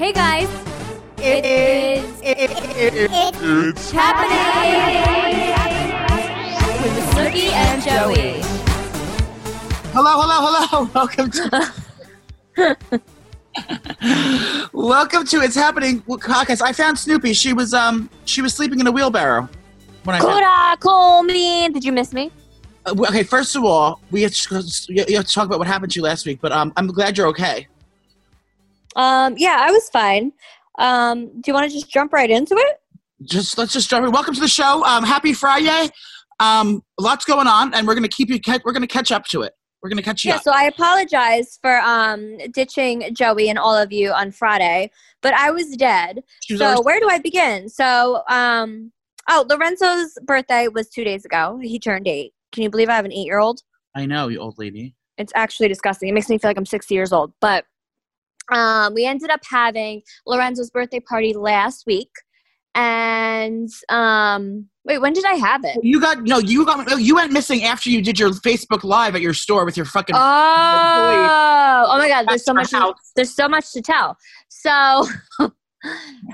Hey 0.00 0.14
guys, 0.14 0.48
It 1.18 1.44
is. 1.44 2.20
it's 2.24 3.90
happening 3.90 4.38
with 6.82 6.96
Snooki 7.10 7.52
and 7.52 7.82
Joey. 7.82 8.40
Hello, 9.92 10.22
hello, 10.22 10.38
hello. 10.40 10.88
Welcome 10.94 11.30
to. 11.32 11.44
Welcome 14.72 15.26
to 15.26 15.42
It's 15.42 15.54
Happening 15.54 16.00
podcast. 16.00 16.62
I 16.62 16.72
found 16.72 16.98
Snoopy. 16.98 17.34
She 17.34 17.52
was 17.52 17.74
um 17.74 18.08
she 18.24 18.40
was 18.40 18.54
sleeping 18.54 18.80
in 18.80 18.86
a 18.86 18.90
wheelbarrow 18.90 19.50
when 20.04 20.16
I 20.16 20.20
found. 20.20 20.32
Kura, 20.32 20.76
call 20.80 21.24
me. 21.24 21.68
Did 21.68 21.84
you 21.84 21.92
miss 21.92 22.14
me? 22.14 22.32
Uh, 22.86 22.94
okay, 23.06 23.22
first 23.22 23.54
of 23.54 23.64
all, 23.66 24.00
we 24.10 24.22
have, 24.22 24.32
to, 24.32 24.64
you 24.88 25.16
have 25.18 25.26
to 25.26 25.34
talk 25.34 25.44
about 25.44 25.58
what 25.58 25.68
happened 25.68 25.92
to 25.92 25.98
you 25.98 26.04
last 26.04 26.24
week, 26.24 26.38
but 26.40 26.52
um 26.52 26.72
I'm 26.78 26.86
glad 26.86 27.18
you're 27.18 27.28
okay. 27.28 27.68
Um, 28.96 29.34
yeah, 29.36 29.58
I 29.60 29.70
was 29.70 29.88
fine. 29.90 30.32
Um, 30.78 31.26
do 31.26 31.42
you 31.46 31.54
want 31.54 31.70
to 31.70 31.72
just 31.72 31.90
jump 31.90 32.12
right 32.12 32.30
into 32.30 32.54
it? 32.56 32.76
Just 33.22 33.58
let's 33.58 33.72
just 33.72 33.86
start. 33.86 34.10
Welcome 34.10 34.34
to 34.34 34.40
the 34.40 34.48
show. 34.48 34.82
Um, 34.84 35.04
happy 35.04 35.32
Friday. 35.32 35.88
Um, 36.40 36.82
lots 36.98 37.24
going 37.24 37.46
on, 37.46 37.74
and 37.74 37.86
we're 37.86 37.94
gonna 37.94 38.08
keep 38.08 38.30
you. 38.30 38.40
We're 38.64 38.72
gonna 38.72 38.86
catch 38.86 39.12
up 39.12 39.26
to 39.26 39.42
it. 39.42 39.52
We're 39.82 39.90
gonna 39.90 40.02
catch 40.02 40.24
you 40.24 40.30
up. 40.32 40.36
Yeah, 40.36 40.38
up. 40.38 40.42
so 40.44 40.52
I 40.52 40.64
apologize 40.64 41.58
for 41.60 41.80
um 41.80 42.38
ditching 42.52 43.14
Joey 43.14 43.48
and 43.50 43.58
all 43.58 43.76
of 43.76 43.92
you 43.92 44.10
on 44.12 44.30
Friday, 44.32 44.90
but 45.22 45.34
I 45.34 45.50
was 45.50 45.68
dead. 45.76 46.22
So 46.48 46.64
always- 46.64 46.84
where 46.84 47.00
do 47.00 47.08
I 47.10 47.18
begin? 47.18 47.68
So 47.68 48.22
um 48.28 48.92
oh, 49.28 49.44
Lorenzo's 49.48 50.16
birthday 50.24 50.68
was 50.68 50.88
2 50.88 51.04
days 51.04 51.24
ago. 51.24 51.58
He 51.62 51.78
turned 51.78 52.08
8. 52.08 52.32
Can 52.52 52.62
you 52.62 52.70
believe 52.70 52.88
I 52.88 52.96
have 52.96 53.04
an 53.04 53.12
8-year-old? 53.12 53.60
I 53.94 54.06
know 54.06 54.28
you 54.28 54.40
old 54.40 54.58
lady. 54.58 54.94
It's 55.18 55.32
actually 55.36 55.68
disgusting. 55.68 56.08
It 56.08 56.12
makes 56.12 56.28
me 56.28 56.38
feel 56.38 56.48
like 56.48 56.56
I'm 56.56 56.66
60 56.66 56.94
years 56.94 57.12
old. 57.12 57.32
But 57.40 57.64
um, 58.50 58.94
we 58.94 59.04
ended 59.06 59.30
up 59.30 59.40
having 59.48 60.02
Lorenzo's 60.26 60.70
birthday 60.70 61.00
party 61.00 61.32
last 61.32 61.84
week. 61.86 62.10
And 62.74 63.68
um, 63.88 64.68
wait, 64.84 64.98
when 64.98 65.12
did 65.12 65.24
I 65.24 65.34
have 65.34 65.64
it? 65.64 65.78
You 65.82 66.00
got 66.00 66.22
no. 66.22 66.38
You 66.38 66.64
got 66.64 67.00
you 67.00 67.16
went 67.16 67.32
missing 67.32 67.64
after 67.64 67.90
you 67.90 68.00
did 68.00 68.18
your 68.18 68.30
Facebook 68.30 68.84
Live 68.84 69.16
at 69.16 69.20
your 69.20 69.34
store 69.34 69.64
with 69.64 69.76
your 69.76 69.86
fucking. 69.86 70.14
Oh, 70.16 70.20
oh 71.88 71.98
my 71.98 72.08
God! 72.08 72.26
There's 72.28 72.44
so 72.44 72.54
much. 72.54 72.70
House. 72.70 73.12
There's 73.16 73.34
so 73.34 73.48
much 73.48 73.72
to 73.72 73.82
tell. 73.82 74.16
So. 74.48 75.06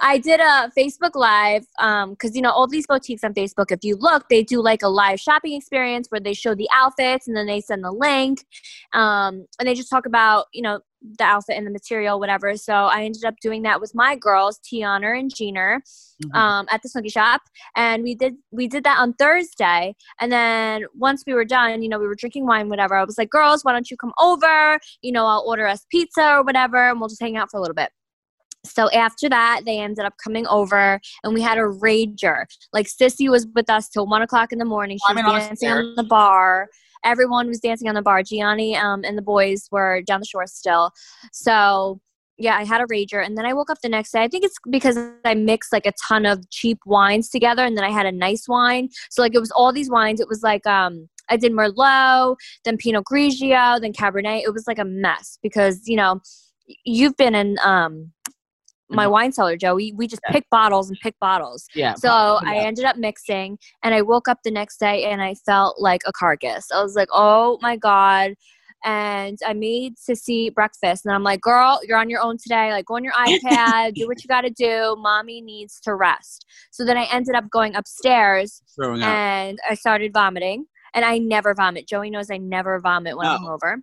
I 0.00 0.18
did 0.18 0.40
a 0.40 0.70
Facebook 0.76 1.14
Live 1.14 1.66
because 2.10 2.34
you 2.34 2.42
know 2.42 2.50
all 2.50 2.66
these 2.66 2.86
boutiques 2.86 3.22
on 3.24 3.34
Facebook. 3.34 3.70
If 3.70 3.84
you 3.84 3.96
look, 3.96 4.28
they 4.28 4.42
do 4.42 4.60
like 4.60 4.82
a 4.82 4.88
live 4.88 5.20
shopping 5.20 5.52
experience 5.52 6.08
where 6.08 6.20
they 6.20 6.34
show 6.34 6.54
the 6.54 6.68
outfits 6.72 7.28
and 7.28 7.36
then 7.36 7.46
they 7.46 7.60
send 7.60 7.84
the 7.84 7.92
link, 7.92 8.44
um, 8.92 9.46
and 9.58 9.68
they 9.68 9.74
just 9.74 9.90
talk 9.90 10.06
about 10.06 10.46
you 10.52 10.62
know 10.62 10.80
the 11.18 11.24
outfit 11.24 11.56
and 11.56 11.66
the 11.66 11.70
material, 11.70 12.18
whatever. 12.18 12.56
So 12.56 12.72
I 12.74 13.04
ended 13.04 13.24
up 13.24 13.34
doing 13.40 13.62
that 13.62 13.80
with 13.80 13.94
my 13.94 14.16
girls, 14.16 14.58
Tiana 14.60 15.18
and 15.18 15.32
Gina, 15.32 15.80
Mhm. 16.24 16.34
um, 16.34 16.66
at 16.70 16.82
the 16.82 16.88
Snooki 16.88 17.12
shop, 17.12 17.42
and 17.76 18.02
we 18.02 18.14
did 18.16 18.34
we 18.50 18.66
did 18.66 18.82
that 18.84 18.98
on 18.98 19.12
Thursday. 19.12 19.94
And 20.20 20.32
then 20.32 20.86
once 20.94 21.22
we 21.26 21.34
were 21.34 21.44
done, 21.44 21.82
you 21.82 21.88
know, 21.88 21.98
we 21.98 22.06
were 22.08 22.16
drinking 22.16 22.46
wine, 22.46 22.68
whatever. 22.68 22.96
I 22.96 23.04
was 23.04 23.18
like, 23.18 23.30
girls, 23.30 23.62
why 23.64 23.72
don't 23.72 23.90
you 23.90 23.96
come 23.96 24.12
over? 24.20 24.80
You 25.02 25.12
know, 25.12 25.26
I'll 25.26 25.44
order 25.46 25.66
us 25.66 25.86
pizza 25.90 26.38
or 26.38 26.42
whatever, 26.42 26.90
and 26.90 26.98
we'll 26.98 27.08
just 27.08 27.22
hang 27.22 27.36
out 27.36 27.50
for 27.50 27.58
a 27.58 27.60
little 27.60 27.74
bit. 27.74 27.90
So 28.72 28.90
after 28.90 29.28
that, 29.28 29.62
they 29.64 29.78
ended 29.78 30.04
up 30.04 30.14
coming 30.22 30.46
over, 30.46 31.00
and 31.24 31.34
we 31.34 31.42
had 31.42 31.58
a 31.58 31.62
rager. 31.62 32.44
Like 32.72 32.86
Sissy 32.86 33.28
was 33.28 33.46
with 33.54 33.70
us 33.70 33.88
till 33.88 34.06
one 34.06 34.22
o'clock 34.22 34.52
in 34.52 34.58
the 34.58 34.64
morning. 34.64 34.98
She 35.06 35.14
was 35.14 35.24
on 35.24 35.32
the 35.32 35.38
dancing 35.38 35.68
on 35.70 35.94
the 35.96 36.04
bar. 36.04 36.68
Everyone 37.04 37.48
was 37.48 37.60
dancing 37.60 37.88
on 37.88 37.94
the 37.94 38.02
bar. 38.02 38.22
Jionni 38.22 38.76
um, 38.76 39.02
and 39.04 39.16
the 39.16 39.22
boys 39.22 39.68
were 39.70 40.02
down 40.02 40.20
the 40.20 40.26
shore 40.26 40.46
still. 40.46 40.90
So 41.32 42.00
yeah, 42.38 42.56
I 42.56 42.64
had 42.64 42.80
a 42.80 42.84
rager, 42.84 43.24
and 43.24 43.36
then 43.36 43.46
I 43.46 43.54
woke 43.54 43.70
up 43.70 43.78
the 43.82 43.88
next 43.88 44.12
day. 44.12 44.22
I 44.22 44.28
think 44.28 44.44
it's 44.44 44.56
because 44.68 44.98
I 45.24 45.34
mixed 45.34 45.72
like 45.72 45.86
a 45.86 45.92
ton 46.06 46.26
of 46.26 46.48
cheap 46.50 46.78
wines 46.84 47.30
together, 47.30 47.64
and 47.64 47.76
then 47.76 47.84
I 47.84 47.90
had 47.90 48.06
a 48.06 48.12
nice 48.12 48.46
wine. 48.46 48.88
So 49.10 49.22
like 49.22 49.34
it 49.34 49.40
was 49.40 49.50
all 49.50 49.72
these 49.72 49.90
wines. 49.90 50.20
It 50.20 50.28
was 50.28 50.42
like 50.42 50.66
um, 50.66 51.08
I 51.30 51.36
did 51.36 51.52
Merlot, 51.52 52.36
then 52.64 52.76
Pinot 52.76 53.04
Grigio, 53.04 53.80
then 53.80 53.92
Cabernet. 53.92 54.42
It 54.44 54.52
was 54.52 54.66
like 54.66 54.78
a 54.78 54.84
mess 54.84 55.38
because 55.42 55.82
you 55.86 55.96
know 55.96 56.20
you've 56.84 57.16
been 57.16 57.34
in 57.34 57.56
um 57.64 58.12
my 58.88 59.06
wine 59.06 59.32
cellar, 59.32 59.56
Joe. 59.56 59.74
We 59.74 59.92
we 59.92 60.06
just 60.06 60.22
Yeah. 60.26 60.32
pick 60.32 60.50
bottles 60.50 60.88
and 60.88 60.98
pick 61.02 61.18
bottles. 61.20 61.66
Yeah. 61.74 61.94
So 61.94 62.38
I 62.44 62.56
ended 62.58 62.84
up 62.84 62.96
mixing, 62.96 63.58
and 63.82 63.94
I 63.94 64.02
woke 64.02 64.28
up 64.28 64.38
the 64.44 64.50
next 64.50 64.78
day 64.78 65.04
and 65.04 65.22
I 65.22 65.34
felt 65.34 65.80
like 65.80 66.02
a 66.06 66.12
carcass. 66.12 66.66
I 66.72 66.82
was 66.82 66.94
like, 66.94 67.08
oh 67.12 67.58
my 67.62 67.76
god. 67.76 68.34
And 68.84 69.38
I 69.44 69.52
made 69.52 69.94
Sissy 69.96 70.52
breakfast, 70.54 71.04
and 71.06 71.14
I'm 71.14 71.24
like, 71.24 71.40
girl, 71.40 71.80
you're 71.82 71.98
on 71.98 72.08
your 72.10 72.20
own 72.20 72.36
today. 72.38 72.70
Like, 72.70 72.84
go 72.86 72.94
on 72.96 73.02
your 73.02 73.12
iPad, 73.26 73.94
do 73.94 74.06
what 74.06 74.22
you 74.22 74.28
got 74.28 74.42
to 74.42 74.50
do. 74.50 74.94
Mommy 74.98 75.40
needs 75.40 75.80
to 75.80 75.94
rest. 75.94 76.44
So 76.70 76.84
then 76.84 76.96
I 76.96 77.04
ended 77.10 77.34
up 77.34 77.50
going 77.50 77.74
upstairs 77.74 78.62
and 79.02 79.58
I 79.68 79.74
started 79.74 80.12
vomiting. 80.12 80.66
And 80.94 81.04
I 81.04 81.18
never 81.18 81.52
vomit. 81.54 81.86
Joey 81.86 82.08
knows 82.08 82.30
I 82.30 82.38
never 82.38 82.80
vomit 82.80 83.18
when 83.18 83.26
I'm 83.26 83.44
over. 83.46 83.82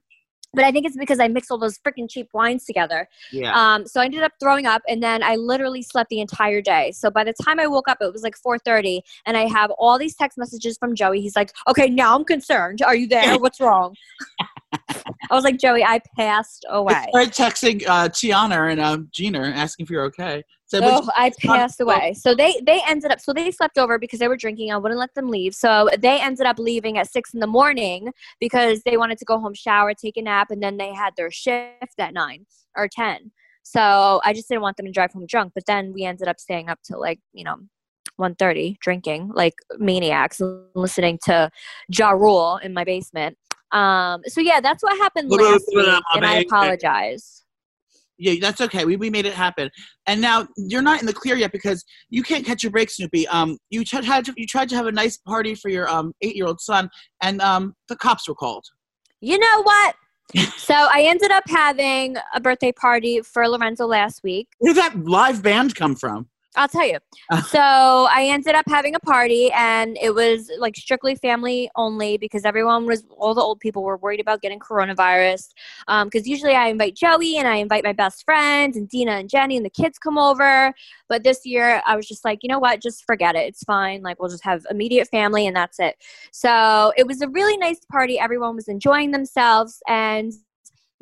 But 0.54 0.66
I 0.66 0.72
think 0.72 0.86
it's 0.86 0.98
because 0.98 1.20
I 1.20 1.28
mix 1.28 1.50
all 1.50 1.58
those 1.58 1.80
freaking 1.80 2.10
cheap 2.10 2.30
wines 2.34 2.66
together. 2.66 3.10
yeah. 3.32 3.54
Um, 3.54 3.88
so 3.88 4.02
I 4.02 4.06
ended 4.06 4.22
up 4.22 4.34
throwing 4.40 4.66
up, 4.66 4.82
and 4.88 5.02
then 5.02 5.24
I 5.24 5.36
literally 5.36 5.82
slept 5.82 6.10
the 6.10 6.22
entire 6.22 6.62
day. 6.62 6.92
So 6.92 7.10
by 7.10 7.24
the 7.24 7.34
time 7.44 7.60
I 7.60 7.68
woke 7.68 7.88
up, 7.88 7.98
it 8.02 8.12
was 8.14 8.24
like 8.24 8.36
4:30, 8.38 9.02
and 9.26 9.36
I 9.36 9.48
have 9.48 9.72
all 9.72 9.98
these 9.98 10.16
text 10.16 10.38
messages 10.38 10.78
from 10.78 10.96
Joey. 10.96 11.22
He's 11.22 11.36
like, 11.36 11.52
"Okay, 11.68 11.90
now 11.90 12.16
I'm 12.16 12.26
concerned. 12.26 12.82
Are 12.82 12.96
you 12.96 13.08
there? 13.08 13.38
What's 13.40 13.60
wrong?" 13.60 13.96
I 15.30 15.36
was 15.36 15.44
like, 15.44 15.58
"Joey, 15.58 15.84
I 15.84 16.00
passed 16.18 16.66
away. 16.70 16.94
I 16.94 17.08
started 17.10 17.34
texting 17.34 17.88
uh, 17.88 18.10
Tiana 18.10 18.72
and 18.72 18.80
uh, 18.80 18.98
Gina 19.12 19.40
asking 19.42 19.86
if 19.86 19.90
you're 19.90 20.06
okay. 20.06 20.44
So, 20.66 20.80
Oh, 20.84 21.02
"Which- 21.02 21.10
I 21.16 21.32
passed 21.42 21.82
away." 21.82 22.14
So 22.14 22.34
they 22.36 22.60
they 22.66 22.82
ended 22.88 23.12
up. 23.12 23.20
So 23.20 23.34
they 23.34 23.52
slept 23.52 23.78
over 23.78 24.00
because 24.00 24.20
they 24.20 24.28
were 24.28 24.38
drinking. 24.38 24.72
I 24.72 24.78
wouldn't 24.78 25.00
let 25.00 25.14
them 25.14 25.30
leave. 25.30 25.54
So 25.54 25.90
they 26.00 26.20
ended 26.20 26.46
up 26.46 26.60
leaving 26.60 26.98
at 26.98 27.10
six 27.12 27.34
in 27.34 27.40
the 27.40 27.48
morning 27.48 28.12
because 28.40 28.82
they 28.86 28.98
wanted 28.98 29.18
to 29.20 29.26
go 29.26 29.40
home, 29.40 29.54
shower, 29.54 29.94
take 29.94 30.18
a 30.18 30.22
nap, 30.22 30.52
and 30.52 30.62
then 30.62 30.78
they 30.78 30.94
had 30.94 31.14
their 31.18 31.32
shift 31.32 32.00
at 32.00 32.14
nine 32.14 32.46
or 32.76 32.88
ten. 32.92 33.32
So 33.64 34.22
I 34.26 34.34
just 34.34 34.50
didn't 34.50 34.62
want 34.62 34.78
them 34.78 34.86
to 34.88 34.92
drive 34.92 35.12
home 35.14 35.26
drunk. 35.28 35.54
But 35.56 35.66
then 35.66 35.94
we 35.94 36.04
ended 36.04 36.28
up 36.28 36.40
staying 36.40 36.70
up 36.70 36.80
till 36.84 37.00
like 37.00 37.20
you 37.34 37.44
know. 37.44 37.58
1.30 38.22 38.78
drinking 38.80 39.32
like 39.34 39.56
maniacs 39.80 40.40
listening 40.76 41.18
to 41.24 41.50
Ja 41.90 42.12
Rule 42.12 42.58
in 42.58 42.72
my 42.72 42.84
basement 42.84 43.36
um 43.74 44.22
so 44.28 44.40
yeah 44.40 44.60
that's 44.62 44.84
what 44.84 44.98
happened 44.98 45.30
last 45.30 45.66
week 45.74 45.88
and 46.16 46.26
I 46.26 46.40
apologize 46.40 47.44
yeah, 48.18 48.36
that's 48.40 48.62
okay. 48.62 48.86
We, 48.86 48.96
we 48.96 49.10
made 49.10 49.26
it 49.26 49.34
happen. 49.34 49.70
And 50.08 50.22
now 50.22 50.48
you're 50.56 50.82
not 50.82 51.00
in 51.02 51.06
the 51.06 51.14
clear 51.14 51.36
yet 51.36 51.52
because 51.52 51.84
you 52.10 52.24
can't 52.24 52.46
catch 52.46 52.64
your 52.64 52.72
break, 52.72 52.90
Snoopy. 52.90 53.28
Um, 53.28 53.58
you 53.70 53.84
tried, 53.84 54.06
had 54.06 54.26
to, 54.26 54.34
you 54.38 54.46
tried 54.46 54.70
to 54.70 54.76
have 54.76 54.86
a 54.86 54.92
nice 54.92 55.18
party 55.18 55.56
for 55.56 55.70
your 55.70 55.90
um 55.90 56.14
eight 56.22 56.36
year 56.36 56.46
old 56.46 56.62
son, 56.62 56.90
and 57.22 57.42
um 57.42 57.74
the 57.90 57.96
cops 57.96 58.28
were 58.28 58.36
called. 58.36 58.66
You 59.20 59.38
know 59.38 59.64
what? 59.64 59.96
so 60.58 60.74
I 60.74 61.06
ended 61.08 61.32
up 61.32 61.44
having 61.48 62.16
a 62.34 62.40
birthday 62.40 62.72
party 62.72 63.22
for 63.22 63.48
Lorenzo 63.48 63.86
last 63.86 64.22
week. 64.24 64.48
Where 64.60 64.74
did 64.74 64.82
that 64.82 65.06
live 65.06 65.44
band 65.44 65.76
come 65.76 65.96
from? 65.96 66.30
I'll 66.56 66.68
tell 66.68 66.88
you. 66.88 67.00
So 67.48 67.60
I 67.60 68.28
ended 68.30 68.56
up 68.56 68.66
having 68.68 68.96
a 68.96 69.00
party 69.00 69.52
and 69.52 69.98
it 70.02 70.14
was 70.14 70.52
like 70.60 70.76
strictly 70.76 71.16
family 71.16 71.70
only 71.76 72.18
because 72.18 72.46
everyone 72.46 72.86
was, 72.86 73.04
all 73.18 73.34
the 73.34 73.42
old 73.42 73.60
people 73.60 73.84
were 73.84 73.98
worried 73.98 74.20
about 74.20 74.42
getting 74.42 74.60
coronavirus. 74.60 75.50
Um, 75.88 76.08
because 76.08 76.28
usually 76.28 76.54
I 76.54 76.68
invite 76.68 76.96
Joey 76.96 77.38
and 77.38 77.48
I 77.48 77.58
invite 77.58 77.84
my 77.84 77.94
best 77.94 78.24
friends 78.24 78.78
and 78.78 78.90
Dina 78.90 79.14
and 79.14 79.30
Jenny 79.30 79.56
and 79.56 79.66
the 79.66 79.70
kids 79.70 79.98
come 79.98 80.18
over. 80.18 80.74
But 81.10 81.24
this 81.24 81.46
year 81.46 81.82
I 81.86 81.96
was 81.96 82.08
just 82.08 82.26
like, 82.26 82.40
you 82.42 82.50
know 82.50 82.60
what? 82.60 82.82
Just 82.82 83.06
forget 83.06 83.36
it. 83.36 83.48
It's 83.48 83.64
fine. 83.64 84.02
Like 84.02 84.20
we'll 84.20 84.30
just 84.30 84.44
have 84.44 84.66
immediate 84.70 85.08
family 85.10 85.48
and 85.48 85.56
that's 85.56 85.80
it. 85.80 85.96
So 86.32 86.92
it 86.98 87.08
was 87.08 87.22
a 87.22 87.30
really 87.30 87.58
nice 87.58 87.80
party. 87.92 88.20
Everyone 88.20 88.56
was 88.56 88.68
enjoying 88.68 89.12
themselves 89.12 89.82
and 89.88 90.34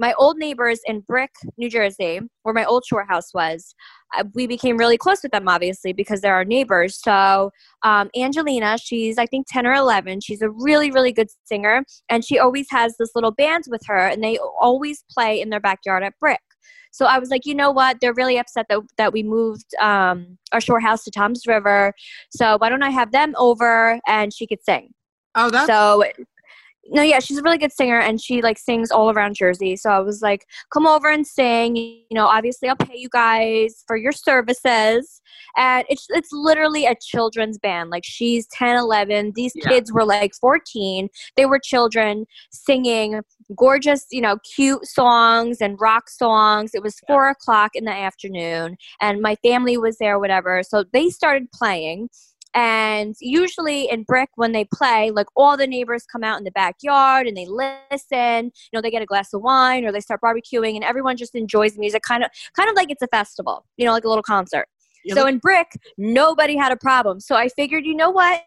my 0.01 0.13
old 0.17 0.37
neighbors 0.37 0.79
in 0.85 1.01
Brick, 1.01 1.29
New 1.57 1.69
Jersey, 1.69 2.19
where 2.41 2.55
my 2.55 2.65
old 2.65 2.83
shore 2.85 3.05
house 3.07 3.33
was, 3.35 3.75
uh, 4.17 4.23
we 4.33 4.47
became 4.47 4.75
really 4.75 4.97
close 4.97 5.19
with 5.21 5.31
them, 5.31 5.47
obviously, 5.47 5.93
because 5.93 6.21
they're 6.21 6.33
our 6.33 6.43
neighbors. 6.43 6.99
So, 6.99 7.51
um, 7.83 8.09
Angelina, 8.17 8.79
she's, 8.79 9.19
I 9.19 9.27
think, 9.27 9.45
10 9.47 9.67
or 9.67 9.73
11. 9.73 10.21
She's 10.21 10.41
a 10.41 10.49
really, 10.49 10.91
really 10.91 11.13
good 11.13 11.27
singer. 11.45 11.83
And 12.09 12.25
she 12.25 12.39
always 12.39 12.65
has 12.71 12.95
this 12.97 13.11
little 13.13 13.31
band 13.31 13.65
with 13.69 13.83
her, 13.85 14.07
and 14.07 14.23
they 14.23 14.39
always 14.59 15.05
play 15.09 15.39
in 15.39 15.51
their 15.51 15.59
backyard 15.59 16.03
at 16.03 16.13
Brick. 16.19 16.41
So 16.91 17.05
I 17.05 17.19
was 17.19 17.29
like, 17.29 17.45
you 17.45 17.53
know 17.53 17.71
what? 17.71 17.97
They're 18.01 18.13
really 18.13 18.39
upset 18.39 18.65
that, 18.69 18.79
that 18.97 19.13
we 19.13 19.21
moved 19.21 19.67
um, 19.79 20.37
our 20.51 20.59
shore 20.59 20.79
house 20.79 21.03
to 21.03 21.11
Tom's 21.11 21.43
River. 21.45 21.93
So 22.31 22.57
why 22.57 22.69
don't 22.69 22.83
I 22.83 22.89
have 22.89 23.11
them 23.11 23.33
over 23.37 23.99
and 24.07 24.33
she 24.33 24.47
could 24.47 24.63
sing? 24.65 24.89
Oh, 25.35 25.49
that's 25.49 25.67
So 25.67 26.03
no, 26.93 27.01
yeah, 27.01 27.19
she's 27.19 27.37
a 27.37 27.41
really 27.41 27.57
good 27.57 27.71
singer 27.71 27.99
and 27.99 28.21
she 28.21 28.41
like 28.41 28.57
sings 28.57 28.91
all 28.91 29.09
around 29.11 29.35
Jersey. 29.35 29.75
So 29.77 29.89
I 29.89 29.99
was 29.99 30.21
like, 30.21 30.45
come 30.73 30.85
over 30.85 31.09
and 31.09 31.25
sing. 31.25 31.75
You 31.77 32.03
know, 32.11 32.25
obviously 32.27 32.67
I'll 32.67 32.75
pay 32.75 32.97
you 32.97 33.07
guys 33.09 33.83
for 33.87 33.95
your 33.95 34.11
services. 34.11 35.21
And 35.55 35.85
it's 35.89 36.05
it's 36.09 36.29
literally 36.33 36.85
a 36.85 36.95
children's 37.01 37.57
band. 37.57 37.89
Like 37.89 38.03
she's 38.05 38.45
10, 38.47 38.77
11. 38.77 39.31
These 39.35 39.53
Yeah. 39.55 39.69
kids 39.69 39.91
were 39.93 40.03
like 40.05 40.33
14. 40.39 41.07
They 41.37 41.45
were 41.45 41.59
children 41.59 42.25
singing 42.51 43.21
gorgeous, 43.55 44.05
you 44.11 44.21
know, 44.21 44.37
cute 44.55 44.85
songs 44.85 45.57
and 45.61 45.77
rock 45.79 46.09
songs. 46.09 46.71
It 46.73 46.83
was 46.83 46.95
four 47.07 47.29
o'clock 47.29 47.71
in 47.73 47.85
the 47.85 47.91
afternoon 47.91 48.75
and 49.01 49.21
my 49.21 49.35
family 49.37 49.77
was 49.77 49.97
there, 49.97 50.19
whatever. 50.19 50.61
So 50.63 50.83
they 50.91 51.09
started 51.09 51.51
playing. 51.53 52.09
And 52.53 53.15
usually 53.19 53.89
in 53.89 54.03
Brick, 54.03 54.29
when 54.35 54.51
they 54.51 54.65
play, 54.73 55.11
like 55.11 55.27
all 55.35 55.55
the 55.55 55.67
neighbors 55.67 56.03
come 56.11 56.23
out 56.23 56.37
in 56.37 56.43
the 56.43 56.51
backyard 56.51 57.27
and 57.27 57.37
they 57.37 57.45
listen. 57.45 58.45
You 58.45 58.71
know, 58.73 58.81
they 58.81 58.91
get 58.91 59.01
a 59.01 59.05
glass 59.05 59.33
of 59.33 59.41
wine 59.41 59.85
or 59.85 59.91
they 59.91 60.01
start 60.01 60.21
barbecuing, 60.21 60.75
and 60.75 60.83
everyone 60.83 61.17
just 61.17 61.35
enjoys 61.35 61.73
the 61.73 61.79
music, 61.79 62.01
kind 62.03 62.23
of, 62.23 62.29
kind 62.55 62.69
of 62.69 62.75
like 62.75 62.91
it's 62.91 63.01
a 63.01 63.07
festival. 63.07 63.65
You 63.77 63.85
know, 63.85 63.93
like 63.93 64.03
a 64.03 64.09
little 64.09 64.23
concert. 64.23 64.67
So 65.09 65.25
in 65.25 65.39
Brick, 65.39 65.67
nobody 65.97 66.55
had 66.55 66.71
a 66.71 66.77
problem. 66.77 67.19
So 67.19 67.35
I 67.35 67.47
figured, 67.49 67.85
you 67.85 67.95
know 67.95 68.11
what? 68.11 68.43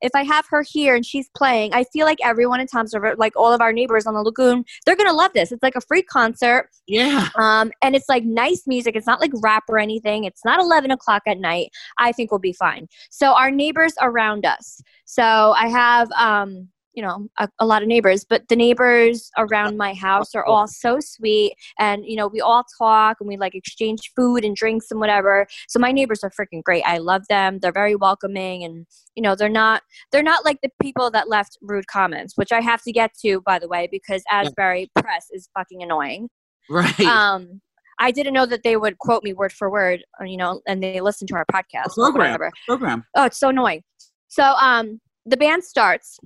If 0.00 0.10
I 0.14 0.22
have 0.22 0.46
her 0.50 0.62
here 0.66 0.94
and 0.94 1.04
she's 1.04 1.28
playing, 1.36 1.74
I 1.74 1.84
feel 1.84 2.06
like 2.06 2.18
everyone 2.22 2.60
in 2.60 2.66
Tom's 2.66 2.94
River, 2.94 3.14
like 3.16 3.34
all 3.36 3.52
of 3.52 3.60
our 3.60 3.72
neighbors 3.72 4.06
on 4.06 4.14
the 4.14 4.22
lagoon, 4.22 4.64
they're 4.84 4.96
gonna 4.96 5.12
love 5.12 5.32
this. 5.34 5.52
It's 5.52 5.62
like 5.62 5.76
a 5.76 5.80
free 5.80 6.02
concert. 6.02 6.68
Yeah. 6.86 7.28
Um, 7.36 7.70
and 7.82 7.94
it's 7.94 8.08
like 8.08 8.24
nice 8.24 8.62
music. 8.66 8.96
It's 8.96 9.06
not 9.06 9.20
like 9.20 9.32
rap 9.42 9.64
or 9.68 9.78
anything. 9.78 10.24
It's 10.24 10.44
not 10.44 10.60
11 10.60 10.90
o'clock 10.90 11.22
at 11.26 11.38
night. 11.38 11.70
I 11.98 12.12
think 12.12 12.30
we'll 12.30 12.38
be 12.38 12.52
fine. 12.52 12.88
So 13.10 13.32
our 13.32 13.50
neighbors 13.50 13.94
around 14.00 14.46
us. 14.46 14.80
So 15.04 15.22
I 15.24 15.68
have, 15.68 16.10
um, 16.12 16.68
you 16.98 17.02
know, 17.02 17.28
a, 17.38 17.48
a 17.60 17.64
lot 17.64 17.80
of 17.80 17.86
neighbors, 17.86 18.24
but 18.28 18.42
the 18.48 18.56
neighbors 18.56 19.30
around 19.38 19.76
my 19.76 19.94
house 19.94 20.34
are 20.34 20.44
all 20.44 20.66
so 20.66 20.98
sweet. 20.98 21.54
And, 21.78 22.04
you 22.04 22.16
know, 22.16 22.26
we 22.26 22.40
all 22.40 22.64
talk 22.76 23.18
and 23.20 23.28
we 23.28 23.36
like 23.36 23.54
exchange 23.54 24.10
food 24.16 24.44
and 24.44 24.56
drinks 24.56 24.90
and 24.90 24.98
whatever. 24.98 25.46
So 25.68 25.78
my 25.78 25.92
neighbors 25.92 26.24
are 26.24 26.30
freaking 26.30 26.60
great. 26.64 26.82
I 26.82 26.98
love 26.98 27.22
them. 27.28 27.60
They're 27.60 27.70
very 27.70 27.94
welcoming 27.94 28.64
and, 28.64 28.84
you 29.14 29.22
know, 29.22 29.36
they're 29.36 29.48
not, 29.48 29.82
they're 30.10 30.24
not 30.24 30.44
like 30.44 30.58
the 30.60 30.70
people 30.82 31.08
that 31.12 31.28
left 31.28 31.56
rude 31.62 31.86
comments, 31.86 32.32
which 32.34 32.50
I 32.50 32.60
have 32.60 32.82
to 32.82 32.90
get 32.90 33.12
to, 33.24 33.42
by 33.42 33.60
the 33.60 33.68
way, 33.68 33.88
because 33.92 34.24
Asbury 34.32 34.90
Press 34.98 35.28
is 35.30 35.48
fucking 35.56 35.80
annoying 35.80 36.28
Right. 36.68 36.98
um 37.02 37.60
I 38.00 38.10
didn't 38.10 38.32
know 38.32 38.46
that 38.46 38.64
they 38.64 38.76
would 38.76 38.98
quote 38.98 39.22
me 39.22 39.34
word 39.34 39.52
for 39.52 39.70
word, 39.70 40.02
you 40.24 40.36
know, 40.36 40.62
and 40.66 40.82
they 40.82 41.00
listen 41.00 41.28
to 41.28 41.34
our 41.36 41.44
podcast 41.52 41.94
program. 41.94 42.38
Program. 42.66 43.04
Oh, 43.16 43.26
it's 43.26 43.38
so 43.38 43.50
annoying. 43.50 43.84
So 44.26 44.42
um 44.42 45.00
the 45.26 45.36
band 45.36 45.62
starts 45.62 46.18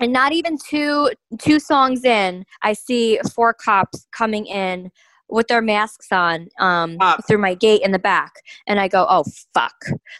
and 0.00 0.12
not 0.12 0.32
even 0.32 0.58
two 0.58 1.10
two 1.38 1.58
songs 1.60 2.04
in, 2.04 2.44
I 2.62 2.72
see 2.72 3.18
four 3.34 3.54
cops 3.54 4.06
coming 4.12 4.46
in 4.46 4.90
with 5.28 5.48
their 5.48 5.62
masks 5.62 6.08
on 6.12 6.48
um 6.58 6.96
Ah. 7.00 7.18
through 7.26 7.38
my 7.38 7.54
gate 7.54 7.82
in 7.82 7.90
the 7.92 7.98
back 7.98 8.32
and 8.66 8.78
I 8.80 8.88
go, 8.88 9.06
"Oh 9.08 9.24
fuck." 9.54 9.74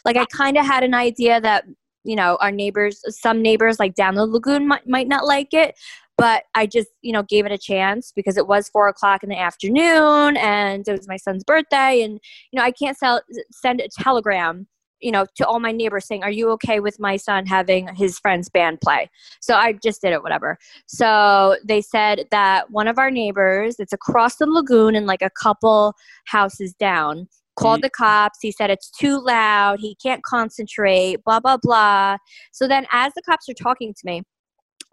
Like 0.05 0.17
I 0.17 0.25
kind 0.25 0.57
of 0.57 0.65
had 0.65 0.83
an 0.83 0.93
idea 0.93 1.39
that 1.41 1.65
you 2.03 2.15
know, 2.15 2.37
our 2.39 2.51
neighbors, 2.51 3.01
some 3.09 3.41
neighbors 3.41 3.79
like 3.79 3.93
down 3.93 4.15
the 4.15 4.25
lagoon 4.25 4.65
might, 4.65 4.87
might 4.87 5.09
not 5.09 5.25
like 5.25 5.53
it, 5.53 5.75
but 6.17 6.43
I 6.55 6.65
just, 6.65 6.87
you 7.01 7.11
know, 7.11 7.21
gave 7.23 7.45
it 7.45 7.51
a 7.51 7.57
chance 7.57 8.13
because 8.15 8.37
it 8.37 8.47
was 8.47 8.69
four 8.69 8.87
o'clock 8.87 9.23
in 9.23 9.29
the 9.29 9.37
afternoon 9.37 10.37
and 10.37 10.87
it 10.87 10.91
was 10.93 11.05
my 11.07 11.17
son's 11.17 11.43
birthday. 11.43 12.01
And, 12.03 12.21
you 12.51 12.57
know, 12.59 12.63
I 12.63 12.71
can't 12.71 12.97
sell, 12.97 13.21
send 13.51 13.81
a 13.81 13.89
telegram, 13.89 14.67
you 15.01 15.11
know, 15.11 15.25
to 15.35 15.45
all 15.45 15.59
my 15.59 15.71
neighbors 15.71 16.05
saying, 16.05 16.23
Are 16.23 16.31
you 16.31 16.49
okay 16.51 16.79
with 16.79 16.99
my 16.99 17.17
son 17.17 17.45
having 17.45 17.93
his 17.95 18.19
friend's 18.19 18.49
band 18.49 18.81
play? 18.81 19.09
So 19.41 19.55
I 19.55 19.73
just 19.73 20.01
did 20.01 20.13
it, 20.13 20.23
whatever. 20.23 20.57
So 20.87 21.57
they 21.63 21.81
said 21.81 22.25
that 22.31 22.71
one 22.71 22.87
of 22.87 22.97
our 22.97 23.11
neighbors, 23.11 23.75
it's 23.79 23.93
across 23.93 24.37
the 24.37 24.45
lagoon 24.45 24.95
and 24.95 25.05
like 25.05 25.21
a 25.21 25.29
couple 25.29 25.93
houses 26.25 26.73
down, 26.73 27.27
called 27.57 27.79
mm. 27.79 27.83
the 27.83 27.89
cops. 27.89 28.39
He 28.41 28.51
said 28.51 28.69
it's 28.69 28.89
too 28.89 29.19
loud. 29.23 29.79
He 29.79 29.95
can't 30.01 30.23
concentrate, 30.23 31.23
blah, 31.23 31.39
blah, 31.39 31.57
blah. 31.57 32.17
So 32.51 32.67
then, 32.67 32.87
as 32.91 33.13
the 33.13 33.21
cops 33.23 33.49
are 33.49 33.53
talking 33.53 33.93
to 33.93 34.01
me, 34.05 34.23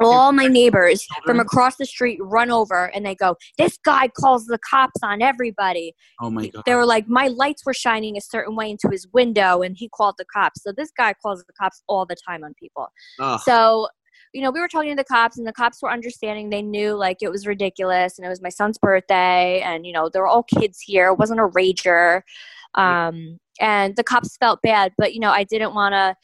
all 0.01 0.33
my 0.33 0.47
neighbors 0.47 1.07
from 1.25 1.41
across 1.41 1.77
the 1.77 1.87
street 1.87 2.19
run 2.21 2.51
over 2.51 2.87
and 2.95 3.05
they 3.05 3.15
go, 3.15 3.37
This 3.59 3.79
guy 3.85 4.09
calls 4.09 4.47
the 4.47 4.59
cops 4.59 5.01
on 5.03 5.23
everybody. 5.23 5.95
Oh 6.21 6.31
my 6.31 6.49
god. 6.49 6.63
They 6.67 6.75
were 6.75 6.87
like, 6.87 7.09
My 7.09 7.29
lights 7.29 7.65
were 7.65 7.75
shining 7.75 8.17
a 8.17 8.21
certain 8.21 8.57
way 8.57 8.71
into 8.71 8.89
his 8.91 9.07
window 9.13 9.63
and 9.63 9.77
he 9.77 9.89
called 9.89 10.17
the 10.19 10.25
cops. 10.33 10.63
So 10.63 10.73
this 10.77 10.91
guy 10.97 11.15
calls 11.15 11.45
the 11.47 11.53
cops 11.61 11.83
all 11.89 12.07
the 12.07 12.17
time 12.29 12.45
on 12.45 12.55
people. 12.61 12.89
Ugh. 13.21 13.41
So, 13.45 13.89
you 14.33 14.43
know, 14.43 14.51
we 14.51 14.61
were 14.61 14.69
talking 14.69 14.91
to 14.91 14.97
the 14.97 15.05
cops, 15.05 15.39
and 15.39 15.47
the 15.47 15.53
cops 15.53 15.81
were 15.81 15.93
understanding. 15.93 16.51
They 16.51 16.61
knew 16.61 16.95
like 16.95 17.19
it 17.23 17.31
was 17.31 17.47
ridiculous, 17.47 18.19
and 18.19 18.27
it 18.27 18.29
was 18.29 18.43
my 18.43 18.49
son's 18.49 18.79
birthday, 18.79 19.61
and 19.61 19.87
you 19.87 19.93
know, 19.93 20.11
there 20.13 20.23
were 20.23 20.29
all 20.29 20.43
kids 20.43 20.81
here. 20.81 21.07
It 21.09 21.19
wasn't 21.19 21.39
a 21.39 21.45
rager, 21.45 22.23
um, 22.75 23.39
and 23.61 23.95
the 23.95 24.03
cops 24.03 24.37
felt 24.39 24.61
bad, 24.61 24.93
but 24.99 25.15
you 25.15 25.21
know, 25.21 25.31
I 25.31 25.45
didn't 25.45 25.75
want 25.75 25.93
to. 25.93 26.17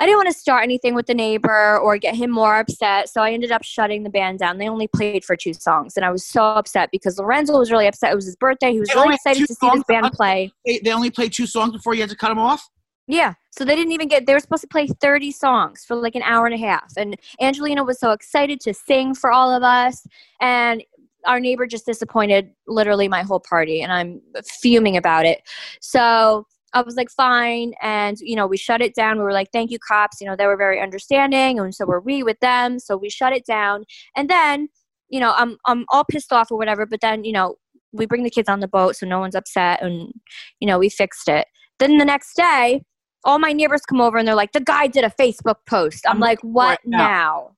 I 0.00 0.06
didn't 0.06 0.18
want 0.18 0.28
to 0.28 0.38
start 0.38 0.62
anything 0.62 0.94
with 0.94 1.06
the 1.06 1.14
neighbor 1.14 1.78
or 1.78 1.98
get 1.98 2.14
him 2.14 2.30
more 2.30 2.58
upset, 2.58 3.08
so 3.08 3.20
I 3.20 3.32
ended 3.32 3.50
up 3.50 3.64
shutting 3.64 4.04
the 4.04 4.10
band 4.10 4.38
down. 4.38 4.58
They 4.58 4.68
only 4.68 4.86
played 4.86 5.24
for 5.24 5.36
two 5.36 5.52
songs, 5.52 5.96
and 5.96 6.04
I 6.04 6.10
was 6.10 6.24
so 6.24 6.42
upset 6.42 6.90
because 6.92 7.18
Lorenzo 7.18 7.58
was 7.58 7.72
really 7.72 7.86
upset. 7.88 8.12
It 8.12 8.16
was 8.16 8.26
his 8.26 8.36
birthday. 8.36 8.72
He 8.72 8.80
was 8.80 8.88
They 8.88 8.94
really 8.94 9.14
excited 9.14 9.46
to 9.46 9.54
see 9.54 9.70
this 9.74 9.84
band 9.88 10.12
play. 10.12 10.52
They, 10.64 10.78
they 10.78 10.92
only 10.92 11.10
played 11.10 11.32
two 11.32 11.46
songs 11.46 11.72
before 11.72 11.94
you 11.94 12.00
had 12.00 12.10
to 12.10 12.16
cut 12.16 12.28
them 12.28 12.38
off. 12.38 12.68
Yeah. 13.08 13.34
So 13.50 13.64
they 13.64 13.74
didn't 13.74 13.92
even 13.92 14.06
get, 14.06 14.26
they 14.26 14.34
were 14.34 14.40
supposed 14.40 14.60
to 14.60 14.68
play 14.68 14.86
30 14.86 15.32
songs 15.32 15.82
for 15.84 15.96
like 15.96 16.14
an 16.14 16.22
hour 16.22 16.44
and 16.44 16.54
a 16.54 16.58
half. 16.58 16.92
And 16.96 17.16
Angelina 17.40 17.82
was 17.82 17.98
so 17.98 18.12
excited 18.12 18.60
to 18.60 18.74
sing 18.74 19.14
for 19.14 19.32
all 19.32 19.50
of 19.50 19.62
us. 19.62 20.06
And 20.40 20.84
our 21.24 21.40
neighbor 21.40 21.66
just 21.66 21.86
disappointed 21.86 22.52
literally 22.66 23.08
my 23.08 23.22
whole 23.22 23.40
party. 23.40 23.80
And 23.80 23.90
I'm 23.90 24.20
fuming 24.60 24.98
about 24.98 25.24
it. 25.24 25.40
So 25.80 26.46
I 26.74 26.82
was 26.82 26.96
like, 26.96 27.10
fine. 27.10 27.72
And, 27.82 28.18
you 28.20 28.36
know, 28.36 28.46
we 28.46 28.56
shut 28.56 28.80
it 28.80 28.94
down. 28.94 29.18
We 29.18 29.24
were 29.24 29.32
like, 29.32 29.48
thank 29.52 29.70
you, 29.70 29.78
cops. 29.78 30.20
You 30.20 30.26
know, 30.26 30.36
they 30.36 30.46
were 30.46 30.56
very 30.56 30.80
understanding. 30.80 31.58
And 31.58 31.74
so 31.74 31.86
were 31.86 32.00
we 32.00 32.22
with 32.22 32.38
them. 32.40 32.78
So 32.78 32.96
we 32.96 33.10
shut 33.10 33.32
it 33.32 33.46
down. 33.46 33.84
And 34.16 34.28
then, 34.28 34.68
you 35.08 35.20
know, 35.20 35.32
I'm, 35.36 35.56
I'm 35.66 35.84
all 35.90 36.04
pissed 36.04 36.32
off 36.32 36.50
or 36.50 36.58
whatever. 36.58 36.86
But 36.86 37.00
then, 37.00 37.24
you 37.24 37.32
know, 37.32 37.56
we 37.92 38.06
bring 38.06 38.22
the 38.22 38.30
kids 38.30 38.48
on 38.48 38.60
the 38.60 38.68
boat 38.68 38.96
so 38.96 39.06
no 39.06 39.18
one's 39.18 39.34
upset. 39.34 39.82
And, 39.82 40.12
you 40.60 40.66
know, 40.66 40.78
we 40.78 40.88
fixed 40.88 41.28
it. 41.28 41.46
Then 41.78 41.98
the 41.98 42.04
next 42.04 42.34
day, 42.34 42.82
all 43.24 43.38
my 43.38 43.52
neighbors 43.52 43.82
come 43.82 44.00
over 44.00 44.18
and 44.18 44.28
they're 44.28 44.34
like, 44.34 44.52
the 44.52 44.60
guy 44.60 44.86
did 44.86 45.04
a 45.04 45.10
Facebook 45.10 45.56
post. 45.68 46.04
I'm, 46.06 46.16
I'm 46.16 46.20
like, 46.20 46.38
what 46.42 46.78
now. 46.84 46.98
now? 46.98 47.50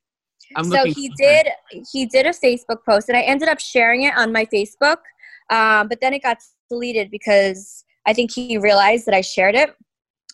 I'm 0.56 0.64
so 0.64 0.84
he 0.84 1.12
did 1.16 1.46
he 1.92 2.06
did 2.06 2.26
a 2.26 2.30
Facebook 2.30 2.84
post 2.84 3.08
and 3.08 3.16
I 3.16 3.22
ended 3.22 3.48
up 3.48 3.60
sharing 3.60 4.02
it 4.02 4.16
on 4.16 4.32
my 4.32 4.46
Facebook. 4.46 4.96
Um, 5.50 5.88
but 5.88 6.00
then 6.00 6.12
it 6.12 6.22
got 6.22 6.38
deleted 6.68 7.10
because 7.10 7.84
I 8.06 8.12
think 8.12 8.32
he 8.32 8.58
realized 8.58 9.06
that 9.06 9.14
I 9.14 9.20
shared 9.20 9.54
it. 9.54 9.70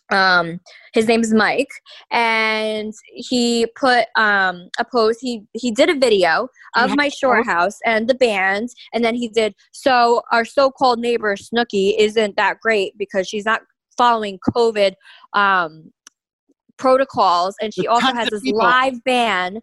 Um, 0.09 0.61
his 0.93 1.05
name 1.07 1.19
is 1.21 1.33
Mike, 1.33 1.67
and 2.11 2.93
he 3.13 3.67
put 3.75 4.05
um, 4.15 4.69
a 4.79 4.85
post. 4.89 5.19
He 5.21 5.43
he 5.53 5.69
did 5.71 5.89
a 5.89 5.95
video 5.95 6.47
of 6.77 6.89
Yeah. 6.89 6.95
my 6.95 7.09
shore 7.09 7.43
house 7.43 7.77
and 7.85 8.07
the 8.07 8.15
band, 8.15 8.69
and 8.93 9.03
then 9.03 9.15
he 9.15 9.27
did. 9.27 9.53
So 9.73 10.21
our 10.31 10.45
so-called 10.45 10.99
neighbor 10.99 11.35
Snooki 11.35 11.93
isn't 11.99 12.37
that 12.37 12.61
great 12.61 12.97
because 12.97 13.27
she's 13.27 13.43
not 13.43 13.61
following 13.97 14.39
COVID 14.55 14.93
um, 15.33 15.91
protocols, 16.77 17.55
and 17.61 17.73
she 17.73 17.85
also 17.87 18.13
has 18.13 18.29
this 18.29 18.43
people. 18.43 18.61
live 18.61 19.03
band 19.03 19.59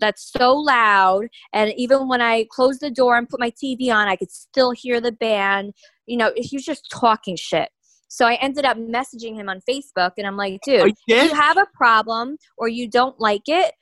that's 0.00 0.32
so 0.36 0.56
loud 0.56 1.26
and 1.52 1.72
even 1.76 2.08
when 2.08 2.20
i 2.20 2.44
closed 2.50 2.80
the 2.80 2.90
door 2.90 3.16
and 3.16 3.28
put 3.28 3.38
my 3.38 3.50
tv 3.52 3.94
on 3.94 4.08
i 4.08 4.16
could 4.16 4.30
still 4.30 4.72
hear 4.72 5.00
the 5.00 5.12
band 5.12 5.72
you 6.06 6.16
know 6.16 6.32
he 6.36 6.56
was 6.56 6.64
just 6.64 6.90
talking 6.90 7.36
shit. 7.36 7.68
So 8.08 8.26
i 8.26 8.34
ended 8.34 8.64
up 8.64 8.76
messaging 8.76 9.34
him 9.34 9.48
on 9.48 9.60
facebook 9.68 10.12
and 10.18 10.26
i'm 10.26 10.36
like 10.36 10.60
dude 10.64 10.80
Oh, 10.82 10.86
you 10.86 10.94
if 11.08 11.30
you 11.30 11.34
have 11.34 11.56
a 11.56 11.66
problem 11.74 12.36
or 12.56 12.68
you 12.68 12.88
don't 12.88 13.18
like 13.18 13.48
it 13.48 13.72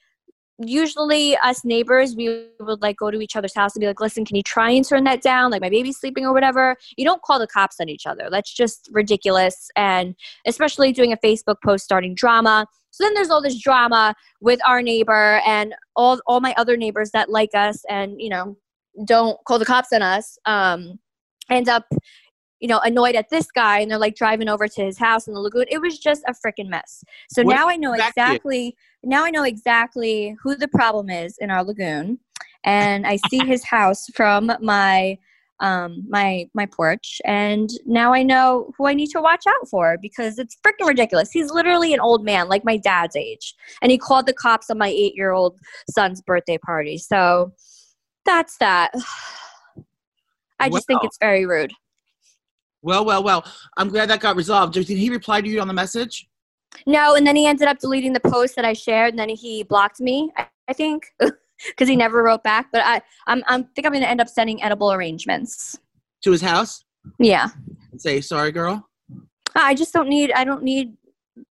usually 0.66 1.36
us 1.38 1.64
neighbors 1.64 2.14
we 2.14 2.46
would 2.60 2.82
like 2.82 2.96
go 2.96 3.10
to 3.10 3.20
each 3.20 3.36
other's 3.36 3.54
house 3.54 3.74
and 3.74 3.80
be 3.80 3.86
like 3.86 4.00
listen 4.00 4.24
can 4.24 4.36
you 4.36 4.42
try 4.42 4.70
and 4.70 4.86
turn 4.86 5.04
that 5.04 5.22
down? 5.22 5.50
Like 5.50 5.62
my 5.62 5.70
baby's 5.70 5.98
sleeping 5.98 6.24
or 6.24 6.32
whatever. 6.32 6.76
You 6.96 7.04
don't 7.04 7.22
call 7.22 7.38
the 7.38 7.46
cops 7.46 7.76
on 7.80 7.88
each 7.88 8.06
other. 8.06 8.28
That's 8.30 8.52
just 8.52 8.88
ridiculous. 8.92 9.70
And 9.76 10.14
especially 10.46 10.92
doing 10.92 11.12
a 11.12 11.16
facebook 11.16 11.56
post 11.64 11.84
starting 11.84 12.14
drama. 12.14 12.66
So 12.90 13.04
then 13.04 13.14
there's 13.14 13.30
all 13.30 13.42
this 13.42 13.60
drama 13.60 14.14
with 14.40 14.60
our 14.66 14.82
neighbor 14.82 15.40
and 15.46 15.74
all 15.96 16.20
all 16.26 16.40
my 16.40 16.54
other 16.56 16.76
neighbors 16.76 17.10
that 17.12 17.30
like 17.30 17.50
us 17.54 17.82
and 17.88 18.20
you 18.20 18.28
know 18.28 18.56
don't 19.06 19.38
call 19.46 19.58
the 19.58 19.64
cops 19.64 19.92
on 19.92 20.02
us. 20.02 20.38
Um 20.44 20.98
end 21.50 21.68
up 21.68 21.86
you 22.62 22.68
know 22.68 22.78
annoyed 22.78 23.14
at 23.14 23.28
this 23.28 23.50
guy 23.50 23.80
and 23.80 23.90
they're 23.90 23.98
like 23.98 24.14
driving 24.14 24.48
over 24.48 24.68
to 24.68 24.84
his 24.84 24.96
house 24.96 25.26
in 25.26 25.34
the 25.34 25.40
lagoon 25.40 25.66
it 25.68 25.80
was 25.80 25.98
just 25.98 26.22
a 26.26 26.32
freaking 26.32 26.68
mess 26.68 27.04
so 27.28 27.42
What 27.42 27.56
now 27.56 27.68
i 27.68 27.76
know 27.76 27.92
exactly- 27.92 28.22
exactly 28.22 28.76
now 29.02 29.24
i 29.24 29.30
know 29.30 29.42
exactly 29.42 30.36
who 30.42 30.54
the 30.56 30.68
problem 30.68 31.10
is 31.10 31.36
in 31.38 31.50
our 31.50 31.64
lagoon 31.64 32.20
and 32.64 33.06
i 33.06 33.18
see 33.28 33.44
his 33.44 33.64
house 33.76 34.06
from 34.14 34.52
my 34.60 35.18
um, 35.60 36.04
my 36.08 36.50
my 36.54 36.66
porch, 36.66 37.22
and 37.24 37.70
now 37.86 38.12
I 38.12 38.24
know 38.24 38.72
who 38.76 38.88
I 38.88 38.94
need 38.94 39.10
to 39.10 39.20
watch 39.20 39.44
out 39.46 39.68
for 39.68 39.96
because 40.02 40.40
it's 40.40 40.56
freaking 40.56 40.88
ridiculous. 40.88 41.30
He's 41.30 41.52
literally 41.52 41.94
an 41.94 42.00
old 42.00 42.24
man, 42.24 42.48
like 42.48 42.64
my 42.64 42.76
dad's 42.76 43.14
age, 43.14 43.54
and 43.80 43.92
he 43.92 43.96
called 43.96 44.26
the 44.26 44.32
cops 44.32 44.70
on 44.70 44.78
my 44.78 44.88
eight 44.88 45.14
year 45.14 45.30
old 45.30 45.56
son's 45.88 46.20
birthday 46.20 46.58
party. 46.58 46.98
So 46.98 47.52
that's 48.24 48.58
that. 48.58 48.90
I 50.62 50.68
just 50.68 50.86
think 50.86 51.00
it's 51.04 51.18
very 51.18 51.46
rude. 51.46 51.72
Well, 52.82 53.04
well, 53.04 53.22
well. 53.22 53.44
I'm 53.76 53.88
glad 53.88 54.10
that 54.10 54.20
got 54.20 54.36
resolved. 54.36 54.74
Did 54.74 54.88
he 54.88 55.10
reply 55.10 55.40
to 55.40 55.48
you 55.48 55.60
on 55.60 55.68
the 55.68 55.74
message? 55.74 56.28
No, 56.86 57.14
and 57.14 57.26
then 57.26 57.36
he 57.36 57.46
ended 57.46 57.68
up 57.68 57.78
deleting 57.78 58.12
the 58.12 58.20
post 58.20 58.56
that 58.56 58.64
I 58.64 58.72
shared, 58.72 59.10
and 59.10 59.18
then 59.18 59.28
he 59.28 59.62
blocked 59.62 60.00
me. 60.00 60.32
I, 60.36 60.46
I 60.68 60.72
think 60.72 61.06
because 61.66 61.88
he 61.88 61.96
never 61.96 62.22
wrote 62.22 62.42
back. 62.42 62.68
But 62.72 62.82
I, 62.84 63.00
I'm, 63.26 63.42
I'm 63.46 63.64
think 63.74 63.86
I'm 63.86 63.92
going 63.92 64.02
to 64.02 64.08
end 64.10 64.20
up 64.20 64.28
sending 64.28 64.62
edible 64.62 64.92
arrangements. 64.92 65.78
To 66.24 66.30
his 66.30 66.40
house 66.40 66.84
Yeah, 67.18 67.48
and 67.90 68.00
say, 68.00 68.20
sorry, 68.20 68.52
girl? 68.52 68.88
Ah, 69.56 69.66
I 69.66 69.74
just 69.74 69.92
don't 69.92 70.08
need. 70.08 70.32
I 70.32 70.44
don't 70.44 70.62
need 70.62 70.96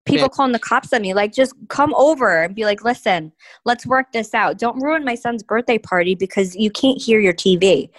people 0.06 0.26
Okay. 0.26 0.34
calling 0.34 0.52
the 0.52 0.60
cops 0.60 0.94
on 0.94 1.02
me. 1.02 1.14
Like, 1.14 1.34
just 1.34 1.54
come 1.68 1.94
over 1.96 2.44
and 2.44 2.56
be 2.56 2.66
like, 2.66 2.84
listen, 2.84 3.32
let's 3.66 3.86
work 3.86 4.12
this 4.12 4.34
out. 4.34 4.58
Don't 4.58 4.82
ruin 4.82 5.04
my 5.04 5.16
son's 5.16 5.44
birthday 5.44 5.78
party 5.78 6.16
because 6.16 6.56
you 6.56 6.72
can't 6.72 7.02
hear 7.02 7.20
your 7.20 7.34
TV. 7.34 7.90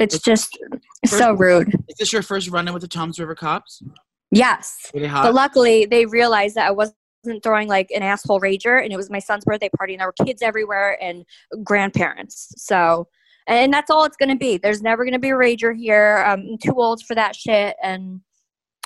It's 0.00 0.18
just 0.18 0.58
so 1.04 1.32
rude. 1.34 1.74
Is 1.88 1.96
this 1.98 2.12
your 2.12 2.22
first 2.22 2.48
run 2.48 2.66
in 2.66 2.74
with 2.74 2.82
the 2.82 2.88
Toms 2.88 3.18
River 3.18 3.34
cops? 3.34 3.82
Yes. 4.30 4.90
But 4.92 5.34
luckily, 5.34 5.84
they 5.84 6.06
realized 6.06 6.54
that 6.54 6.66
I 6.66 6.70
wasn't 6.70 6.96
throwing 7.42 7.68
like 7.68 7.90
an 7.90 8.02
asshole 8.02 8.40
rager, 8.40 8.82
and 8.82 8.92
it 8.92 8.96
was 8.96 9.10
my 9.10 9.18
son's 9.18 9.44
birthday 9.44 9.68
party, 9.76 9.94
and 9.94 10.00
there 10.00 10.08
were 10.08 10.24
kids 10.24 10.40
everywhere 10.42 10.96
and 11.02 11.24
grandparents. 11.62 12.54
So, 12.56 13.08
and 13.46 13.72
that's 13.72 13.90
all 13.90 14.04
it's 14.04 14.16
going 14.16 14.30
to 14.30 14.36
be. 14.36 14.56
There's 14.56 14.82
never 14.82 15.04
going 15.04 15.12
to 15.12 15.18
be 15.18 15.30
a 15.30 15.34
rager 15.34 15.76
here. 15.76 16.24
I'm 16.26 16.56
too 16.58 16.74
old 16.76 17.02
for 17.04 17.14
that 17.14 17.36
shit, 17.36 17.76
and 17.82 18.20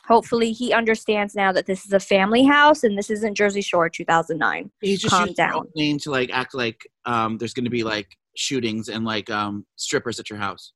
hopefully, 0.06 0.52
he 0.52 0.72
understands 0.72 1.34
now 1.36 1.52
that 1.52 1.66
this 1.66 1.84
is 1.84 1.92
a 1.92 2.00
family 2.00 2.44
house 2.44 2.82
and 2.82 2.98
this 2.98 3.10
isn't 3.10 3.36
Jersey 3.36 3.62
Shore 3.62 3.88
2009. 3.88 4.70
He's 4.80 5.00
just 5.00 5.14
calm 5.14 5.32
down. 5.34 5.54
own 5.54 5.68
name 5.76 5.98
to 6.00 6.10
like 6.10 6.30
act 6.32 6.54
like 6.54 6.80
um, 7.04 7.38
there's 7.38 7.54
going 7.54 7.64
to 7.64 7.70
be 7.70 7.84
like 7.84 8.08
shootings 8.36 8.88
and 8.88 9.04
like 9.04 9.30
um, 9.30 9.64
strippers 9.76 10.18
at 10.18 10.28
your 10.28 10.38
house. 10.38 10.72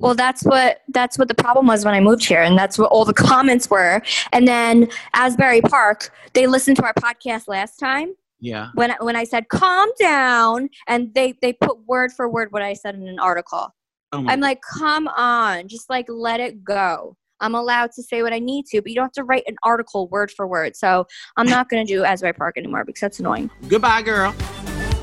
Well, 0.00 0.14
that's 0.14 0.42
what 0.42 0.80
that's 0.88 1.18
what 1.18 1.28
the 1.28 1.34
problem 1.34 1.66
was 1.66 1.84
when 1.84 1.94
I 1.94 2.00
moved 2.00 2.24
here, 2.24 2.42
and 2.42 2.58
that's 2.58 2.78
what 2.78 2.90
all 2.90 3.04
the 3.04 3.14
comments 3.30 3.70
were. 3.70 4.02
And 4.32 4.46
then 4.48 4.88
Asbury 5.14 5.60
Park, 5.60 6.10
they 6.32 6.46
listened 6.46 6.76
to 6.78 6.84
our 6.84 6.94
podcast 6.94 7.48
last 7.48 7.76
time, 7.78 8.14
Yeah. 8.40 8.68
when 8.74 8.90
I- 8.90 8.96
when 9.00 9.16
I 9.16 9.24
said 9.24 9.48
calm 9.48 9.88
down, 9.98 10.68
and 10.88 11.12
they 11.14 11.34
they 11.42 11.52
put 11.52 11.78
word 11.86 12.12
for 12.12 12.28
word 12.28 12.48
what 12.52 12.62
I 12.62 12.72
said 12.74 12.94
in 12.96 13.06
an 13.08 13.18
article. 13.18 13.74
Oh 14.12 14.22
my 14.22 14.32
I'm 14.32 14.40
like, 14.40 14.60
come 14.62 15.08
on, 15.08 15.68
just 15.68 15.88
like 15.90 16.06
let 16.08 16.40
it 16.40 16.62
go. 16.64 17.16
I'm 17.40 17.54
allowed 17.54 17.90
to 17.96 18.02
say 18.02 18.22
what 18.22 18.32
I 18.32 18.38
need 18.38 18.66
to, 18.66 18.80
but 18.80 18.88
you 18.90 18.94
don't 18.94 19.04
have 19.06 19.12
to 19.12 19.24
write 19.24 19.42
an 19.48 19.56
article 19.64 20.08
word 20.08 20.30
for 20.30 20.46
word. 20.46 20.76
So 20.76 21.04
I'm 21.36 21.46
not 21.46 21.68
going 21.68 21.84
to 21.84 21.92
do 21.92 22.04
Asbury 22.04 22.32
Park 22.32 22.56
anymore 22.56 22.84
because 22.84 23.00
that's 23.00 23.18
annoying. 23.20 23.50
Goodbye, 23.68 24.02
girl. 24.02 24.32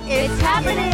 It's 0.05 0.41
happening. 0.41 0.91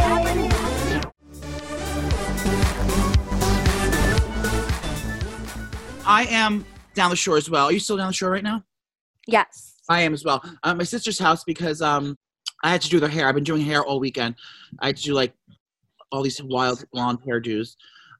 I 6.08 6.24
am 6.24 6.64
down 6.94 7.10
the 7.10 7.16
shore 7.16 7.36
as 7.36 7.50
well. 7.50 7.66
Are 7.66 7.72
you 7.72 7.78
still 7.78 7.98
down 7.98 8.06
the 8.06 8.14
shore 8.14 8.30
right 8.30 8.42
now? 8.42 8.64
Yes. 9.26 9.74
I 9.90 10.00
am 10.00 10.14
as 10.14 10.24
well. 10.24 10.42
Uh, 10.62 10.74
my 10.74 10.82
sister's 10.82 11.18
house 11.18 11.44
because 11.44 11.82
um, 11.82 12.16
I 12.64 12.70
had 12.70 12.80
to 12.80 12.88
do 12.88 12.98
their 12.98 13.10
hair. 13.10 13.28
I've 13.28 13.34
been 13.34 13.44
doing 13.44 13.60
hair 13.60 13.84
all 13.84 14.00
weekend. 14.00 14.34
I 14.80 14.86
had 14.86 14.96
to 14.96 15.02
do 15.02 15.12
like 15.12 15.34
all 16.10 16.22
these 16.22 16.42
wild 16.42 16.82
blonde 16.92 17.18
hairdos. 17.28 17.76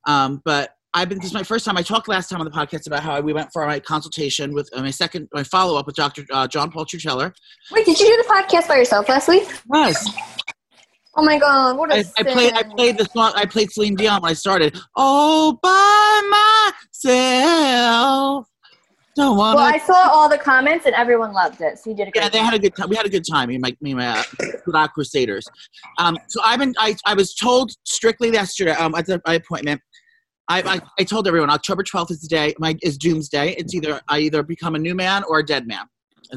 Um, 0.06 0.42
but 0.44 0.74
I've 0.92 1.08
been. 1.08 1.18
This 1.18 1.28
is 1.28 1.34
my 1.34 1.42
first 1.42 1.64
time. 1.64 1.78
I 1.78 1.82
talked 1.82 2.08
last 2.08 2.28
time 2.28 2.40
on 2.40 2.44
the 2.44 2.50
podcast 2.50 2.86
about 2.86 3.02
how 3.02 3.20
we 3.22 3.32
went 3.32 3.50
for 3.52 3.66
my 3.66 3.80
consultation 3.80 4.52
with 4.52 4.68
uh, 4.74 4.82
my 4.82 4.90
second, 4.90 5.28
my 5.32 5.42
follow 5.42 5.78
up 5.78 5.86
with 5.86 5.96
Dr. 5.96 6.24
Uh, 6.30 6.46
John 6.46 6.70
Paul 6.70 6.84
Trucheller. 6.84 7.32
Wait, 7.72 7.86
did 7.86 7.98
you 7.98 8.06
do 8.06 8.16
the 8.22 8.28
podcast 8.28 8.68
by 8.68 8.76
yourself 8.76 9.08
last 9.08 9.28
week? 9.28 9.48
Yes, 9.72 10.06
Oh 11.18 11.22
my 11.24 11.36
god, 11.36 11.76
what 11.76 11.92
a 11.92 11.96
I, 11.96 12.04
I 12.18 12.22
played. 12.22 12.52
I 12.52 12.62
played 12.62 12.96
the 12.96 13.04
song. 13.06 13.32
I 13.34 13.44
played 13.44 13.72
Celine 13.72 13.96
Dion 13.96 14.22
when 14.22 14.30
I 14.30 14.34
started. 14.34 14.78
Oh, 14.94 15.58
by 15.60 16.77
myself. 17.04 18.46
Don't 19.16 19.36
wanna. 19.36 19.56
Well, 19.56 19.74
I 19.74 19.78
saw 19.78 20.08
all 20.10 20.28
the 20.28 20.38
comments 20.38 20.86
and 20.86 20.94
everyone 20.94 21.32
loved 21.32 21.60
it, 21.60 21.78
so 21.78 21.90
you 21.90 21.96
did 21.96 22.08
a 22.08 22.10
great 22.12 22.22
Yeah, 22.22 22.28
they 22.28 22.38
had 22.38 22.54
a 22.54 22.58
good 22.58 22.76
time. 22.76 22.88
We 22.88 22.96
had 22.96 23.06
a 23.06 23.10
good 23.10 23.24
time. 23.28 23.48
Me 23.48 23.56
and 23.56 23.62
my, 23.62 23.76
me 23.80 23.90
and 23.90 23.98
my 23.98 24.06
uh, 24.06 24.22
Black 24.66 24.94
Crusaders. 24.94 25.44
Um, 25.98 26.16
so 26.28 26.40
I've 26.44 26.60
been. 26.60 26.74
I, 26.78 26.94
I 27.04 27.14
was 27.14 27.34
told 27.34 27.72
strictly 27.84 28.30
yesterday 28.30 28.72
um, 28.72 28.94
at 28.94 29.06
the, 29.06 29.20
my 29.26 29.34
appointment. 29.34 29.80
I, 30.50 30.62
I, 30.62 30.80
I 31.00 31.04
told 31.04 31.26
everyone 31.26 31.50
October 31.50 31.82
twelfth 31.82 32.12
is 32.12 32.20
the 32.20 32.28
day. 32.28 32.54
My 32.58 32.76
is 32.82 32.96
doomsday. 32.96 33.54
It's 33.54 33.74
either 33.74 34.00
I 34.08 34.20
either 34.20 34.44
become 34.44 34.76
a 34.76 34.78
new 34.78 34.94
man 34.94 35.24
or 35.24 35.40
a 35.40 35.44
dead 35.44 35.66
man. 35.66 35.86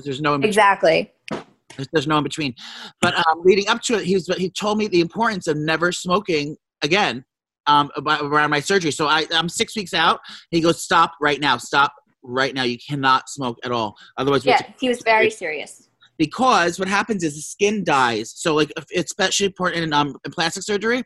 There's 0.03 0.22
no. 0.22 0.34
Exactly. 0.36 1.12
There's, 1.30 1.88
there's 1.94 2.08
no 2.08 2.18
in 2.18 2.24
between. 2.24 2.56
But 3.00 3.15
um, 3.15 3.44
leading 3.44 3.68
up 3.70 3.82
to 3.84 4.00
it, 4.00 4.06
he 4.06 4.15
was 4.15 4.25
he 4.38 4.50
told 4.50 4.80
me 4.80 4.88
the 4.88 5.01
importance 5.01 5.48
of 5.48 5.56
never 5.56 5.91
smoking 5.91 6.58
again 6.82 7.24
um, 7.68 7.89
about, 7.96 8.24
around 8.24 8.50
my 8.50 8.60
surgery. 8.60 8.91
So 8.91 9.08
I, 9.08 9.25
I'm 9.32 9.50
six 9.50 9.75
weeks 9.75 9.94
out. 9.94 10.20
He 10.50 10.62
goes, 10.62 10.82
stop 10.82 11.13
right 11.22 11.39
now. 11.39 11.58
Stop 11.58 11.94
right 12.24 12.53
now. 12.53 12.63
You 12.63 12.77
cannot 12.77 13.30
smoke 13.30 13.58
at 13.63 13.72
all. 13.72 13.96
Otherwise, 14.18 14.46
we 14.46 14.51
have 14.51 14.60
to 14.60 14.65
Yeah, 14.68 14.74
he 14.80 14.89
was 14.89 15.01
very 15.03 15.30
serious. 15.30 15.88
because 16.18 16.77
what 16.80 16.88
happens 16.88 17.24
is 17.24 17.36
the 17.36 17.41
skin 17.41 17.84
dies. 17.84 18.32
So 18.36 18.53
like 18.56 18.72
it's 18.91 19.12
especially 19.12 19.48
important 19.48 19.84
in, 19.84 19.94
um, 19.94 20.15
in 20.25 20.32
plastic 20.32 20.63
surgery 20.63 21.03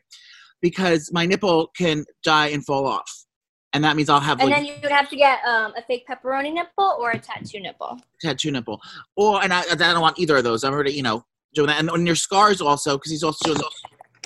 because 0.60 1.10
my 1.12 1.26
nipple 1.26 1.68
can 1.76 2.04
die 2.22 2.48
and 2.48 2.64
fall 2.64 2.86
off, 2.86 3.10
and 3.72 3.84
that 3.84 3.96
means 3.96 4.08
I'll 4.08 4.20
have 4.20 4.40
And 4.40 4.50
like 4.50 4.58
then 4.58 4.66
you 4.66 4.74
would 4.82 4.92
have 4.92 5.08
to 5.10 5.16
get 5.16 5.38
um, 5.46 5.72
a 5.76 5.82
fake 5.82 6.06
pepperoni 6.08 6.52
nipple 6.52 6.96
or 6.98 7.10
a 7.12 7.18
tattoo 7.18 7.60
nipple. 7.60 7.98
tattoo 8.20 8.50
nipple, 8.50 8.80
or 9.16 9.42
and 9.42 9.52
I, 9.52 9.62
I 9.70 9.74
don't 9.74 10.00
want 10.00 10.18
either 10.18 10.36
of 10.36 10.44
those. 10.44 10.64
I'm 10.64 10.72
already 10.72 10.92
you 10.92 11.02
know 11.02 11.24
doing 11.54 11.68
that, 11.68 11.78
and 11.78 11.90
on 11.90 12.04
your 12.06 12.16
scars 12.16 12.60
also 12.60 12.96
because 12.96 13.10
he's 13.10 13.22
also 13.22 13.54
doing 13.54 13.60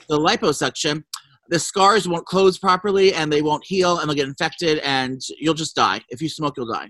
the 0.09 0.19
liposuction. 0.19 1.05
The 1.51 1.59
scars 1.59 2.09
won't 2.09 2.25
close 2.25 2.59
properly, 2.59 3.13
and 3.13 3.31
they 3.31 3.43
won't 3.43 3.65
heal, 3.67 3.99
and 3.99 4.09
they'll 4.09 4.17
get 4.17 4.29
infected, 4.29 4.79
and 4.79 5.21
you'll 5.39 5.55
just 5.55 5.77
die 5.77 6.01
if 6.09 6.23
you 6.23 6.29
smoke. 6.29 6.55
You'll 6.57 6.73
die. 6.73 6.89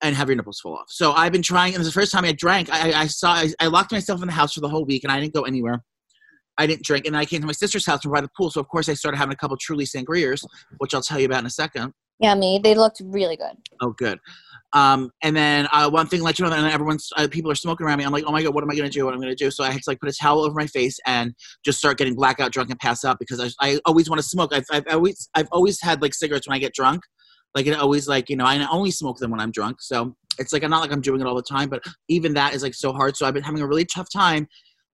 And 0.00 0.14
have 0.14 0.28
your 0.28 0.36
nipples 0.36 0.60
fall 0.60 0.78
off. 0.78 0.86
So 0.88 1.12
I've 1.12 1.32
been 1.32 1.42
trying, 1.42 1.74
and 1.74 1.84
the 1.84 1.92
first 1.92 2.12
time 2.12 2.24
I 2.24 2.32
drank. 2.32 2.72
I, 2.72 2.92
I 2.92 3.06
saw, 3.06 3.32
I, 3.32 3.48
I 3.60 3.66
locked 3.66 3.92
myself 3.92 4.20
in 4.22 4.28
the 4.28 4.32
house 4.32 4.54
for 4.54 4.60
the 4.60 4.68
whole 4.68 4.84
week, 4.84 5.04
and 5.04 5.12
I 5.12 5.20
didn't 5.20 5.34
go 5.34 5.42
anywhere. 5.42 5.82
I 6.56 6.66
didn't 6.66 6.84
drink, 6.84 7.06
and 7.06 7.14
then 7.14 7.20
I 7.20 7.24
came 7.24 7.40
to 7.40 7.46
my 7.46 7.52
sister's 7.52 7.86
house 7.86 8.04
and 8.04 8.12
by 8.12 8.20
the 8.20 8.30
pool. 8.36 8.50
So 8.50 8.60
of 8.60 8.68
course 8.68 8.88
I 8.88 8.94
started 8.94 9.16
having 9.16 9.32
a 9.32 9.36
couple 9.36 9.56
truly 9.56 9.86
sangriers, 9.86 10.44
which 10.78 10.92
I'll 10.94 11.02
tell 11.02 11.20
you 11.20 11.26
about 11.26 11.40
in 11.40 11.46
a 11.46 11.50
second. 11.50 11.92
Yeah, 12.20 12.34
me. 12.34 12.60
They 12.62 12.74
looked 12.74 13.00
really 13.04 13.36
good. 13.36 13.56
Oh, 13.80 13.90
good. 13.90 14.18
Um, 14.74 15.10
and 15.22 15.34
then 15.34 15.66
uh, 15.72 15.88
one 15.88 16.06
thing 16.06 16.22
led 16.22 16.36
to 16.36 16.44
another, 16.44 16.56
and 16.56 16.72
everyone's 16.72 17.08
uh, 17.16 17.26
people 17.30 17.50
are 17.50 17.54
smoking 17.54 17.86
around 17.86 17.98
me. 17.98 18.04
I'm 18.04 18.12
like, 18.12 18.24
oh 18.26 18.32
my 18.32 18.42
god, 18.42 18.54
what 18.54 18.62
am 18.62 18.70
I 18.70 18.76
gonna 18.76 18.90
do? 18.90 19.04
What 19.04 19.14
am 19.14 19.20
I 19.20 19.24
gonna 19.24 19.34
do? 19.34 19.50
So 19.50 19.64
I 19.64 19.70
had 19.70 19.82
to 19.82 19.90
like 19.90 20.00
put 20.00 20.10
a 20.10 20.12
towel 20.12 20.40
over 20.40 20.54
my 20.54 20.66
face 20.66 20.98
and 21.06 21.34
just 21.64 21.78
start 21.78 21.96
getting 21.96 22.14
blackout 22.14 22.52
drunk 22.52 22.70
and 22.70 22.78
pass 22.78 23.04
out 23.04 23.18
because 23.18 23.40
I, 23.40 23.66
I 23.66 23.80
always 23.86 24.10
want 24.10 24.20
to 24.20 24.28
smoke. 24.28 24.52
I've, 24.52 24.66
I've 24.70 24.84
always 24.90 25.30
I've 25.34 25.48
always 25.52 25.80
had 25.80 26.02
like 26.02 26.12
cigarettes 26.14 26.46
when 26.46 26.54
I 26.54 26.58
get 26.58 26.74
drunk. 26.74 27.02
Like 27.54 27.66
it 27.66 27.74
always 27.78 28.08
like 28.08 28.28
you 28.28 28.36
know 28.36 28.44
I 28.44 28.66
only 28.70 28.90
smoke 28.90 29.18
them 29.18 29.30
when 29.30 29.40
I'm 29.40 29.50
drunk. 29.50 29.80
So 29.80 30.14
it's 30.38 30.52
like 30.52 30.62
I'm 30.62 30.70
not 30.70 30.82
like 30.82 30.92
I'm 30.92 31.00
doing 31.00 31.20
it 31.20 31.26
all 31.26 31.34
the 31.34 31.42
time, 31.42 31.70
but 31.70 31.82
even 32.08 32.34
that 32.34 32.54
is 32.54 32.62
like 32.62 32.74
so 32.74 32.92
hard. 32.92 33.16
So 33.16 33.26
I've 33.26 33.34
been 33.34 33.42
having 33.42 33.62
a 33.62 33.66
really 33.66 33.86
tough 33.86 34.08
time 34.12 34.46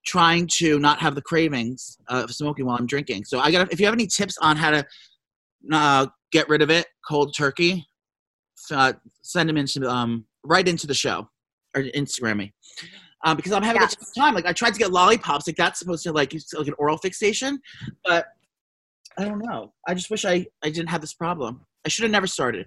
trying 0.06 0.46
to 0.52 0.78
not 0.78 1.00
have 1.00 1.14
the 1.14 1.22
cravings 1.22 1.98
of 2.08 2.30
smoking 2.30 2.66
while 2.66 2.76
I'm 2.76 2.86
drinking. 2.86 3.24
So 3.24 3.40
I 3.40 3.50
got 3.50 3.72
if 3.72 3.80
you 3.80 3.86
have 3.86 3.94
any 3.94 4.06
tips 4.06 4.36
on 4.38 4.56
how 4.56 4.70
to 4.70 4.86
uh, 5.72 6.06
get 6.30 6.48
rid 6.48 6.62
of 6.62 6.70
it 6.70 6.86
cold 7.08 7.34
turkey, 7.36 7.86
uh, 8.72 8.92
send 9.22 9.48
them 9.48 9.56
into 9.56 9.88
um 9.88 10.24
right 10.44 10.66
into 10.66 10.86
the 10.86 10.94
show 10.94 11.28
or 11.74 11.82
Instagram 11.82 12.36
me. 12.38 12.54
Um, 13.24 13.36
because 13.36 13.52
I'm 13.52 13.62
having 13.62 13.80
Yes. 13.80 13.94
a 13.94 13.96
tough 13.96 14.14
time. 14.16 14.34
Like 14.34 14.46
I 14.46 14.52
tried 14.52 14.74
to 14.74 14.78
get 14.78 14.92
lollipops, 14.92 15.46
like 15.46 15.56
that's 15.56 15.78
supposed 15.78 16.02
to 16.04 16.12
like 16.12 16.34
like 16.56 16.66
an 16.66 16.74
oral 16.78 16.98
fixation, 16.98 17.60
but 18.04 18.26
I 19.16 19.24
don't 19.24 19.38
know. 19.38 19.72
I 19.88 19.94
just 19.94 20.10
wish 20.10 20.24
I 20.24 20.46
I 20.62 20.70
didn't 20.70 20.88
have 20.90 21.00
this 21.00 21.14
problem. 21.14 21.60
I 21.84 21.88
should 21.88 22.02
have 22.02 22.12
never 22.12 22.26
started. 22.26 22.66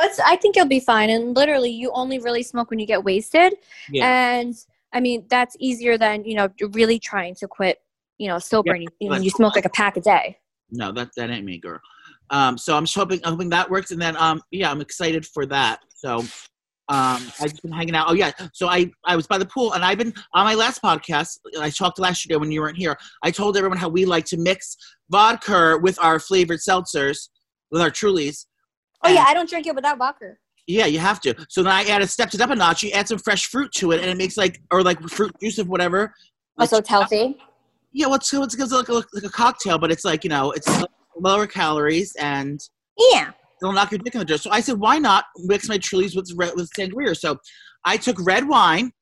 It's, 0.00 0.18
I 0.20 0.36
think 0.36 0.56
you'll 0.56 0.66
be 0.66 0.80
fine. 0.80 1.10
And 1.10 1.36
literally, 1.36 1.70
you 1.70 1.90
only 1.92 2.18
really 2.18 2.42
smoke 2.42 2.70
when 2.70 2.78
you 2.78 2.86
get 2.86 3.04
wasted. 3.04 3.54
Yeah. 3.88 4.06
And 4.38 4.54
I 4.92 5.00
mean, 5.00 5.24
that's 5.28 5.56
easier 5.60 5.96
than, 5.98 6.24
you 6.24 6.34
know, 6.34 6.48
really 6.72 6.98
trying 6.98 7.34
to 7.36 7.48
quit, 7.48 7.78
you 8.18 8.28
know, 8.28 8.38
sober 8.38 8.70
Yeah, 8.70 8.74
and 8.74 8.82
you, 9.00 9.14
you, 9.14 9.22
you 9.22 9.30
smoke 9.30 9.54
like 9.54 9.64
a 9.64 9.70
pack 9.70 9.96
a 9.96 10.00
day. 10.00 10.38
No, 10.70 10.92
that 10.92 11.10
that 11.16 11.30
ain't 11.30 11.44
me, 11.44 11.58
girl. 11.58 11.80
Um, 12.30 12.56
so 12.58 12.76
I'm 12.76 12.84
just 12.84 12.94
hoping 12.96 13.20
I'm 13.24 13.32
hoping 13.32 13.50
that 13.50 13.70
works, 13.70 13.90
and 13.90 14.00
then 14.00 14.16
um, 14.16 14.42
yeah, 14.50 14.70
I'm 14.70 14.80
excited 14.80 15.26
for 15.26 15.46
that. 15.46 15.80
So 15.94 16.18
um, 16.88 17.22
I've 17.40 17.50
just 17.50 17.62
been 17.62 17.72
hanging 17.72 17.94
out. 17.94 18.06
Oh 18.08 18.14
yeah, 18.14 18.32
so 18.52 18.68
I 18.68 18.90
I 19.04 19.16
was 19.16 19.26
by 19.26 19.38
the 19.38 19.46
pool, 19.46 19.72
and 19.74 19.84
I've 19.84 19.98
been 19.98 20.12
on 20.34 20.44
my 20.44 20.54
last 20.54 20.82
podcast. 20.82 21.38
I 21.60 21.70
talked 21.70 21.98
last 21.98 22.28
year 22.28 22.38
when 22.38 22.50
you 22.50 22.60
weren't 22.60 22.76
here. 22.76 22.96
I 23.22 23.30
told 23.30 23.56
everyone 23.56 23.78
how 23.78 23.88
we 23.88 24.04
like 24.04 24.24
to 24.26 24.36
mix 24.36 24.76
vodka 25.10 25.78
with 25.80 25.98
our 26.02 26.18
flavored 26.18 26.60
seltzers, 26.60 27.28
with 27.70 27.80
our 27.80 27.90
Trulies. 27.90 28.46
Oh, 29.02 29.08
And- 29.08 29.16
yeah. 29.16 29.24
I 29.26 29.34
don't 29.34 29.48
drink 29.48 29.66
it 29.66 29.74
without 29.74 29.98
vodka. 29.98 30.34
Yeah, 30.66 30.86
you 30.86 30.98
have 30.98 31.20
to. 31.20 31.34
So 31.50 31.62
then 31.62 31.72
I 31.72 31.82
added 31.84 32.08
stepped 32.08 32.34
it 32.34 32.40
up 32.40 32.48
a 32.48 32.56
notch. 32.56 32.82
You 32.82 32.90
add 32.92 33.06
some 33.06 33.18
fresh 33.18 33.46
fruit 33.46 33.70
to 33.72 33.92
it, 33.92 34.00
and 34.00 34.08
it 34.10 34.16
makes 34.16 34.36
like 34.38 34.60
or 34.70 34.82
like 34.82 34.98
fruit 35.08 35.32
juice 35.40 35.58
of 35.58 35.68
whatever. 35.68 36.14
Oh, 36.58 36.64
so 36.64 36.78
it's 36.78 36.88
healthy. 36.88 37.36
Yeah, 37.92 38.06
what's 38.06 38.32
what's 38.32 38.54
it's 38.54 38.72
like 38.72 38.88
a, 38.88 38.94
like 38.94 39.24
a 39.24 39.28
cocktail, 39.28 39.78
but 39.78 39.92
it's 39.92 40.04
like 40.04 40.24
you 40.24 40.30
know 40.30 40.52
it's 40.52 40.66
lower 41.16 41.46
calories 41.46 42.14
and 42.16 42.60
Yeah. 42.98 43.30
it'll 43.60 43.72
knock 43.72 43.90
your 43.92 43.98
dick 43.98 44.14
in 44.14 44.18
the 44.18 44.24
dirt. 44.24 44.40
So 44.40 44.50
I 44.50 44.60
said, 44.60 44.78
why 44.78 44.98
not 44.98 45.24
mix 45.38 45.68
my 45.68 45.78
Trulies 45.78 46.16
with 46.16 46.30
red, 46.36 46.52
with 46.56 46.70
sangria? 46.76 47.16
So 47.16 47.38
I 47.84 47.96
took 47.96 48.16
red 48.24 48.46
wine 48.48 48.92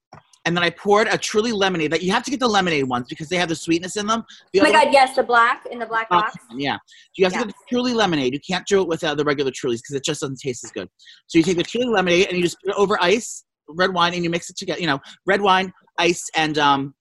and 0.44 0.56
then 0.56 0.64
I 0.64 0.70
poured 0.70 1.06
a 1.06 1.16
Truly 1.16 1.52
lemonade. 1.52 1.92
That 1.92 2.02
you 2.02 2.10
have 2.12 2.24
to 2.24 2.30
get 2.30 2.40
the 2.40 2.48
lemonade 2.48 2.84
ones 2.84 3.06
because 3.08 3.28
they 3.28 3.36
have 3.36 3.48
the 3.48 3.54
sweetness 3.54 3.96
in 3.96 4.06
them. 4.06 4.24
The 4.52 4.60
Oh 4.60 4.64
my 4.64 4.72
god, 4.72 4.88
yes, 4.92 5.14
the 5.14 5.22
black 5.22 5.66
in 5.70 5.78
the 5.78 5.86
black 5.86 6.10
ones- 6.10 6.24
box. 6.24 6.36
yeah. 6.56 6.78
You 7.16 7.24
have 7.24 7.32
to 7.34 7.38
get 7.40 7.48
the 7.48 7.54
Truly 7.70 7.94
lemonade. 7.94 8.32
You 8.34 8.40
can't 8.40 8.66
do 8.66 8.80
it 8.82 8.88
without 8.88 9.16
the 9.16 9.24
regular 9.24 9.52
Trulies 9.52 9.76
because 9.78 9.94
it 9.94 10.04
just 10.04 10.20
doesn't 10.20 10.40
taste 10.40 10.64
as 10.64 10.72
good. 10.72 10.88
So 11.28 11.38
you 11.38 11.44
take 11.44 11.56
the 11.58 11.62
Truly 11.62 11.86
lemonade 11.86 12.26
and 12.28 12.36
you 12.36 12.42
just 12.42 12.56
put 12.60 12.70
it 12.70 12.76
over 12.76 12.98
ice, 13.00 13.44
red 13.68 13.94
wine, 13.94 14.14
and 14.14 14.24
you 14.24 14.30
mix 14.30 14.50
it 14.50 14.56
together. 14.56 14.80
You 14.80 14.88
know, 14.88 14.98
red 15.26 15.40
wine, 15.40 15.72
ice, 15.98 16.28
and 16.34 16.58
um, 16.58 16.94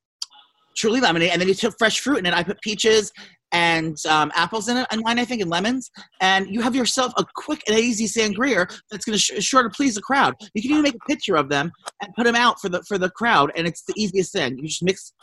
Truly 0.77 1.01
lemonade, 1.01 1.31
and 1.31 1.41
then 1.41 1.47
you 1.49 1.53
took 1.55 1.75
fresh 1.79 1.99
fruit 1.99 2.19
in 2.19 2.25
it. 2.27 2.33
I 2.33 2.43
put 2.43 2.61
peaches 2.61 3.11
and 3.51 3.97
um, 4.05 4.31
apples 4.35 4.67
in 4.67 4.77
it, 4.77 4.87
and 4.91 5.01
mine 5.03 5.19
I 5.19 5.25
think, 5.25 5.41
and 5.41 5.49
lemons, 5.49 5.91
and 6.21 6.47
you 6.49 6.61
have 6.61 6.75
yourself 6.75 7.13
a 7.17 7.25
quick 7.35 7.61
and 7.67 7.77
easy 7.77 8.05
sangria 8.05 8.67
that's 8.89 9.05
going 9.05 9.17
to 9.17 9.19
sh- 9.19 9.43
sure 9.43 9.63
to 9.63 9.69
please 9.69 9.95
the 9.95 10.01
crowd. 10.01 10.35
You 10.53 10.61
can 10.61 10.71
even 10.71 10.83
make 10.83 10.95
a 10.95 11.07
picture 11.07 11.35
of 11.35 11.49
them 11.49 11.71
and 12.01 12.13
put 12.15 12.25
them 12.25 12.35
out 12.35 12.59
for 12.59 12.69
the 12.69 12.83
for 12.87 12.97
the 12.97 13.09
crowd, 13.09 13.51
and 13.55 13.67
it's 13.67 13.83
the 13.83 13.93
easiest 13.97 14.33
thing. 14.33 14.57
You 14.57 14.67
just 14.67 14.83
mix 14.83 15.13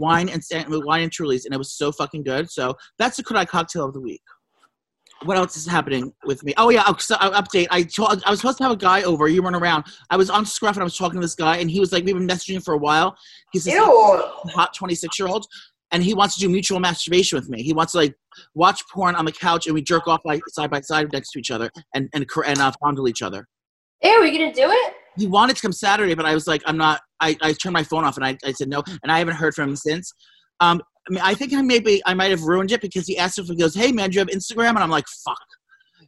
wine 0.00 0.28
and 0.28 0.42
with 0.68 0.84
wine 0.84 1.02
and 1.02 1.12
Trulies, 1.12 1.44
and 1.44 1.54
it 1.54 1.58
was 1.58 1.72
so 1.72 1.92
fucking 1.92 2.24
good. 2.24 2.50
So 2.50 2.74
that's 2.98 3.16
the 3.16 3.22
Kodai 3.22 3.46
cocktail 3.46 3.84
of 3.84 3.92
the 3.92 4.00
week. 4.00 4.22
What 5.24 5.36
else 5.36 5.54
is 5.58 5.66
happening 5.66 6.14
with 6.24 6.42
me? 6.44 6.54
Oh 6.56 6.70
yeah, 6.70 6.82
oh, 6.86 6.96
so, 6.98 7.14
uh, 7.16 7.40
update. 7.42 7.66
I 7.70 7.82
told 7.82 8.22
I 8.24 8.30
was 8.30 8.40
supposed 8.40 8.56
to 8.58 8.64
have 8.64 8.72
a 8.72 8.76
guy 8.76 9.02
over. 9.02 9.28
You 9.28 9.42
weren't 9.42 9.54
around. 9.54 9.84
I 10.08 10.16
was 10.16 10.30
on 10.30 10.46
Scruff 10.46 10.76
and 10.76 10.82
I 10.82 10.84
was 10.84 10.96
talking 10.96 11.20
to 11.20 11.24
this 11.24 11.34
guy, 11.34 11.58
and 11.58 11.70
he 11.70 11.78
was 11.78 11.92
like, 11.92 12.04
we've 12.06 12.14
been 12.14 12.26
messaging 12.26 12.64
for 12.64 12.72
a 12.72 12.78
while. 12.78 13.14
He's 13.52 13.64
this 13.64 13.74
Ew. 13.74 14.22
hot 14.54 14.72
26 14.74 15.18
year 15.18 15.28
old 15.28 15.46
and 15.92 16.02
he 16.02 16.14
wants 16.14 16.34
to 16.34 16.40
do 16.40 16.48
mutual 16.48 16.80
masturbation 16.80 17.36
with 17.36 17.48
me 17.48 17.62
he 17.62 17.72
wants 17.72 17.92
to 17.92 17.98
like 17.98 18.14
watch 18.54 18.82
porn 18.92 19.14
on 19.14 19.24
the 19.24 19.32
couch 19.32 19.66
and 19.66 19.74
we 19.74 19.82
jerk 19.82 20.06
off 20.06 20.20
like 20.24 20.40
side 20.48 20.70
by 20.70 20.80
side 20.80 21.12
next 21.12 21.30
to 21.32 21.38
each 21.38 21.50
other 21.50 21.70
and 21.94 22.08
and 22.14 22.26
and 22.46 22.58
uh, 22.60 22.72
fondle 22.80 23.08
each 23.08 23.22
other 23.22 23.46
Ew, 24.02 24.10
are 24.10 24.26
you 24.26 24.38
gonna 24.38 24.54
do 24.54 24.70
it? 24.70 24.94
he 25.16 25.26
wanted 25.26 25.56
to 25.56 25.62
come 25.62 25.72
saturday 25.72 26.14
but 26.14 26.24
i 26.26 26.34
was 26.34 26.46
like 26.46 26.62
i'm 26.66 26.76
not 26.76 27.00
i, 27.20 27.36
I 27.42 27.52
turned 27.52 27.72
my 27.72 27.82
phone 27.84 28.04
off 28.04 28.16
and 28.16 28.24
I, 28.24 28.38
I 28.44 28.52
said 28.52 28.68
no 28.68 28.82
and 29.02 29.10
i 29.10 29.18
haven't 29.18 29.36
heard 29.36 29.54
from 29.54 29.70
him 29.70 29.76
since 29.76 30.12
um 30.60 30.80
I, 31.08 31.12
mean, 31.12 31.22
I 31.24 31.34
think 31.34 31.54
I 31.54 31.62
maybe 31.62 32.02
I 32.04 32.14
might 32.14 32.30
have 32.30 32.42
ruined 32.42 32.72
it 32.72 32.80
because 32.80 33.06
he 33.06 33.16
asked 33.16 33.38
if 33.38 33.46
he 33.46 33.56
goes, 33.56 33.74
"Hey 33.74 33.90
man, 33.90 34.10
do 34.10 34.16
you 34.16 34.20
have 34.20 34.28
Instagram?" 34.28 34.70
And 34.70 34.80
I'm 34.80 34.90
like, 34.90 35.06
"Fuck." 35.24 35.38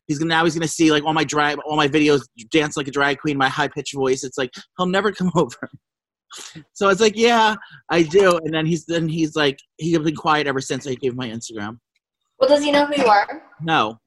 He's 0.06 0.18
gonna 0.18 0.28
now 0.28 0.44
he's 0.44 0.54
gonna 0.54 0.68
see 0.68 0.90
like 0.90 1.04
all 1.04 1.14
my 1.14 1.24
drag, 1.24 1.58
all 1.60 1.76
my 1.76 1.88
videos, 1.88 2.22
dance 2.50 2.76
like 2.76 2.88
a 2.88 2.90
drag 2.90 3.18
queen, 3.18 3.36
my 3.36 3.48
high 3.48 3.68
pitched 3.68 3.94
voice. 3.94 4.24
It's 4.24 4.36
like 4.36 4.50
he'll 4.76 4.86
never 4.86 5.12
come 5.12 5.30
over. 5.36 5.70
So 6.72 6.88
it's 6.88 7.00
like, 7.00 7.16
yeah, 7.16 7.54
I 7.90 8.02
do. 8.02 8.38
And 8.38 8.52
then 8.54 8.66
he's 8.66 8.84
then 8.86 9.08
he's 9.08 9.36
like 9.36 9.58
he's 9.76 9.98
been 9.98 10.16
quiet 10.16 10.46
ever 10.46 10.60
since 10.60 10.86
I 10.86 10.94
gave 10.94 11.12
him 11.12 11.16
my 11.18 11.28
Instagram. 11.28 11.78
Well, 12.38 12.48
does 12.48 12.62
he 12.64 12.72
know 12.72 12.86
who 12.86 12.96
you 13.02 13.06
are? 13.06 13.42
No, 13.60 13.98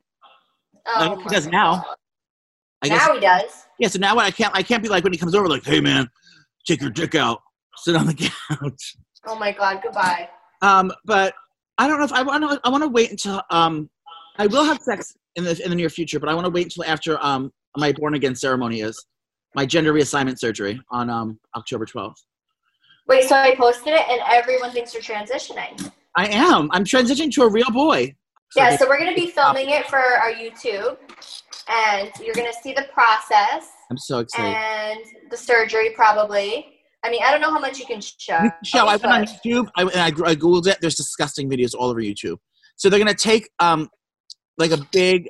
Oh, 0.88 1.16
guess 1.16 1.24
he 1.24 1.30
does 1.36 1.48
now. 1.48 1.86
I 2.84 2.90
guess 2.90 3.08
now 3.08 3.14
he 3.16 3.20
does. 3.20 3.66
yeah. 3.80 3.88
So 3.88 4.00
now? 4.00 4.18
I 4.18 4.32
can't 4.32 4.54
I 4.56 4.62
can't 4.64 4.84
be 4.84 4.90
like 4.90 5.04
when 5.04 5.14
he 5.14 5.20
comes 5.20 5.34
over 5.36 5.48
like, 5.48 5.64
hey 5.66 5.80
man, 5.82 6.08
take 6.68 6.82
your 6.82 6.90
dick 6.92 7.16
out, 7.16 7.40
sit 7.78 7.96
on 7.96 8.06
the 8.08 8.14
couch. 8.50 8.96
Oh 9.28 9.38
my 9.38 9.52
god, 9.52 9.82
goodbye. 9.84 10.30
Um, 10.62 10.92
but 11.06 11.34
I 11.78 11.88
don't 11.88 11.98
know 12.00 12.06
if 12.06 12.14
I 12.14 12.22
want 12.24 12.44
to. 12.50 12.60
I 12.64 12.70
want 12.70 12.84
to 12.84 12.90
wait 12.90 13.12
until 13.12 13.42
um, 13.50 13.90
I 14.38 14.48
will 14.48 14.64
have 14.64 14.80
sex 14.82 15.16
in 15.36 15.44
the 15.44 15.60
in 15.64 15.70
the 15.70 15.76
near 15.76 15.90
future, 15.90 16.20
but 16.20 16.30
I 16.30 16.34
want 16.34 16.46
to 16.46 16.52
wait 16.52 16.66
until 16.66 16.84
after 16.86 17.24
um 17.24 17.52
my 17.78 17.92
born 17.92 18.14
again 18.14 18.36
ceremony 18.36 18.82
is 18.82 19.04
my 19.56 19.66
gender 19.66 19.94
reassignment 19.94 20.40
surgery 20.40 20.80
on 20.92 21.10
um 21.10 21.40
October 21.56 21.86
twelfth. 21.86 22.24
Wait, 23.08 23.24
so 23.30 23.36
I 23.36 23.56
posted 23.56 23.94
it 23.94 24.02
and 24.10 24.20
everyone 24.28 24.72
thinks 24.72 24.94
you're 24.94 25.04
transitioning. 25.04 25.92
I 26.18 26.28
am. 26.28 26.70
I'm 26.72 26.84
transitioning 26.84 27.32
to 27.34 27.44
a 27.44 27.50
real 27.50 27.70
boy. 27.72 28.16
So 28.52 28.62
Yeah, 28.62 28.76
so 28.78 28.88
we're 28.88 28.98
gonna 28.98 29.16
be 29.16 29.28
filming 29.28 29.70
it 29.70 29.88
for 29.88 29.98
our 29.98 30.32
YouTube, 30.32 30.98
and 31.68 32.12
you're 32.24 32.36
gonna 32.36 32.54
see 32.64 32.74
the 32.74 32.88
process 32.94 33.70
I'm 33.92 33.98
so 33.98 34.20
excited. 34.20 34.56
and 34.56 35.00
the 35.30 35.38
surgery 35.38 35.92
probably. 35.96 36.72
I 37.04 37.12
mean, 37.12 37.22
I 37.24 37.30
don't 37.32 37.42
know 37.42 37.52
how 37.52 37.60
much 37.60 37.78
you 37.78 37.86
can 37.86 38.02
show. 38.02 38.42
You 38.42 38.50
can 38.50 38.64
show. 38.64 38.88
I 38.88 38.96
went 38.96 39.06
on 39.06 39.26
YouTube. 39.26 39.68
I, 39.76 39.82
and 39.84 40.02
I, 40.02 40.08
I 40.08 40.36
googled 40.36 40.66
it. 40.68 40.80
There's 40.82 40.96
disgusting 40.96 41.48
videos 41.50 41.76
all 41.78 41.90
over 41.90 42.02
YouTube. 42.02 42.38
So 42.78 42.90
they're 42.90 43.00
gonna 43.00 43.14
take 43.14 43.50
um 43.60 43.90
like 44.58 44.72
a 44.72 44.80
big 44.92 45.30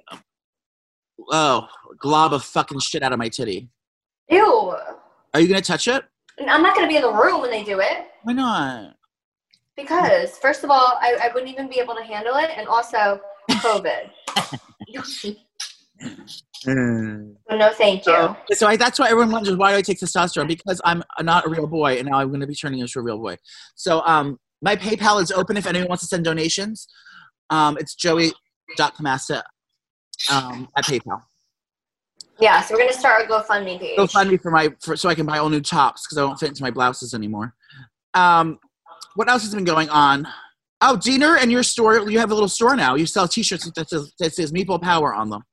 oh 1.32 1.67
glob 2.00 2.34
of 2.34 2.44
fucking 2.44 2.79
shit 2.79 3.03
out 3.03 3.12
of 3.12 3.20
my 3.20 3.29
titty. 3.29 3.70
Ew. 4.29 4.75
Are 5.34 5.39
you 5.39 5.48
gonna 5.48 5.62
touch 5.62 5.88
it? 5.88 6.03
I'm 6.48 6.62
not 6.62 6.75
gonna 6.75 6.88
be 6.88 6.98
in 6.98 7.01
the 7.01 7.13
room 7.13 7.41
when 7.41 7.51
they 7.51 7.63
do 7.63 7.79
it 7.79 8.08
Why 8.24 8.34
not? 8.34 8.96
because, 9.75 10.38
first 10.38 10.63
of 10.63 10.70
all, 10.70 10.98
I, 11.01 11.17
I 11.24 11.34
wouldn't 11.34 11.51
even 11.51 11.67
be 11.67 11.79
able 11.79 11.96
to 11.96 12.03
handle 12.03 12.36
it, 12.38 12.50
and 12.55 12.67
also 12.67 13.20
COVID. 13.51 14.10
So 17.48 17.55
no, 17.55 17.72
thank 17.74 18.05
you. 18.05 18.13
So, 18.13 18.38
so 18.53 18.67
I, 18.67 18.75
that's 18.75 19.00
why 19.00 19.08
everyone 19.08 19.32
wonders 19.32 19.55
why 19.55 19.72
do 19.72 19.77
I 19.77 19.82
take 19.82 20.00
testosterone 20.00 20.48
because 20.48 20.82
I'm 20.84 21.03
not 21.22 21.45
a 21.45 21.50
real 21.50 21.67
boy 21.67 21.97
and 21.97 22.08
now 22.10 22.17
I'm 22.17 22.30
going 22.30 22.39
to 22.39 22.47
be 22.47 22.56
turning 22.56 22.80
into 22.80 23.00
a 23.00 23.02
real 23.04 23.19
boy. 23.19 23.38
So 23.76 24.02
um, 24.06 24.39
my 24.62 24.76
PayPal 24.76 25.21
is 25.21 25.32
open 25.32 25.58
if 25.58 25.67
anyone 25.67 25.89
wants 25.89 26.04
to 26.04 26.08
send 26.08 26.26
donations. 26.26 26.88
Um, 27.52 27.78
it's 27.80 27.93
joey.camasta 27.93 29.43
um, 30.32 30.67
at 30.76 30.86
PayPal. 30.86 31.21
Yeah, 32.39 32.62
so 32.62 32.74
we're 32.74 32.82
gonna 32.82 32.93
start 32.93 33.24
a 33.24 33.28
GoFundMe 33.28 33.80
page. 33.80 33.98
Go 33.98 34.08
find 34.08 34.30
me 34.30 34.38
for 34.38 34.52
my 34.52 34.74
for, 34.82 34.95
so 34.95 35.08
I 35.08 35.15
can 35.15 35.26
buy 35.26 35.38
all 35.38 35.50
new 35.50 35.62
tops 35.62 36.06
because 36.06 36.17
I 36.17 36.21
don't 36.21 36.38
fit 36.39 36.50
into 36.50 36.63
my 36.63 36.71
blouses 36.71 37.13
anymore. 37.13 37.54
Um, 38.13 38.60
what 39.15 39.30
else 39.30 39.43
has 39.43 39.56
been 39.56 39.63
going 39.63 39.89
on? 39.89 40.28
Oh, 40.82 40.98
Dina 40.98 41.38
and 41.39 41.52
your 41.52 41.63
store. 41.63 42.10
You 42.10 42.19
have 42.19 42.32
a 42.32 42.34
little 42.34 42.50
store 42.50 42.76
now. 42.76 42.95
You 42.95 43.06
sell 43.06 43.28
T-shirts 43.28 43.71
that 43.76 43.89
says, 43.89 44.13
that 44.19 44.34
says 44.34 44.52
Meatball 44.52 44.82
Power 44.82 45.13
on 45.13 45.30
them. 45.30 45.43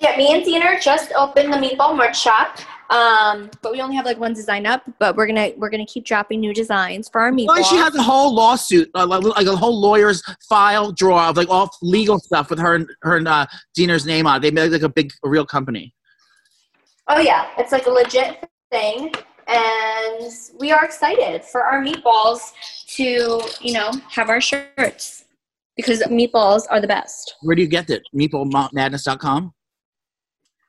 Yeah, 0.00 0.16
me 0.16 0.34
and 0.34 0.44
Dina 0.44 0.78
just 0.80 1.12
opened 1.12 1.52
the 1.52 1.56
meatball 1.56 1.96
merch 1.96 2.20
shop. 2.20 2.58
Um, 2.90 3.50
but 3.62 3.72
we 3.72 3.80
only 3.80 3.96
have 3.96 4.04
like 4.04 4.18
one 4.18 4.32
design 4.32 4.64
up, 4.64 4.82
but 4.98 5.16
we're 5.16 5.26
gonna 5.26 5.50
we're 5.56 5.70
gonna 5.70 5.86
keep 5.86 6.04
dropping 6.04 6.40
new 6.40 6.54
designs 6.54 7.08
for 7.08 7.20
our 7.20 7.32
meatball. 7.32 7.48
Well, 7.48 7.64
she 7.64 7.76
has 7.76 7.94
a 7.96 8.02
whole 8.02 8.34
lawsuit, 8.34 8.90
uh, 8.94 9.06
like, 9.06 9.24
like 9.24 9.46
a 9.46 9.56
whole 9.56 9.80
lawyer's 9.80 10.22
file 10.48 10.92
drawer 10.92 11.22
of 11.22 11.36
like 11.36 11.48
all 11.48 11.70
legal 11.82 12.18
stuff 12.18 12.48
with 12.50 12.60
her 12.60 12.74
and 12.74 12.88
her 13.02 13.16
and 13.16 13.26
uh, 13.26 13.46
Dina's 13.74 14.06
name 14.06 14.26
on 14.26 14.36
it. 14.36 14.40
They 14.40 14.50
made 14.50 14.70
like 14.70 14.82
a 14.82 14.88
big, 14.88 15.12
a 15.24 15.28
real 15.28 15.44
company. 15.44 15.94
oh 17.08 17.20
yeah, 17.20 17.48
it's 17.58 17.72
like 17.72 17.86
a 17.86 17.90
legit 17.90 18.48
thing, 18.70 19.12
and 19.48 20.32
we 20.58 20.70
are 20.70 20.84
excited 20.84 21.44
for 21.44 21.62
our 21.62 21.82
meatballs 21.82 22.52
to 22.94 23.40
you 23.60 23.72
know 23.72 23.90
have 24.10 24.28
our 24.28 24.40
shirts 24.40 25.24
because 25.76 26.00
meatballs 26.04 26.62
are 26.70 26.80
the 26.80 26.86
best. 26.88 27.34
Where 27.42 27.56
do 27.56 27.62
you 27.62 27.68
get 27.68 27.90
it? 27.90 28.02
Meatballmadness.com. 28.14 29.52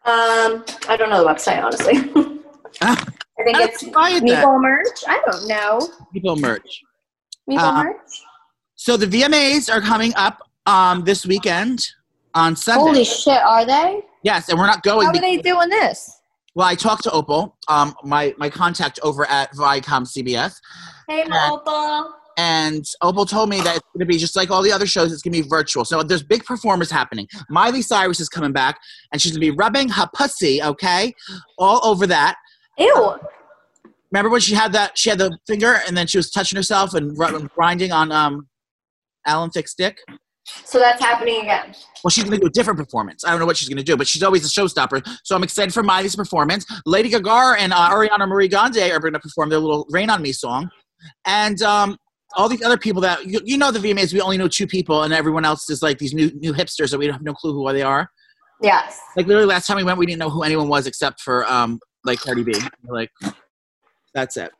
Um, 0.07 0.63
I 0.87 0.95
don't 0.97 1.09
know 1.09 1.21
the 1.21 1.29
website 1.29 1.61
honestly. 1.61 1.95
Ah, 2.81 2.95
I 3.39 3.43
think 3.43 3.57
I 3.57 3.63
it's 3.63 3.83
that. 3.83 4.57
merch. 4.61 5.03
I 5.05 5.21
don't 5.29 5.47
know 5.49 5.89
Meatball 6.15 6.39
merch. 6.39 6.81
meatball 7.49 7.77
Uh, 7.79 7.83
merch. 7.83 8.23
So 8.75 8.95
the 8.95 9.05
VMAs 9.05 9.69
are 9.69 9.81
coming 9.81 10.13
up 10.15 10.41
um, 10.65 11.03
this 11.03 11.25
weekend 11.25 11.85
on 12.33 12.55
Sunday. 12.55 12.81
Holy 12.85 13.03
shit, 13.03 13.41
are 13.43 13.65
they? 13.65 14.01
yes, 14.23 14.47
and 14.47 14.57
we're 14.57 14.65
not 14.67 14.81
going. 14.83 15.07
How 15.07 15.13
are 15.13 15.19
they 15.19 15.37
doing 15.39 15.67
this? 15.67 16.09
well, 16.55 16.67
I 16.67 16.75
talked 16.75 17.03
to 17.03 17.11
Opal, 17.11 17.57
um, 17.67 17.93
my 18.03 18.33
my 18.37 18.49
contact 18.49 19.01
over 19.03 19.29
at 19.29 19.51
Viacom 19.55 20.07
CBS, 20.07 20.55
Hey, 21.09 21.25
Opal. 21.51 22.13
And 22.37 22.85
Opal 23.01 23.25
told 23.25 23.49
me 23.49 23.59
that 23.61 23.77
it's 23.77 23.85
going 23.93 23.99
to 23.99 24.05
be 24.05 24.17
just 24.17 24.35
like 24.35 24.51
all 24.51 24.61
the 24.61 24.71
other 24.71 24.85
shows. 24.85 25.11
It's 25.11 25.23
going 25.23 25.33
to 25.33 25.41
be 25.41 25.49
virtual. 25.49 25.83
So 25.83 26.03
there's 26.03 26.23
big 26.23 26.45
performers 26.45 26.91
happening. 26.91 27.27
Miley 27.49 27.81
Cyrus 27.81 28.19
is 28.19 28.29
coming 28.29 28.53
back, 28.53 28.79
and 29.11 29.19
she's 29.21 29.31
going 29.31 29.41
to 29.41 29.51
be 29.51 29.57
rubbing 29.57 29.89
her 29.89 30.07
pussy, 30.13 30.61
okay, 30.61 31.13
all 31.57 31.83
over 31.83 32.05
that. 32.07 32.35
Ew. 32.77 33.17
Remember 34.11 34.29
when 34.29 34.39
she 34.39 34.53
had 34.53 34.71
that? 34.73 34.97
She 34.97 35.09
had 35.09 35.19
the 35.19 35.37
finger, 35.47 35.79
and 35.87 35.97
then 35.97 36.07
she 36.07 36.17
was 36.17 36.29
touching 36.29 36.55
herself 36.55 36.93
and 36.93 37.15
grinding 37.15 37.91
on 37.91 38.11
um, 38.11 38.47
Alan 39.25 39.49
Thicke's 39.49 39.73
dick. 39.73 39.97
So 40.63 40.79
that's 40.79 41.01
happening 41.01 41.41
again. 41.41 41.75
Well, 42.03 42.09
she's 42.09 42.23
going 42.23 42.37
to 42.37 42.39
do 42.39 42.47
a 42.47 42.51
different 42.51 42.79
performance. 42.79 43.25
I 43.25 43.31
don't 43.31 43.39
know 43.39 43.45
what 43.45 43.57
she's 43.57 43.67
going 43.67 43.79
to 43.79 43.83
do, 43.83 43.97
but 43.97 44.07
she's 44.07 44.23
always 44.23 44.45
a 44.45 44.49
showstopper. 44.49 45.05
So 45.23 45.35
I'm 45.35 45.43
excited 45.43 45.73
for 45.73 45.83
Miley's 45.83 46.15
performance. 46.15 46.65
Lady 46.85 47.09
Gaga 47.09 47.55
and 47.59 47.73
uh, 47.73 47.89
Ariana 47.89 48.27
Marie 48.29 48.47
Grande 48.47 48.77
are 48.77 48.99
going 48.99 49.13
to 49.13 49.19
perform 49.19 49.49
their 49.49 49.59
little 49.59 49.85
"Rain 49.89 50.09
on 50.09 50.21
Me" 50.21 50.31
song, 50.31 50.69
and 51.25 51.61
um, 51.63 51.97
all 52.35 52.49
these 52.49 52.61
other 52.63 52.77
people 52.77 53.01
that 53.01 53.25
you, 53.25 53.39
you 53.43 53.57
know 53.57 53.71
the 53.71 53.79
VMAs. 53.79 54.13
We 54.13 54.21
only 54.21 54.37
know 54.37 54.47
two 54.47 54.67
people, 54.67 55.03
and 55.03 55.13
everyone 55.13 55.45
else 55.45 55.69
is 55.69 55.81
like 55.81 55.97
these 55.97 56.13
new 56.13 56.31
new 56.35 56.53
hipsters 56.53 56.91
that 56.91 56.97
we 56.97 57.05
don't 57.05 57.13
have 57.13 57.23
no 57.23 57.33
clue 57.33 57.53
who 57.53 57.71
they 57.73 57.81
are. 57.83 58.09
Yes. 58.61 58.99
Like 59.15 59.27
literally, 59.27 59.47
last 59.47 59.67
time 59.67 59.77
we 59.77 59.83
went, 59.83 59.97
we 59.97 60.05
didn't 60.05 60.19
know 60.19 60.29
who 60.29 60.43
anyone 60.43 60.67
was 60.67 60.87
except 60.87 61.21
for 61.21 61.45
um, 61.45 61.79
like 62.03 62.19
Cardi 62.19 62.43
B. 62.43 62.53
Like, 62.87 63.11
that's 64.13 64.35
it. 64.37 64.51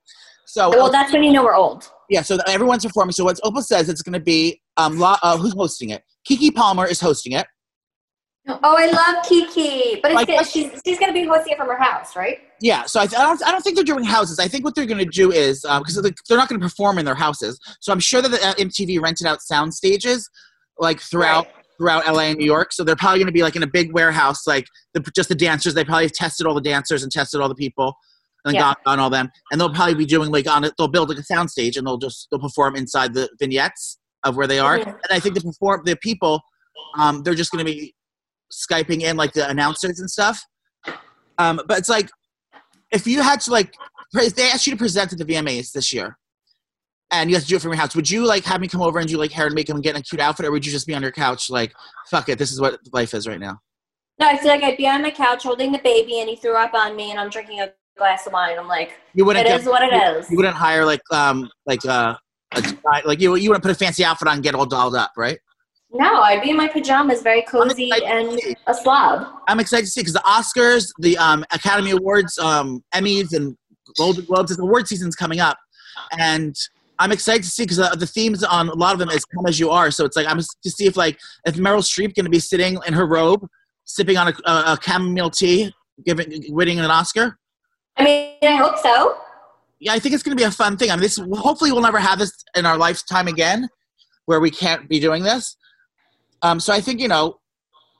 So 0.45 0.69
Well, 0.69 0.91
that's 0.91 1.11
when 1.11 1.23
you 1.23 1.31
know 1.31 1.43
we're 1.43 1.55
old. 1.55 1.89
yeah, 2.09 2.21
so 2.21 2.37
everyone's 2.47 2.85
performing. 2.85 3.11
So 3.11 3.23
what 3.23 3.39
Opal 3.43 3.61
says, 3.61 3.89
it's 3.89 4.01
going 4.01 4.13
to 4.13 4.19
be 4.19 4.61
um, 4.77 4.97
La, 4.97 5.17
uh, 5.23 5.37
who's 5.37 5.53
hosting 5.53 5.89
it? 5.89 6.03
Keke 6.29 6.53
Palmer 6.53 6.85
is 6.85 7.01
hosting 7.01 7.33
it. 7.33 7.47
Oh, 8.49 8.75
I 8.77 8.85
love 8.87 9.25
Keke, 9.25 10.01
but 10.01 10.11
it's 10.11 10.15
Like- 10.15 10.27
gonna, 10.27 10.45
she's 10.45 10.71
she's 10.85 10.97
gonna 10.99 11.13
be 11.13 11.25
hosting 11.25 11.53
it 11.53 11.57
from 11.57 11.67
her 11.67 11.77
house, 11.77 12.15
right? 12.15 12.39
Yeah, 12.61 12.85
so 12.85 12.99
I, 12.99 13.03
I 13.03 13.07
don't 13.07 13.43
I 13.45 13.51
don't 13.51 13.61
think 13.61 13.75
they're 13.75 13.83
doing 13.85 14.03
houses. 14.03 14.39
I 14.39 14.47
think 14.47 14.63
what 14.63 14.73
they're 14.73 14.85
going 14.85 14.97
to 14.97 15.05
do 15.05 15.31
is 15.31 15.61
because 15.61 15.95
they're 16.27 16.37
not 16.37 16.49
going 16.49 16.59
to 16.59 16.65
perform 16.65 16.97
in 16.97 17.05
their 17.05 17.13
houses. 17.15 17.59
So 17.81 17.91
I'm 17.91 17.99
sure 17.99 18.21
that 18.21 18.29
the, 18.29 18.43
uh, 18.43 18.53
MTV 18.55 18.99
rented 19.01 19.27
out 19.27 19.41
sound 19.41 19.73
stages 19.73 20.27
like 20.79 20.99
throughout 20.99 21.45
Right. 21.45 21.53
throughout 21.77 22.07
LA 22.07 22.21
and 22.29 22.39
New 22.39 22.45
York. 22.45 22.73
So 22.73 22.83
they're 22.83 22.95
probably 22.95 23.19
going 23.19 23.27
to 23.27 23.31
be 23.33 23.43
like 23.43 23.55
in 23.55 23.61
a 23.63 23.67
big 23.67 23.93
warehouse, 23.93 24.47
like 24.47 24.65
the, 24.95 25.01
just 25.15 25.29
the 25.29 25.35
dancers. 25.35 25.73
They 25.75 25.83
probably 25.85 26.05
have 26.05 26.13
tested 26.13 26.47
all 26.47 26.55
the 26.55 26.61
dancers 26.61 27.03
and 27.03 27.11
tested 27.11 27.41
all 27.41 27.49
the 27.49 27.53
people 27.55 27.93
and 28.45 28.55
Yeah. 28.55 28.61
got 28.61 28.77
on 28.87 28.99
all 28.99 29.11
them. 29.11 29.29
And 29.51 29.61
they'll 29.61 29.73
probably 29.73 29.93
be 29.95 30.05
doing 30.05 30.31
like 30.31 30.47
on 30.47 30.63
it. 30.63 30.73
They'll 30.79 30.87
build 30.87 31.09
like 31.09 31.19
a 31.19 31.23
sound 31.23 31.51
stage 31.51 31.77
and 31.77 31.85
they'll 31.85 31.97
just 31.99 32.27
they'll 32.31 32.39
perform 32.39 32.75
inside 32.75 33.13
the 33.13 33.29
vignettes 33.39 33.99
of 34.23 34.35
where 34.35 34.47
they 34.47 34.57
are. 34.57 34.79
Mhm. 34.79 34.87
And 34.87 34.97
I 35.11 35.19
think 35.19 35.35
the 35.35 35.41
perform 35.41 35.81
the 35.85 35.95
people, 35.97 36.41
um, 36.97 37.21
they're 37.21 37.35
just 37.35 37.51
going 37.51 37.63
to 37.63 37.71
be 37.71 37.93
skyping 38.51 39.01
in 39.01 39.17
like 39.17 39.33
the 39.33 39.49
announcers 39.49 39.99
and 39.99 40.09
stuff. 40.09 40.41
Um, 41.37 41.61
but 41.67 41.77
it's 41.77 41.89
like 41.89 42.09
if 42.91 43.05
you 43.05 43.21
had 43.21 43.41
to 43.41 43.51
like, 43.51 43.73
pre- 44.13 44.29
they 44.29 44.49
asked 44.49 44.65
you 44.67 44.71
to 44.71 44.77
present 44.77 45.11
at 45.13 45.19
the 45.19 45.25
VMAs 45.25 45.71
this 45.71 45.91
year. 45.93 46.17
And 47.09 47.29
you 47.29 47.37
have 47.37 47.43
to 47.43 47.49
do 47.49 47.55
it 47.55 47.61
from 47.61 47.71
your 47.71 47.79
house. 47.79 47.95
Would 47.95 48.09
you 48.11 48.25
like 48.25 48.43
have 48.43 48.59
me 48.59 48.67
come 48.67 48.81
over 48.81 48.99
and 48.99 49.07
do 49.07 49.17
like 49.17 49.31
hair 49.31 49.45
and 49.45 49.55
makeup 49.55 49.75
and 49.75 49.83
get 49.83 49.95
in 49.95 50.01
a 50.01 50.03
cute 50.03 50.19
outfit, 50.19 50.45
or 50.45 50.51
would 50.51 50.65
you 50.65 50.73
just 50.73 50.85
be 50.85 50.93
on 50.93 51.01
your 51.01 51.11
couch 51.13 51.49
like, 51.49 51.73
fuck 52.11 52.27
it, 52.27 52.37
this 52.37 52.51
is 52.51 52.59
what 52.59 52.79
life 52.91 53.13
is 53.13 53.25
right 53.25 53.39
now? 53.39 53.59
No, 54.19 54.27
I 54.27 54.35
feel 54.37 54.49
like 54.49 54.61
I'd 54.61 54.75
be 54.75 54.89
on 54.89 55.01
my 55.01 55.11
couch 55.11 55.43
holding 55.43 55.71
the 55.71 55.77
baby, 55.79 56.19
and 56.19 56.27
he 56.29 56.35
threw 56.35 56.57
up 56.57 56.73
on 56.73 56.97
me, 56.97 57.11
and 57.11 57.19
I'm 57.19 57.29
drinking 57.29 57.61
a 57.61 57.69
glass 57.97 58.27
of 58.27 58.33
wine. 58.33 58.57
I'm 58.59 58.67
like, 58.67 58.91
You 59.13 59.23
wouldn't. 59.23 59.45
it 59.45 59.49
get- 59.49 59.61
is 59.61 59.67
what 59.67 59.83
it 59.83 59.93
you, 59.93 60.01
is. 60.19 60.29
You 60.29 60.35
wouldn't 60.35 60.55
hire 60.55 60.83
like 60.83 60.99
um 61.13 61.49
like 61.65 61.85
uh 61.85 62.15
a, 62.55 62.63
like 63.05 63.21
you 63.21 63.35
you 63.35 63.49
wouldn't 63.51 63.63
put 63.63 63.71
a 63.71 63.75
fancy 63.75 64.03
outfit 64.03 64.27
on 64.27 64.33
and 64.35 64.43
get 64.43 64.53
all 64.53 64.65
dolled 64.65 64.95
up, 64.95 65.11
right? 65.15 65.39
No, 65.91 66.21
I'd 66.21 66.41
be 66.41 66.49
in 66.49 66.57
my 66.57 66.67
pajamas, 66.67 67.21
very 67.21 67.43
cozy 67.43 67.89
and 68.05 68.39
a 68.67 68.73
slob. 68.73 69.25
I'm 69.47 69.59
excited 69.59 69.85
to 69.85 69.91
see 69.91 70.01
because 70.01 70.13
the 70.13 70.19
Oscars, 70.19 70.91
the 70.99 71.17
um, 71.17 71.45
Academy 71.53 71.91
Awards, 71.91 72.37
um, 72.39 72.83
Emmys, 72.93 73.33
and 73.33 73.55
Golden 73.97 74.25
Globes, 74.25 74.55
the 74.55 74.61
award 74.63 74.87
season's 74.87 75.15
coming 75.15 75.39
up, 75.39 75.57
and 76.19 76.55
I'm 76.99 77.11
excited 77.11 77.43
to 77.43 77.49
see 77.49 77.63
because 77.63 77.77
the, 77.77 77.95
the 77.97 78.05
themes 78.05 78.43
on 78.43 78.67
a 78.67 78.73
lot 78.73 78.93
of 78.93 78.99
them 78.99 79.09
is 79.09 79.23
"Come 79.23 79.45
as 79.45 79.59
You 79.59 79.69
Are." 79.69 79.89
So 79.91 80.03
it's 80.03 80.17
like 80.17 80.27
I'm 80.27 80.39
to 80.39 80.69
see 80.69 80.87
if 80.87 80.97
like 80.97 81.19
if 81.45 81.55
Meryl 81.55 81.79
Streep 81.79 82.15
going 82.15 82.25
to 82.25 82.29
be 82.29 82.39
sitting 82.39 82.77
in 82.85 82.93
her 82.93 83.07
robe, 83.07 83.47
sipping 83.85 84.17
on 84.17 84.27
a, 84.27 84.33
a, 84.45 84.51
a 84.51 84.79
chamomile 84.81 85.29
tea, 85.29 85.73
giving 86.05 86.43
winning 86.49 86.79
an 86.79 86.85
Oscar. 86.91 87.37
I 87.95 88.03
mean, 88.03 88.35
I 88.43 88.55
hope 88.55 88.77
so. 88.77 89.17
Yeah, 89.79 89.93
I 89.93 89.99
think 89.99 90.15
it's 90.15 90.23
going 90.23 90.35
to 90.35 90.41
be 90.41 90.45
a 90.45 90.51
fun 90.51 90.75
thing. 90.75 90.91
I 90.91 90.95
mean, 90.95 91.01
this 91.01 91.17
hopefully 91.33 91.71
we'll 91.71 91.81
never 91.81 91.99
have 91.99 92.19
this 92.19 92.31
in 92.55 92.65
our 92.65 92.77
lifetime 92.77 93.27
again, 93.27 93.69
where 94.25 94.39
we 94.39 94.51
can't 94.51 94.89
be 94.89 94.99
doing 94.99 95.23
this. 95.23 95.55
Um, 96.41 96.59
so 96.59 96.73
I 96.73 96.81
think 96.81 96.99
you 96.99 97.07
know, 97.07 97.39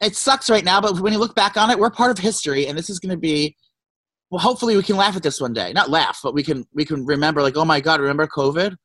it 0.02 0.15
sucks 0.15 0.50
right 0.50 0.63
now, 0.63 0.80
but 0.80 1.00
when 1.00 1.13
you 1.13 1.19
look 1.19 1.36
back 1.36 1.58
on 1.58 1.69
it, 1.69 1.80
we're 1.80 1.89
part 1.89 2.12
of 2.12 2.17
history, 2.17 2.67
and 2.67 2.78
this 2.78 2.89
is 2.89 3.00
going 3.00 3.12
to 3.12 3.17
be. 3.17 3.56
Well, 4.30 4.41
hopefully 4.41 4.76
we 4.76 4.84
can 4.84 4.97
laugh 4.97 5.15
at 5.15 5.23
this 5.23 5.39
one 5.39 5.54
day. 5.54 5.71
Not 5.71 5.89
laugh, 5.89 6.19
but 6.21 6.34
we 6.34 6.43
can 6.43 6.65
we 6.73 6.84
can 6.84 7.06
remember 7.06 7.41
like, 7.41 7.56
oh 7.56 7.63
my 7.65 7.80
god, 7.80 8.02
remember 8.02 8.28
COVID? 8.28 8.71
You 8.71 8.78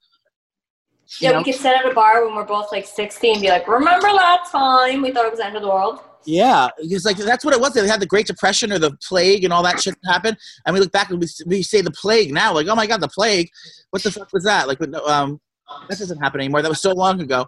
Yeah, 1.21 1.33
know? 1.33 1.39
we 1.39 1.45
could 1.45 1.61
sit 1.61 1.77
at 1.77 1.91
a 1.91 1.93
bar 1.93 2.25
when 2.25 2.37
we're 2.37 2.45
both 2.45 2.71
like 2.71 2.87
60 2.87 3.33
and 3.33 3.43
be 3.43 3.49
like, 3.49 3.67
remember 3.67 4.07
that 4.07 4.47
time 4.51 5.03
we 5.03 5.11
thought 5.11 5.27
it 5.27 5.33
was 5.33 5.41
the 5.41 5.47
end 5.47 5.57
of 5.57 5.63
the 5.63 5.69
world? 5.69 5.99
Yeah, 6.25 6.69
because 6.81 7.05
like 7.05 7.17
that's 7.17 7.45
what 7.45 7.55
it 7.55 7.61
was. 7.61 7.73
They 7.73 7.87
had 7.87 8.01
the 8.01 8.07
Great 8.07 8.27
Depression 8.27 8.73
or 8.73 8.79
the 8.79 8.97
plague 9.07 9.43
and 9.45 9.53
all 9.53 9.63
that 9.65 9.81
shit 9.81 9.97
happened, 10.05 10.37
and 10.65 10.75
we 10.75 10.81
look 10.81 10.93
back 10.93 11.11
and 11.11 11.21
we, 11.21 11.27
we 11.47 11.63
say 11.63 11.81
the 11.81 11.91
plague 11.91 12.33
now, 12.33 12.55
like, 12.55 12.69
oh 12.69 12.77
my 12.77 12.87
god, 12.87 13.01
the 13.01 13.09
plague. 13.09 13.51
What 13.91 14.03
the 14.03 14.13
fuck 14.13 14.33
was 14.33 14.45
that? 14.45 14.69
Like, 14.69 14.81
no, 14.81 15.05
um, 15.07 15.41
that 15.89 15.99
doesn't 15.99 16.19
happen 16.19 16.41
anymore. 16.41 16.63
That 16.63 16.69
was 16.69 16.81
so 16.81 16.93
long 16.93 17.21
ago, 17.21 17.47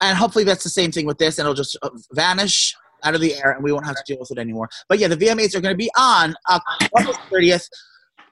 and 0.00 0.16
hopefully 0.16 0.44
that's 0.44 0.64
the 0.64 0.70
same 0.70 0.92
thing 0.92 1.06
with 1.06 1.18
this, 1.18 1.38
and 1.38 1.44
it'll 1.46 1.54
just 1.54 1.76
uh, 1.82 1.90
vanish 2.12 2.74
out 3.02 3.14
of 3.14 3.20
the 3.20 3.34
air, 3.34 3.52
and 3.52 3.62
we 3.62 3.72
won't 3.72 3.86
have 3.86 3.96
to 3.96 4.02
deal 4.06 4.18
with 4.18 4.30
it 4.30 4.38
anymore. 4.38 4.68
But 4.88 4.98
yeah, 4.98 5.08
the 5.08 5.16
VMAs 5.16 5.54
are 5.54 5.60
going 5.60 5.74
to 5.74 5.78
be 5.78 5.90
on 5.96 6.34
October 6.48 7.12
thirtieth 7.30 7.68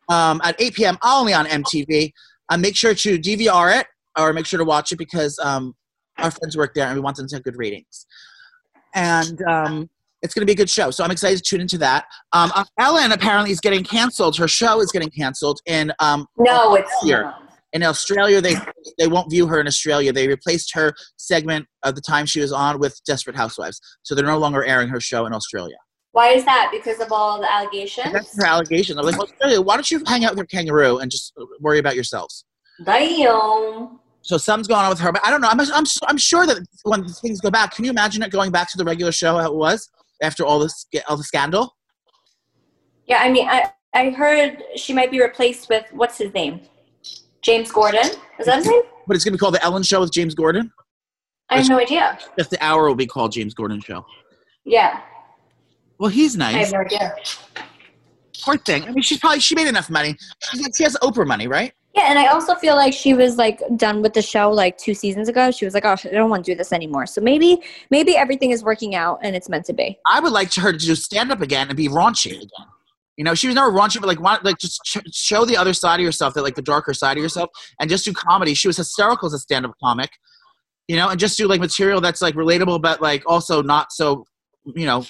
um, 0.09 0.41
at 0.45 0.61
eight 0.61 0.75
p.m. 0.75 0.99
only 1.05 1.35
on 1.35 1.47
MTV. 1.47 2.13
Uh, 2.49 2.57
make 2.57 2.77
sure 2.77 2.95
to 2.95 3.19
DVR 3.19 3.81
it 3.81 3.87
or 4.19 4.33
make 4.33 4.47
sure 4.47 4.59
to 4.59 4.65
watch 4.65 4.93
it 4.93 4.97
because 4.97 5.39
um, 5.39 5.75
our 6.19 6.31
friends 6.31 6.57
work 6.57 6.75
there, 6.75 6.87
and 6.87 6.95
we 6.95 7.01
want 7.01 7.17
them 7.17 7.27
to 7.27 7.37
have 7.37 7.43
good 7.43 7.57
ratings 7.57 8.07
and 8.95 9.41
um, 9.43 9.89
it's 10.23 10.35
going 10.35 10.43
to 10.43 10.47
be 10.47 10.53
a 10.53 10.57
good 10.57 10.71
show. 10.71 10.91
So 10.91 11.05
I'm 11.05 11.11
excited 11.11 11.39
to 11.39 11.43
tune 11.43 11.61
into 11.61 11.79
that. 11.79 12.05
Um, 12.33 12.53
uh, 12.55 12.65
Ellen 12.79 13.13
apparently 13.13 13.51
is 13.51 13.61
getting 13.61 13.83
canceled. 13.85 14.37
Her 14.37 14.49
show 14.49 14.81
is 14.81 14.93
getting 14.93 15.11
canceled 15.11 15.61
in 15.67 15.93
um, 15.99 16.27
No, 16.39 16.75
it's 16.75 16.93
Here. 17.03 17.23
not. 17.23 17.42
In 17.73 17.83
Australia. 17.83 18.41
They 18.41 18.57
they 18.99 19.07
won't 19.09 19.31
view 19.31 19.47
her 19.47 19.61
in 19.61 19.67
Australia. 19.67 20.13
They 20.13 20.29
replaced 20.29 20.75
her 20.75 20.95
segment 21.17 21.67
of 21.83 21.95
the 21.95 22.01
time 22.01 22.27
she 22.27 22.41
was 22.41 22.53
on 22.53 22.79
with 22.79 23.01
Desperate 23.05 23.37
Housewives. 23.37 23.81
So 24.03 24.15
they're 24.15 24.27
no 24.27 24.39
longer 24.39 24.65
airing 24.65 24.89
her 24.89 25.01
show 25.01 25.27
in 25.27 25.33
Australia. 25.33 25.77
Why 26.13 26.29
is 26.29 26.45
that? 26.45 26.71
Because 26.71 27.01
of 27.01 27.11
all 27.11 27.41
the 27.41 27.51
allegations? 27.51 28.13
That's 28.13 28.37
her 28.37 28.47
allegation. 28.47 28.99
I'm 28.99 29.07
like, 29.07 29.19
Australia, 29.19 29.61
why 29.63 29.77
don't 29.77 29.91
you 29.91 30.03
hang 30.07 30.25
out 30.25 30.33
with 30.33 30.39
your 30.39 30.47
kangaroo 30.47 30.99
and 30.99 31.11
just 31.11 31.33
worry 31.61 31.79
about 31.79 31.95
yourselves? 31.95 32.45
Damn. 32.85 33.99
So 34.21 34.37
something's 34.37 34.69
going 34.69 34.83
on 34.83 34.91
with 34.91 35.01
her, 35.01 35.11
but 35.11 35.25
I 35.25 35.31
don't 35.31 35.41
know. 35.41 35.49
I'm, 35.49 35.61
I'm, 35.61 35.85
I'm 36.07 36.19
sure 36.19 36.47
that 36.47 36.59
when 36.85 37.09
things 37.09 37.41
go 37.41 37.51
back, 37.51 37.75
can 37.75 37.85
you 37.85 37.91
imagine 37.91 38.23
it 38.23 38.31
going 38.31 38.53
back 38.53 38.71
to 38.71 38.79
the 38.79 38.85
regular 38.85 39.11
show 39.11 39.39
how 39.39 39.47
it 39.47 39.55
was 39.55 39.89
after 40.23 40.45
all 40.45 40.59
this 40.61 40.87
all 41.09 41.17
the 41.17 41.25
scandal? 41.25 41.75
Yeah, 43.07 43.19
I 43.21 43.31
mean, 43.31 43.49
I, 43.49 43.73
I 43.95 44.11
heard 44.11 44.63
she 44.77 44.93
might 44.93 45.11
be 45.11 45.21
replaced 45.21 45.69
with, 45.69 45.87
what's 45.93 46.19
his 46.19 46.33
name? 46.35 46.61
James 47.43 47.71
Corden? 47.71 48.17
Is 48.39 48.47
that 48.47 48.57
his 48.57 48.67
name? 48.67 48.83
But 49.07 49.17
it's 49.17 49.25
going 49.25 49.33
to 49.33 49.37
be 49.37 49.41
called 49.41 49.55
the 49.55 49.63
Ellen 49.63 49.83
Show 49.83 50.01
with 50.01 50.13
James 50.13 50.35
Corden. 50.35 50.71
I 51.51 51.59
have 51.59 51.69
no 51.69 51.79
idea. 51.79 52.19
Just 52.39 52.51
the 52.51 52.65
hour 52.65 52.89
will 52.89 52.95
be 52.95 53.07
called 53.07 53.33
James 53.33 53.55
Corden 53.55 53.85
Show. 53.85 54.07
Yeah, 54.65 55.01
Well, 55.99 56.09
he's 56.09 56.37
nice. 56.37 56.55
I 56.55 56.59
have 56.59 56.73
no 56.73 56.79
idea. 56.79 57.15
Poor 58.45 58.57
thing. 58.57 58.85
I 58.85 58.93
mean, 58.93 59.03
she's 59.03 59.19
probably 59.19 59.41
she 59.41 59.55
made 59.55 59.69
enough 59.69 59.91
money. 59.91 60.17
She's 60.51 60.61
like, 60.63 60.73
she 60.77 60.85
has 60.85 60.97
Oprah 61.03 61.27
money, 61.27 61.49
right? 61.49 61.73
Yeah, 61.95 62.05
and 62.05 62.19
I 62.19 62.29
also 62.29 62.55
feel 62.55 62.75
like 62.75 62.95
she 62.95 63.13
was 63.13 63.37
like 63.37 63.61
done 63.77 64.01
with 64.03 64.15
the 64.15 64.23
show 64.23 64.51
like 64.51 64.79
two 64.79 64.95
seasons 64.95 65.29
ago. 65.29 65.51
She 65.51 65.65
was 65.67 65.75
like, 65.75 65.85
"Oh, 65.85 65.91
I 66.05 66.09
don't 66.09 66.31
want 66.31 66.45
to 66.45 66.51
do 66.53 66.57
this 66.57 66.73
anymore." 66.73 67.07
So 67.07 67.21
maybe, 67.21 67.61
maybe 67.91 68.17
everything 68.17 68.51
is 68.51 68.65
working 68.65 68.95
out 68.95 69.19
and 69.23 69.37
it's 69.37 69.49
meant 69.49 69.67
to 69.67 69.75
be. 69.75 69.99
I 70.07 70.19
would 70.21 70.33
like 70.33 70.55
her 70.55 70.73
to 70.73 70.79
do 70.79 70.95
stand 70.95 71.31
up 71.31 71.43
again 71.43 71.69
and 71.69 71.77
be 71.77 71.89
raunchy 71.89 72.37
again. 72.37 72.67
You 73.23 73.25
know, 73.25 73.37
she 73.37 73.47
was 73.47 73.55
never 73.55 73.71
raunchy, 73.71 74.01
but 74.01 74.09
like, 74.09 74.19
want, 74.19 74.45
like 74.45 74.59
just 74.59 74.81
ch- 74.85 75.15
show 75.15 75.45
the 75.45 75.57
other 75.57 75.73
side 75.73 76.01
of 76.01 76.05
yourself, 76.05 76.35
that 76.35 76.43
like 76.43 76.57
the 76.57 76.63
darker 76.63 76.93
side 76.93 77.17
of 77.17 77.23
yourself, 77.23 77.51
and 77.79 77.89
just 77.89 78.05
do 78.05 78.13
comedy. 78.13 78.53
She 78.53 78.67
was 78.67 78.77
hysterical 78.77 79.27
as 79.27 79.33
a 79.33 79.39
stand 79.39 79.65
up 79.65 79.77
comic, 79.81 80.11
you 80.89 80.97
know, 80.97 81.09
and 81.09 81.21
just 81.21 81.39
do 81.39 81.47
like 81.47 81.61
material 81.61 82.01
that's 82.01 82.21
like 82.21 82.35
relatable, 82.35 82.83
but 82.83 83.01
like 83.01 83.23
also 83.25 83.63
not 83.63 83.93
so, 83.93 84.25
you 84.75 84.87
know, 84.87 85.07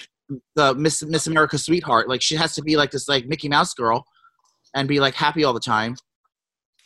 the 0.53 0.75
Miss 0.75 1.01
Miss 1.01 1.25
America 1.25 1.57
sweetheart. 1.57 2.07
Like 2.07 2.21
she 2.21 2.35
has 2.35 2.53
to 2.53 2.61
be 2.61 2.77
like 2.77 2.91
this 2.91 3.07
like 3.07 3.25
Mickey 3.25 3.49
Mouse 3.49 3.73
girl, 3.73 4.05
and 4.75 4.87
be 4.87 4.99
like 4.99 5.15
happy 5.15 5.43
all 5.43 5.53
the 5.53 5.59
time. 5.59 5.95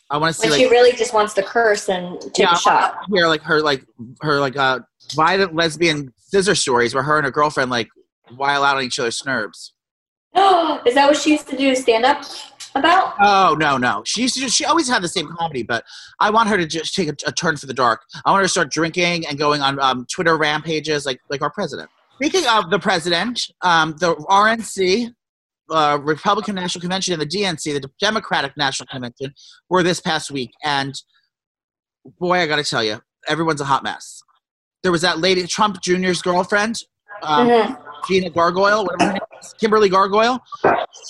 I 0.10 0.18
want 0.18 0.34
to 0.34 0.40
see 0.40 0.48
When 0.48 0.52
like 0.52 0.66
she 0.66 0.72
really 0.72 0.96
just 0.96 1.14
wants 1.14 1.34
to 1.34 1.44
curse 1.44 1.90
and 1.90 2.22
take 2.22 2.46
yeah, 2.46 2.54
a 2.54 2.58
shot. 2.58 3.00
Hear 3.14 3.28
like 3.28 3.42
her 3.42 3.62
like 3.62 3.84
her 4.22 4.40
like 4.40 4.56
uh 4.56 4.80
violent 5.14 5.54
lesbian 5.54 6.14
scissor 6.16 6.56
stories 6.56 6.94
where 6.94 7.04
her 7.04 7.18
and 7.18 7.26
her 7.26 7.32
girlfriend 7.32 7.70
like 7.70 7.90
while 8.38 8.64
out 8.64 8.78
on 8.78 8.84
each 8.84 8.98
other's 8.98 9.26
nerves. 9.26 9.74
is 10.86 10.96
that 10.96 11.08
what 11.08 11.18
she 11.18 11.32
used 11.32 11.48
to 11.50 11.58
do 11.58 11.76
stand 11.76 12.06
up 12.06 12.24
about? 12.76 13.16
Oh 13.20 13.56
no, 13.60 13.78
no. 13.78 14.04
She 14.06 14.22
used 14.22 14.36
to 14.36 14.42
just, 14.42 14.56
she 14.56 14.66
always 14.66 14.88
had 14.88 15.02
the 15.02 15.08
same 15.08 15.28
comedy, 15.38 15.64
but 15.64 15.84
I 16.20 16.30
want 16.30 16.50
her 16.50 16.58
to 16.58 16.66
just 16.66 16.96
take 16.96 17.10
a, 17.10 17.16
a 17.26 17.32
turn 17.32 17.58
for 17.58 17.66
the 17.66 17.74
dark. 17.74 18.02
I 18.26 18.32
want 18.32 18.42
her 18.42 18.46
to 18.46 18.50
start 18.50 18.72
drinking 18.72 19.26
and 19.28 19.38
going 19.38 19.62
on 19.62 19.80
um, 19.80 20.06
Twitter 20.12 20.38
rampages 20.38 21.06
like 21.06 21.20
like 21.30 21.42
our 21.42 21.52
president. 21.52 21.90
Speaking 22.16 22.46
of 22.48 22.70
the 22.70 22.80
president, 22.80 23.42
um, 23.62 23.96
the 24.00 24.16
RNC, 24.16 25.14
uh, 25.70 26.00
Republican 26.02 26.56
National 26.56 26.82
Convention, 26.82 27.14
and 27.14 27.22
the 27.22 27.28
DNC, 27.28 27.80
the 27.80 27.90
Democratic 28.00 28.58
National 28.58 28.88
Convention, 28.88 29.34
were 29.70 29.84
this 29.84 30.00
past 30.02 30.32
week, 30.32 30.50
and 30.64 30.96
boy, 32.20 32.40
I 32.40 32.48
got 32.48 32.56
to 32.56 32.64
tell 32.64 32.84
you, 32.84 33.02
everyone's 33.28 33.62
a 33.62 33.66
hot 33.66 33.84
mess. 33.84 34.22
There 34.82 34.92
was 34.92 35.02
that 35.02 35.20
lady, 35.20 35.46
Trump 35.46 35.82
Jr.'s 35.82 36.22
girlfriend, 36.22 36.82
um, 37.22 37.48
Mhm. 37.48 37.82
Gina 38.08 38.30
Gargoyle, 38.30 38.86
whatever 38.86 39.12
her 39.12 39.14
name 39.14 39.22
is, 39.42 39.54
Kimberly 39.60 39.90
Gargoyle. 39.90 40.40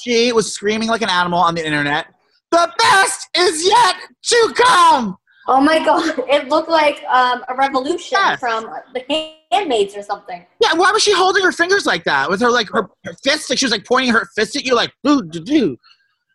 She 0.01 0.31
was 0.31 0.51
screaming 0.51 0.89
like 0.89 1.01
an 1.01 1.09
animal 1.09 1.39
on 1.39 1.55
the 1.55 1.65
internet. 1.65 2.07
The 2.51 2.71
best 2.77 3.29
is 3.35 3.65
yet 3.67 3.95
to 4.23 4.53
come. 4.55 5.17
Oh 5.49 5.61
my 5.61 5.79
god, 5.83 6.13
it 6.29 6.49
looked 6.49 6.69
like 6.69 7.03
um, 7.09 7.43
a 7.47 7.55
revolution 7.55 8.17
Yes. 8.19 8.39
from 8.39 8.69
the 8.93 9.33
Handmaids 9.51 9.95
or 9.95 10.03
something. 10.03 10.45
Yeah, 10.61 10.73
why 10.73 10.91
was 10.91 11.03
she 11.03 11.13
holding 11.13 11.43
her 11.43 11.51
fingers 11.51 11.85
like 11.85 12.03
that 12.03 12.29
with 12.29 12.41
her 12.41 12.49
like 12.49 12.69
her, 12.69 12.89
her 13.05 13.13
fist? 13.23 13.49
Like 13.49 13.59
she 13.59 13.65
was 13.65 13.71
like 13.71 13.85
pointing 13.85 14.11
her 14.11 14.27
fist 14.35 14.55
at 14.55 14.65
you, 14.65 14.75
like 14.75 14.91
boo 15.03 15.21
doo 15.23 15.43
doo. 15.43 15.77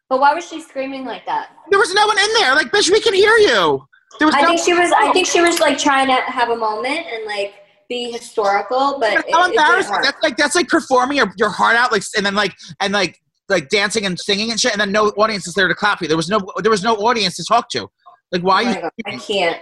But 0.09 0.21
why 0.21 0.35
was 0.35 0.49
she 0.49 0.61
screaming 0.61 1.05
like 1.05 1.25
that? 1.27 1.51
There 1.71 1.79
was 1.79 1.93
no 1.95 2.07
one 2.07 2.19
in 2.19 2.29
there. 2.35 2.55
Like, 2.55 2.71
bitch, 2.71 2.91
we 2.91 3.01
can 3.01 3.15
hear 3.15 3.35
you. 3.39 3.83
There 4.19 4.27
was 4.29 4.35
I 4.35 4.43
no. 4.43 4.49
think 4.49 4.61
she 4.61 4.75
was. 4.75 4.93
I 4.93 5.11
think 5.13 5.27
she 5.27 5.41
was 5.41 5.59
like 5.61 5.79
trying 5.79 6.07
to 6.09 6.15
have 6.31 6.51
a 6.51 6.57
moment 6.57 7.07
and 7.13 7.25
like 7.25 7.55
be 7.89 8.11
historical, 8.11 8.99
but 8.99 9.25
how 9.33 9.45
it 9.45 9.51
embarrassing. 9.51 9.97
That's 10.03 10.23
like 10.23 10.37
that's 10.37 10.55
like 10.55 10.69
performing 10.69 11.19
your, 11.19 11.33
your 11.37 11.51
heart 11.51 11.77
out, 11.77 11.93
like 11.93 12.03
and 12.17 12.25
then 12.25 12.35
like 12.35 12.55
and 12.81 12.93
like 12.93 13.19
like 13.49 13.69
dancing 13.69 14.07
and 14.07 14.19
singing 14.19 14.51
and 14.51 14.61
shit, 14.61 14.73
and 14.73 14.81
then 14.81 14.93
no 14.93 15.09
audience 15.11 15.47
is 15.47 15.55
there 15.55 15.69
to 15.69 15.75
clap 15.75 16.01
you. 16.01 16.09
There 16.09 16.17
was 16.17 16.29
no 16.29 16.41
there 16.59 16.71
was 16.71 16.83
no 16.83 16.95
audience 16.97 17.37
to 17.37 17.45
talk 17.45 17.69
to. 17.71 17.89
Like, 18.31 18.43
why 18.43 18.65
Oh 18.65 18.69
you? 18.69 18.81
God, 18.81 18.91
I 19.07 19.17
can't. 19.19 19.61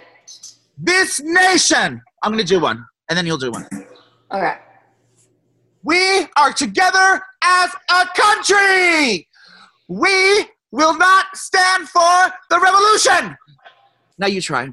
This 0.78 1.20
nation. 1.20 2.00
I'm 2.22 2.32
gonna 2.32 2.44
do 2.44 2.60
one, 2.60 2.84
and 3.08 3.18
then 3.18 3.26
you'll 3.26 3.38
do 3.38 3.50
one. 3.50 3.66
Okay. 4.32 4.56
We 5.82 6.26
are 6.36 6.52
together 6.52 7.22
as 7.42 7.70
a 7.90 8.06
country. 8.14 9.26
We 9.88 10.46
will 10.70 10.96
not 10.96 11.26
stand 11.34 11.88
for 11.88 12.32
the 12.50 12.60
revolution. 12.60 13.36
Now 14.18 14.26
you 14.26 14.40
try. 14.40 14.68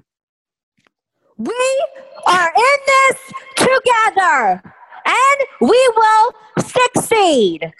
We 1.37 1.85
are 2.25 2.51
in 2.55 2.77
this 2.85 3.33
together. 3.55 4.61
and 5.05 5.37
we 5.61 5.93
will 5.95 6.33
succeed. 6.59 7.71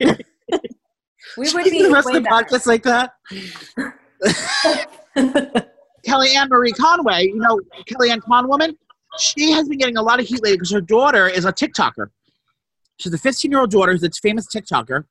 we 0.00 1.52
would 1.52 1.64
be 1.64 1.82
the 1.82 1.90
rest 1.90 2.06
way 2.06 2.16
of 2.18 2.22
the 2.22 2.28
better. 2.28 2.44
podcast 2.44 2.66
like 2.66 2.82
that. 2.84 3.14
Kellyanne 6.06 6.48
Marie 6.50 6.72
Conway, 6.72 7.24
you 7.24 7.36
know, 7.36 7.60
Kellyanne 7.88 8.20
Con 8.22 8.46
woman, 8.48 8.76
she 9.18 9.50
has 9.52 9.68
been 9.68 9.78
getting 9.78 9.96
a 9.96 10.02
lot 10.02 10.20
of 10.20 10.26
heat 10.26 10.42
lately 10.42 10.56
because 10.56 10.70
her 10.70 10.80
daughter 10.80 11.28
is 11.28 11.44
a 11.44 11.52
TikToker. 11.52 12.08
She's 12.98 13.12
a 13.12 13.18
15 13.18 13.50
year 13.50 13.60
old 13.60 13.70
daughter 13.70 13.92
who's 13.92 14.02
a 14.02 14.10
famous 14.22 14.46
TikToker. 14.54 15.04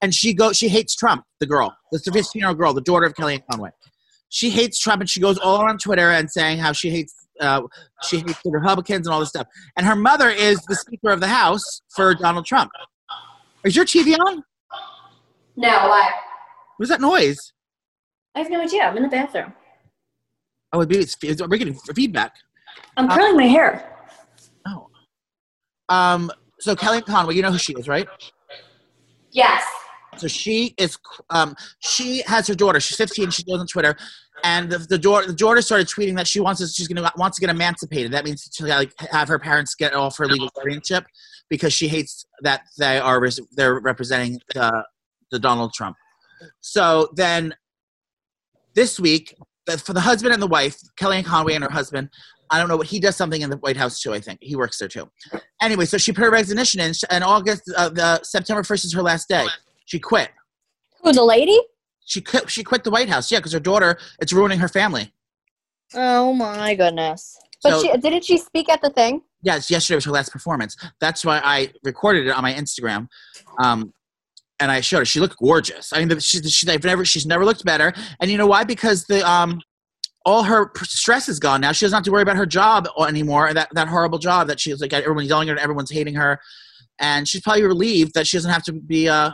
And 0.00 0.14
she 0.14 0.34
go 0.34 0.52
she 0.52 0.68
hates 0.68 0.94
Trump, 0.94 1.24
the 1.40 1.46
girl. 1.46 1.76
That's 1.90 2.04
the 2.04 2.12
15 2.12 2.38
year 2.38 2.48
old 2.48 2.58
girl, 2.58 2.72
the 2.72 2.80
daughter 2.80 3.06
of 3.06 3.14
Kellyanne 3.14 3.42
Conway. 3.50 3.70
She 4.34 4.50
hates 4.50 4.80
Trump 4.80 5.00
and 5.00 5.08
she 5.08 5.20
goes 5.20 5.38
all 5.38 5.62
around 5.62 5.78
Twitter 5.78 6.10
and 6.10 6.28
saying 6.28 6.58
how 6.58 6.72
she 6.72 6.90
hates 6.90 7.14
uh, 7.40 7.62
she 8.02 8.16
hates 8.18 8.40
the 8.44 8.50
Republicans 8.50 9.06
and 9.06 9.14
all 9.14 9.20
this 9.20 9.28
stuff. 9.28 9.46
And 9.76 9.86
her 9.86 9.94
mother 9.94 10.28
is 10.28 10.60
the 10.68 10.74
Speaker 10.74 11.10
of 11.10 11.20
the 11.20 11.28
House 11.28 11.62
for 11.94 12.16
Donald 12.16 12.44
Trump. 12.44 12.72
Is 13.64 13.76
your 13.76 13.84
TV 13.84 14.18
on? 14.18 14.42
No, 15.56 15.68
why? 15.68 16.10
What's 16.78 16.90
that 16.90 17.00
noise? 17.00 17.52
I 18.34 18.40
have 18.40 18.50
no 18.50 18.60
idea. 18.60 18.82
I'm 18.82 18.96
in 18.96 19.04
the 19.04 19.08
bathroom. 19.08 19.52
Oh, 20.72 20.80
it'd 20.80 20.88
be, 20.88 20.98
it's, 20.98 21.16
it's, 21.22 21.40
we're 21.40 21.56
getting 21.56 21.74
feedback. 21.94 22.34
I'm 22.96 23.08
Uh, 23.08 23.16
curling 23.16 23.36
my 23.36 23.46
hair. 23.46 23.88
Oh. 24.66 24.88
Um. 25.88 26.32
So 26.58 26.74
Kelly 26.74 27.02
Conway, 27.02 27.36
you 27.36 27.42
know 27.42 27.52
who 27.52 27.58
she 27.58 27.72
is, 27.74 27.86
right? 27.86 28.08
Yes. 29.30 29.64
So 30.16 30.28
she 30.28 30.74
is. 30.78 30.98
Um. 31.30 31.54
She 31.80 32.22
has 32.26 32.46
her 32.46 32.54
daughter. 32.54 32.80
She's 32.80 32.96
15. 32.96 33.30
She 33.30 33.44
goes 33.44 33.60
on 33.60 33.66
Twitter, 33.66 33.96
and 34.42 34.70
the, 34.70 34.78
the 34.78 34.98
daughter. 34.98 35.26
The 35.26 35.34
daughter 35.34 35.62
started 35.62 35.88
tweeting 35.88 36.16
that 36.16 36.26
she 36.26 36.40
wants 36.40 36.60
to. 36.60 36.66
She's 36.66 36.88
gonna 36.88 37.10
wants 37.16 37.36
to 37.38 37.40
get 37.40 37.50
emancipated. 37.50 38.12
That 38.12 38.24
means 38.24 38.48
to 38.48 38.66
like 38.66 38.92
have 39.10 39.28
her 39.28 39.38
parents 39.38 39.74
get 39.74 39.94
off 39.94 40.16
her 40.18 40.26
legal 40.26 40.50
guardianship 40.54 41.04
because 41.48 41.72
she 41.72 41.88
hates 41.88 42.26
that 42.42 42.62
they 42.78 42.98
are 42.98 43.20
they're 43.56 43.80
representing 43.80 44.40
the 44.54 44.84
the 45.30 45.38
Donald 45.38 45.72
Trump. 45.72 45.96
So 46.60 47.08
then, 47.14 47.54
this 48.74 49.00
week, 49.00 49.34
for 49.78 49.92
the 49.92 50.00
husband 50.00 50.32
and 50.32 50.42
the 50.42 50.46
wife, 50.46 50.78
Kellyanne 50.96 51.24
Conway 51.24 51.54
and 51.54 51.64
her 51.64 51.70
husband, 51.70 52.10
I 52.50 52.58
don't 52.58 52.68
know 52.68 52.76
what 52.76 52.86
he 52.86 53.00
does 53.00 53.16
something 53.16 53.40
in 53.40 53.50
the 53.50 53.56
White 53.56 53.76
House 53.76 54.00
too. 54.00 54.12
I 54.12 54.20
think 54.20 54.38
he 54.42 54.56
works 54.56 54.78
there 54.78 54.88
too. 54.88 55.10
Anyway, 55.60 55.86
so 55.86 55.98
she 55.98 56.12
put 56.12 56.24
her 56.24 56.30
resignation 56.30 56.80
in, 56.80 56.92
and 57.10 57.24
August, 57.24 57.62
uh, 57.76 57.88
the 57.88 58.22
September 58.22 58.62
first 58.62 58.84
is 58.84 58.92
her 58.92 59.02
last 59.02 59.28
day. 59.28 59.46
She 59.84 59.98
quit. 59.98 60.30
Who, 61.02 61.12
the 61.12 61.24
lady? 61.24 61.58
She 62.04 62.20
quit. 62.20 62.50
She 62.50 62.62
quit 62.64 62.84
the 62.84 62.90
White 62.90 63.08
House. 63.08 63.30
Yeah, 63.30 63.38
because 63.38 63.52
her 63.52 63.60
daughter, 63.60 63.98
it's 64.20 64.32
ruining 64.32 64.58
her 64.58 64.68
family. 64.68 65.12
Oh 65.94 66.32
my 66.32 66.74
goodness. 66.74 67.36
But 67.62 67.72
So- 67.72 67.82
she, 67.82 67.96
didn't 67.98 68.24
she 68.24 68.38
speak 68.38 68.68
at 68.68 68.80
the 68.82 68.90
thing? 68.90 69.22
Yes, 69.42 69.70
yesterday 69.70 69.96
was 69.96 70.04
her 70.06 70.10
last 70.10 70.32
performance. 70.32 70.74
That's 71.00 71.24
why 71.24 71.40
I 71.44 71.70
recorded 71.82 72.26
it 72.26 72.30
on 72.30 72.42
my 72.42 72.52
Instagram, 72.54 73.08
um, 73.58 73.92
and 74.58 74.70
I 74.70 74.80
showed 74.80 75.00
her. 75.00 75.04
She 75.04 75.20
looked 75.20 75.36
gorgeous. 75.38 75.92
I 75.92 75.98
mean, 75.98 76.08
the- 76.08 76.20
she's 76.20 76.50
she's 76.50 76.68
I've 76.68 76.82
never 76.82 77.04
she's 77.04 77.26
never 77.26 77.44
looked 77.44 77.62
better. 77.64 77.92
And 78.20 78.30
you 78.30 78.38
know 78.38 78.46
why? 78.46 78.64
Because 78.64 79.04
the 79.04 79.20
um, 79.28 79.60
all 80.24 80.44
her 80.44 80.72
stress 80.84 81.28
is 81.28 81.38
gone 81.38 81.60
now. 81.60 81.72
She 81.72 81.84
doesn't 81.84 81.94
have 81.94 82.04
to 82.04 82.10
worry 82.12 82.22
about 82.22 82.36
her 82.36 82.46
job 82.46 82.88
anymore. 83.06 83.52
That 83.52 83.68
that 83.74 83.88
horrible 83.88 84.18
job 84.18 84.48
that 84.48 84.60
she's 84.60 84.80
like 84.80 84.94
everyone's 84.94 85.28
yelling 85.28 85.50
at 85.50 85.58
her, 85.58 85.62
everyone's 85.62 85.90
hating 85.90 86.14
her, 86.14 86.40
and 86.98 87.28
she's 87.28 87.42
probably 87.42 87.64
relieved 87.64 88.14
that 88.14 88.26
she 88.26 88.38
doesn't 88.38 88.50
have 88.50 88.62
to 88.64 88.72
be 88.72 89.10
uh 89.10 89.32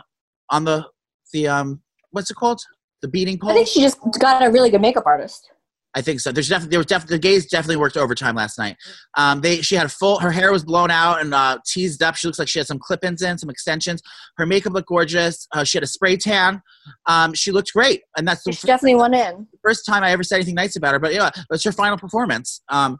on 0.51 0.65
the 0.65 0.85
the 1.33 1.47
um 1.47 1.81
what's 2.11 2.29
it 2.29 2.35
called 2.35 2.61
the 3.01 3.07
beating 3.07 3.39
pole. 3.39 3.49
I 3.49 3.53
think 3.53 3.67
she 3.67 3.81
just 3.81 3.97
got 4.19 4.43
a 4.45 4.51
really 4.51 4.69
good 4.69 4.81
makeup 4.81 5.05
artist. 5.07 5.49
I 5.93 6.01
think 6.01 6.21
so. 6.21 6.31
There's 6.31 6.47
definitely 6.47 6.71
there 6.71 6.79
was 6.79 6.85
definitely 6.85 7.17
the 7.17 7.21
gays 7.21 7.45
definitely 7.47 7.75
worked 7.75 7.97
overtime 7.97 8.35
last 8.35 8.57
night. 8.57 8.77
Um, 9.17 9.41
they 9.41 9.61
she 9.61 9.75
had 9.75 9.85
a 9.85 9.89
full 9.89 10.19
her 10.19 10.31
hair 10.31 10.51
was 10.51 10.63
blown 10.63 10.89
out 10.89 11.19
and 11.19 11.33
uh, 11.33 11.57
teased 11.65 12.01
up. 12.01 12.15
She 12.15 12.27
looks 12.27 12.39
like 12.39 12.47
she 12.47 12.59
had 12.59 12.67
some 12.67 12.79
clip-ins 12.79 13.21
in, 13.21 13.37
some 13.37 13.49
extensions. 13.49 14.01
Her 14.37 14.45
makeup 14.45 14.71
looked 14.71 14.87
gorgeous. 14.87 15.47
Uh, 15.51 15.65
she 15.65 15.77
had 15.77 15.83
a 15.83 15.87
spray 15.87 16.15
tan. 16.15 16.61
Um, 17.07 17.33
she 17.33 17.51
looked 17.51 17.73
great, 17.73 18.03
and 18.15 18.25
that's 18.25 18.43
the 18.43 18.53
She 18.53 18.67
definitely 18.67 18.95
went 18.95 19.15
in. 19.15 19.47
first 19.61 19.85
time 19.85 20.03
I 20.03 20.11
ever 20.11 20.23
said 20.23 20.35
anything 20.35 20.55
nice 20.55 20.77
about 20.77 20.93
her. 20.93 20.99
But 20.99 21.13
yeah, 21.13 21.29
that's 21.49 21.63
her 21.65 21.73
final 21.73 21.97
performance. 21.97 22.61
Um, 22.69 22.97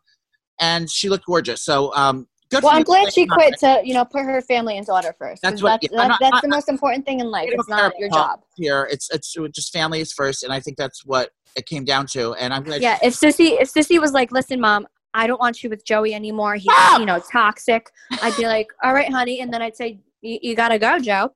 and 0.60 0.90
she 0.90 1.08
looked 1.08 1.26
gorgeous. 1.26 1.64
So 1.64 1.94
um, 1.96 2.28
good. 2.52 2.64
Well, 2.64 2.72
for 2.74 2.78
I'm 2.78 2.84
glad 2.84 3.12
she 3.14 3.26
quit 3.26 3.58
to, 3.60 3.82
you 3.84 3.94
know, 3.94 4.06
put 4.06 4.24
her 4.24 4.42
family 4.42 4.78
and 4.78 4.86
daughter 4.86 5.16
first. 5.18 5.42
That's 5.42 5.64
what- 5.64 5.82
That's, 5.82 5.94
yeah, 5.94 6.02
I'm 6.02 6.08
that's, 6.10 6.22
not- 6.22 6.32
that's 6.32 6.36
I- 6.38 6.42
the 6.42 6.48
most 6.50 6.70
important 6.70 7.06
thing 7.06 7.20
in 7.20 7.32
life. 7.32 7.50
It's 7.52 7.68
not 7.70 7.94
your 7.98 8.10
job. 8.10 8.42
Here, 8.58 8.88
it's 8.92 9.10
it's 9.12 9.34
just 9.54 9.74
families 9.74 10.14
first, 10.14 10.44
and 10.44 10.54
I 10.54 10.60
think 10.60 10.78
that's 10.78 11.04
what 11.06 11.32
it 11.56 11.66
came 11.66 11.84
down 11.86 12.06
to. 12.08 12.34
And 12.36 12.54
I'm 12.54 12.64
glad. 12.64 12.82
Yeah, 12.82 13.00
if 13.02 13.14
Sissy 13.16 13.60
if 13.60 13.74
Sissy 13.74 14.00
was 14.00 14.14
like, 14.14 14.32
"Listen, 14.32 14.60
mom, 14.62 14.88
I 15.14 15.28
don't 15.28 15.40
want 15.40 15.64
you 15.64 15.70
with 15.70 15.84
Joey 15.86 16.14
anymore. 16.14 16.56
He's 16.56 16.64
Stop! 16.72 17.00
you 17.00 17.06
know 17.06 17.20
toxic." 17.32 17.90
I'd 18.22 18.36
be 18.38 18.46
like, 18.48 18.68
"All 18.84 18.94
right, 18.94 19.12
honey," 19.12 19.42
and 19.42 19.52
then 19.54 19.62
I'd 19.62 19.76
say, 19.76 20.00
"You, 20.22 20.40
you 20.42 20.56
gotta 20.56 20.78
go, 20.80 21.00
Joe." 21.00 21.32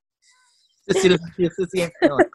Sissy, 0.91 1.17
Sissy 1.39 1.81
ain't 1.81 1.93
feeling 1.99 2.25
it. 2.25 2.31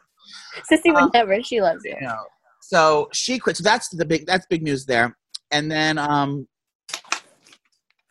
Sissy 0.71 0.93
would 0.93 1.03
Um, 1.03 1.11
never. 1.13 1.41
She 1.41 1.61
loves 1.61 1.83
you. 1.85 1.95
you 1.99 2.07
know. 2.07 2.17
So 2.61 3.09
she 3.13 3.39
quit. 3.39 3.57
So 3.57 3.63
that's 3.63 3.89
the 3.89 4.05
big. 4.05 4.25
That's 4.25 4.45
big 4.47 4.61
news 4.63 4.85
there. 4.85 5.17
And 5.51 5.69
then, 5.71 5.97
um, 5.97 6.47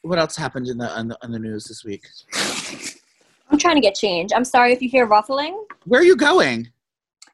what 0.02 0.18
else 0.18 0.36
happened 0.36 0.68
in 0.68 0.78
the 0.78 0.98
in 0.98 1.08
the, 1.08 1.18
in 1.22 1.32
the 1.32 1.38
news 1.38 1.64
this 1.64 1.84
week? 1.84 2.06
I'm 3.50 3.58
trying 3.58 3.76
to 3.76 3.80
get 3.80 3.94
change. 3.94 4.32
I'm 4.34 4.44
sorry 4.44 4.72
if 4.72 4.80
you 4.80 4.88
hear 4.88 5.06
ruffling 5.06 5.64
Where 5.84 6.00
are 6.00 6.04
you 6.04 6.16
going? 6.16 6.68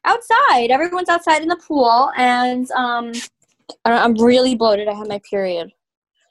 outside. 0.07 0.71
Everyone's 0.71 1.09
outside 1.09 1.41
in 1.41 1.47
the 1.47 1.57
pool, 1.57 2.11
and 2.15 2.69
um, 2.71 3.11
I'm 3.85 4.13
really 4.15 4.55
bloated. 4.55 4.87
I 4.87 4.93
had 4.93 5.07
my 5.07 5.19
period. 5.29 5.71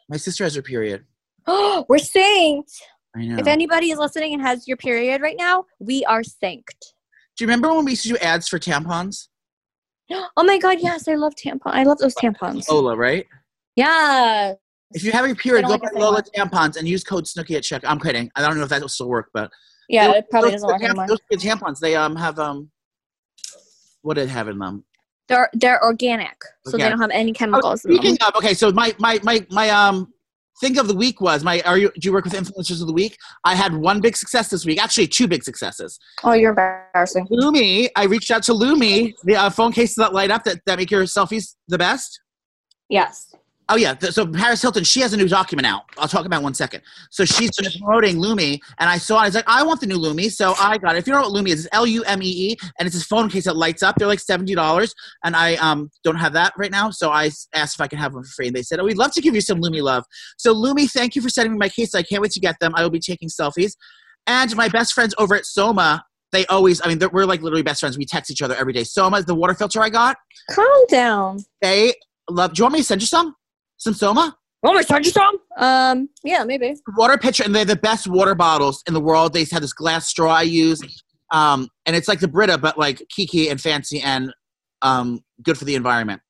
My 0.09 0.16
sister 0.16 0.44
has 0.44 0.55
her 0.55 0.62
period. 0.62 1.05
Oh, 1.46 1.85
we're 1.88 1.96
synced. 1.96 2.81
I 3.14 3.27
know. 3.27 3.37
If 3.37 3.46
anybody 3.46 3.90
is 3.90 3.99
listening 3.99 4.35
and 4.35 4.42
has 4.42 4.66
your 4.66 4.77
period 4.77 5.20
right 5.20 5.37
now, 5.38 5.64
we 5.79 6.05
are 6.07 6.22
synced. 6.22 6.92
Do 7.37 7.44
you 7.44 7.46
remember 7.46 7.72
when 7.75 7.85
we 7.85 7.92
used 7.92 8.05
to 8.05 8.11
do 8.11 8.16
ads 8.18 8.49
for 8.49 8.59
tampons? 8.59 9.29
Oh 10.38 10.44
my 10.44 10.57
god, 10.57 10.79
yes, 10.81 11.09
I 11.09 11.14
love 11.14 11.35
tampon. 11.35 11.72
I 11.72 11.83
love 11.83 11.99
those 11.99 12.14
tampons. 12.14 12.68
Lola, 12.68 12.96
right? 12.96 13.27
Yeah. 13.75 14.55
If 14.92 15.03
you 15.05 15.12
have 15.12 15.27
your 15.27 15.35
period, 15.37 15.66
go 15.66 15.77
buy 15.79 15.88
Lola 15.94 16.22
tampons 16.22 16.77
and 16.77 16.87
use 16.88 17.03
code 17.03 17.25
Snooki 17.25 17.57
at 17.57 17.64
check. 17.64 17.83
I'm 17.85 17.99
kidding. 18.01 18.31
I 18.37 18.42
don't 18.42 18.57
know 18.57 18.62
if 18.62 18.68
that 18.70 18.81
will 18.81 18.88
still 18.88 19.09
work, 19.09 19.31
but 19.35 19.51
Yeah, 19.88 20.07
those- 20.09 20.16
it 20.16 20.31
probably 20.31 20.51
those 20.51 20.62
doesn't 20.62 20.68
work 20.68 20.83
anymore. 20.83 21.07
Those 21.09 21.20
tampons, 21.42 21.79
they 21.81 21.96
um 21.96 22.14
have 22.16 22.38
um, 22.38 22.70
what 24.03 24.14
did 24.14 24.25
it 24.25 24.29
have 24.31 24.49
in 24.49 24.59
them? 24.59 24.85
They're 25.29 25.51
they're 25.55 25.83
organic, 25.83 26.37
so 26.66 26.77
they 26.77 26.88
don't 26.88 27.01
have 27.01 27.11
any 27.11 27.33
Oh, 27.33 27.35
chemicals. 27.35 27.85
in 27.85 27.90
them. 27.92 27.99
speaking 28.01 28.18
of, 28.27 28.37
okay, 28.37 28.55
so 28.55 28.70
my 28.70 28.94
my 29.01 29.18
my 29.25 29.44
my 29.51 29.70
um 29.70 30.12
thing 30.61 30.79
of 30.79 30.87
the 30.87 30.94
week 30.94 31.20
was 31.20 31.42
my. 31.42 31.61
Are 31.62 31.77
you 31.77 31.90
do 31.99 32.07
you 32.09 32.12
work 32.12 32.25
with 32.25 32.35
influencers 32.35 32.81
of 32.81 32.87
the 32.87 32.92
week? 32.92 33.16
I 33.44 33.57
had 33.57 33.75
one 33.75 34.01
big 34.01 34.16
success 34.16 34.49
this 34.51 34.64
week. 34.64 34.81
Actually, 34.81 35.09
two 35.09 35.27
big 35.27 35.42
successes. 35.42 35.99
Oh, 36.22 36.33
you're 36.33 36.51
embarrassing. 36.51 37.27
LuMee, 37.29 37.88
I 37.96 38.05
reached 38.05 38.31
out 38.31 38.44
to 38.44 38.53
LuMee, 38.53 39.14
the 39.25 39.35
uh, 39.35 39.51
phone 39.51 39.72
cases 39.72 39.96
that 39.96 40.14
light 40.14 40.31
up 40.31 40.44
that, 40.44 40.61
that 40.66 40.79
make 40.79 40.92
your 40.92 41.03
selfies 41.05 41.57
the 41.66 41.77
best. 41.77 42.20
Yes. 42.88 43.35
Oh 43.68 43.76
yeah, 43.76 43.98
so 43.98 44.24
Paris 44.24 44.62
Hilton, 44.62 44.85
she 44.85 45.00
has 45.00 45.12
a 45.12 45.16
new 45.16 45.26
document 45.26 45.66
out. 45.66 45.83
I'll 45.98 46.07
talk 46.07 46.24
about 46.24 46.37
it 46.37 46.38
in 46.38 46.44
one 46.44 46.55
second. 46.55 46.83
So 47.11 47.24
she's 47.24 47.50
promoting 47.81 48.16
LuMee, 48.16 48.61
and 48.79 48.88
I 48.88 48.96
saw 48.96 49.18
it. 49.18 49.22
I 49.22 49.24
was 49.24 49.35
like, 49.35 49.48
I 49.48 49.64
want 49.64 49.81
the 49.81 49.88
new 49.88 49.98
LuMee, 49.98 50.31
so 50.31 50.55
I 50.61 50.79
got 50.79 50.94
it. 50.94 50.98
If 50.98 51.09
you 51.09 51.12
know 51.12 51.22
what 51.22 51.33
LuMee 51.33 51.50
is, 51.50 51.64
it's 51.64 51.74
L 51.74 51.85
U 51.85 52.05
M 52.05 52.22
E 52.22 52.26
E, 52.52 52.57
and 52.79 52.87
it's 52.87 52.94
this 52.94 53.05
phone 53.05 53.29
case 53.29 53.44
that 53.44 53.57
lights 53.57 53.83
up. 53.83 53.96
They're 53.96 54.07
like 54.07 54.20
seventy 54.20 54.55
dollars, 54.55 54.94
and 55.24 55.35
I 55.35 55.57
um 55.57 55.90
don't 56.05 56.16
have 56.16 56.33
that 56.35 56.52
right 56.57 56.70
now. 56.70 56.90
So 56.90 57.11
I 57.11 57.24
asked 57.55 57.74
if 57.74 57.81
I 57.81 57.88
could 57.88 57.98
have 57.98 58.14
one 58.14 58.22
for 58.22 58.31
free, 58.31 58.46
and 58.46 58.55
they 58.55 58.62
said, 58.62 58.79
Oh, 58.79 58.85
we'd 58.85 58.98
love 58.98 59.12
to 59.14 59.20
give 59.20 59.35
you 59.35 59.40
some 59.40 59.61
LuMee 59.61 59.83
love. 59.83 60.05
So 60.38 60.55
LuMee, 60.55 60.88
thank 60.88 61.16
you 61.16 61.22
for 61.22 61.29
sending 61.29 61.52
me 61.52 61.59
my 61.59 61.68
case. 61.68 61.92
I 61.94 62.02
can't 62.02 62.22
wait 62.22 62.33
to 62.33 62.40
get 62.40 62.57
them. 62.61 62.72
I 62.76 62.83
will 62.83 62.90
be 62.90 63.00
taking 63.00 63.29
selfies. 63.29 63.72
And 64.29 64.55
my 64.57 64.68
best 64.68 64.92
friends 64.92 65.12
over 65.18 65.35
at 65.35 65.44
Soma, 65.44 66.05
they 66.33 66.46
always, 66.46 66.81
I 66.85 66.88
mean, 66.88 67.00
we're 67.12 67.24
like 67.24 67.42
literally 67.42 67.62
best 67.62 67.81
friends. 67.81 67.96
We 67.96 68.05
text 68.05 68.31
each 68.31 68.42
other 68.42 68.55
every 68.55 68.72
day. 68.72 68.85
Soma 68.85 69.18
is 69.18 69.24
the 69.24 69.35
water 69.35 69.55
filter 69.55 69.81
I 69.81 69.88
got. 69.88 70.16
Calm 70.50 70.85
down. 70.88 71.38
They 71.61 71.94
love. 72.31 72.55
Do 72.55 72.61
you 72.61 72.64
want 72.64 72.74
me 72.74 72.81
to 72.81 72.85
send 72.85 73.00
you 73.00 73.07
some? 73.07 73.35
Some 73.78 73.94
Soma? 73.94 74.36
Oh 74.64 74.72
my 74.72 74.82
god, 74.82 75.04
you 75.04 75.12
song? 75.12 75.38
Um, 75.58 76.08
yeah, 76.24 76.42
maybe. 76.44 76.74
water 76.96 77.16
pitcher 77.18 77.44
and 77.44 77.54
they're 77.54 77.64
the 77.64 77.76
best 77.76 78.08
water 78.08 78.34
bottles 78.34 78.82
in 78.88 78.94
the 78.94 79.00
world. 79.00 79.32
They 79.32 79.44
have 79.52 79.62
this 79.62 79.72
glass 79.72 80.08
straw 80.08 80.32
i 80.32 80.42
use 80.42 80.80
um, 81.30 81.68
and 81.84 81.94
it's 81.94 82.08
like 82.08 82.20
the 82.20 82.28
brita 82.28 82.58
but 82.58 82.78
like 82.78 83.02
kiki 83.08 83.48
and 83.48 83.60
fancy 83.60 84.00
and 84.00 84.32
um, 84.82 85.20
good 85.42 85.58
for 85.58 85.64
the 85.64 85.74
environment. 85.74 86.20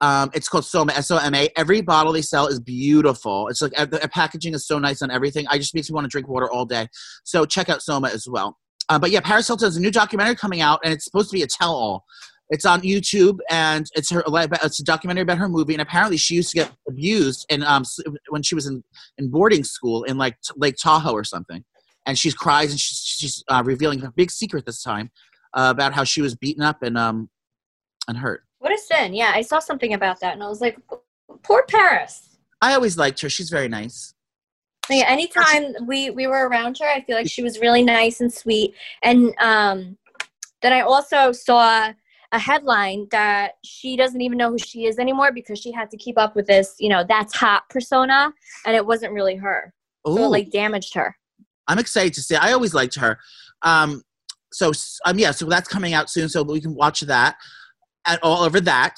Um, 0.00 0.30
it's 0.34 0.48
called 0.48 0.64
soma 0.64 0.92
s-o-m-a 0.92 1.48
every 1.56 1.80
bottle 1.80 2.12
they 2.12 2.22
sell 2.22 2.46
is 2.46 2.60
beautiful. 2.60 3.48
It's 3.48 3.62
like 3.62 3.72
uh, 3.78 3.86
the 3.86 4.08
packaging 4.12 4.54
is 4.54 4.66
so 4.66 4.78
nice 4.78 5.02
on 5.02 5.10
everything. 5.10 5.46
I 5.48 5.58
just 5.58 5.74
makes 5.74 5.90
me 5.90 5.94
want 5.94 6.04
to 6.04 6.08
drink 6.08 6.28
water 6.28 6.50
all 6.50 6.64
day. 6.64 6.88
So 7.24 7.44
check 7.44 7.68
out 7.68 7.82
soma 7.82 8.08
as 8.08 8.28
well. 8.28 8.58
Uh, 8.88 8.98
but 8.98 9.10
yeah 9.10 9.20
paris 9.20 9.46
hilton 9.46 9.66
has 9.66 9.76
a 9.76 9.80
new 9.80 9.90
documentary 9.90 10.36
coming 10.36 10.60
out 10.60 10.80
and 10.84 10.92
it's 10.92 11.04
supposed 11.04 11.30
to 11.30 11.34
be 11.34 11.42
a 11.42 11.46
tell-all 11.46 12.04
it's 12.52 12.66
on 12.66 12.82
YouTube, 12.82 13.38
and 13.50 13.86
it's 13.94 14.10
her. 14.10 14.22
It's 14.26 14.78
a 14.78 14.84
documentary 14.84 15.22
about 15.22 15.38
her 15.38 15.48
movie, 15.48 15.72
and 15.72 15.80
apparently 15.80 16.18
she 16.18 16.34
used 16.34 16.50
to 16.50 16.56
get 16.56 16.70
abused, 16.86 17.46
and 17.50 17.64
um, 17.64 17.82
when 18.28 18.42
she 18.42 18.54
was 18.54 18.66
in 18.66 18.84
in 19.16 19.30
boarding 19.30 19.64
school 19.64 20.04
in 20.04 20.18
like 20.18 20.36
Lake 20.56 20.76
Tahoe 20.76 21.12
or 21.12 21.24
something, 21.24 21.64
and 22.06 22.18
she 22.18 22.30
cries 22.30 22.70
and 22.70 22.78
she's 22.78 22.98
she's 22.98 23.44
uh, 23.48 23.62
revealing 23.64 24.04
a 24.04 24.12
big 24.12 24.30
secret 24.30 24.66
this 24.66 24.82
time 24.82 25.10
uh, 25.54 25.68
about 25.70 25.94
how 25.94 26.04
she 26.04 26.20
was 26.20 26.34
beaten 26.34 26.62
up 26.62 26.82
and 26.82 26.98
um 26.98 27.30
and 28.06 28.18
hurt. 28.18 28.44
What 28.58 28.72
a 28.72 28.78
sin. 28.78 29.14
Yeah, 29.14 29.32
I 29.34 29.42
saw 29.42 29.58
something 29.58 29.94
about 29.94 30.20
that 30.20 30.34
and 30.34 30.42
I 30.42 30.48
was 30.48 30.60
like, 30.60 30.78
poor 31.42 31.64
Paris. 31.68 32.36
I 32.60 32.74
always 32.74 32.96
liked 32.96 33.20
her. 33.22 33.30
She's 33.30 33.50
very 33.50 33.68
nice. 33.68 34.14
Yeah, 34.90 35.04
anytime 35.08 35.74
we 35.86 36.10
we 36.10 36.26
were 36.26 36.48
around 36.48 36.78
her, 36.78 36.86
I 36.86 37.00
feel 37.02 37.16
like 37.16 37.30
she 37.30 37.42
was 37.42 37.60
really 37.60 37.82
nice 37.82 38.20
and 38.20 38.32
sweet. 38.32 38.74
And 39.02 39.34
um, 39.40 39.96
then 40.60 40.72
I 40.72 40.80
also 40.80 41.32
saw 41.32 41.92
a 42.32 42.38
headline 42.38 43.06
that 43.10 43.52
she 43.62 43.96
doesn't 43.96 44.20
even 44.20 44.38
know 44.38 44.50
who 44.50 44.58
she 44.58 44.86
is 44.86 44.98
anymore 44.98 45.32
because 45.32 45.58
she 45.58 45.70
had 45.70 45.90
to 45.90 45.96
keep 45.98 46.18
up 46.18 46.34
with 46.34 46.46
this, 46.46 46.74
you 46.78 46.88
know, 46.88 47.04
that's 47.06 47.36
hot 47.36 47.62
persona, 47.68 48.32
and 48.66 48.74
it 48.74 48.84
wasn't 48.84 49.12
really 49.12 49.36
her. 49.36 49.72
So 50.06 50.16
it 50.16 50.20
Ooh. 50.20 50.28
like 50.28 50.50
damaged 50.50 50.94
her. 50.94 51.16
I'm 51.68 51.78
excited 51.78 52.14
to 52.14 52.22
see. 52.22 52.34
I 52.34 52.52
always 52.52 52.74
liked 52.74 52.96
her. 52.96 53.18
Um, 53.62 54.02
so 54.52 54.72
um, 55.04 55.18
yeah, 55.18 55.30
so 55.30 55.46
that's 55.46 55.68
coming 55.68 55.94
out 55.94 56.10
soon, 56.10 56.28
so 56.28 56.42
we 56.42 56.60
can 56.60 56.74
watch 56.74 57.00
that 57.00 57.36
and 58.06 58.18
all 58.22 58.42
over 58.42 58.60
that. 58.60 58.96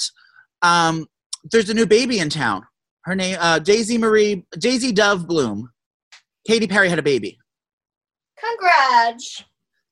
Um, 0.62 1.06
there's 1.50 1.68
a 1.70 1.74
new 1.74 1.86
baby 1.86 2.20
in 2.20 2.30
town. 2.30 2.62
Her 3.04 3.14
name 3.14 3.36
uh, 3.38 3.58
Daisy 3.58 3.98
Marie 3.98 4.46
Daisy 4.58 4.92
Dove 4.92 5.26
Bloom. 5.26 5.70
Katy 6.46 6.66
Perry 6.66 6.88
had 6.88 6.98
a 6.98 7.02
baby. 7.02 7.38
Congrats. 8.38 9.44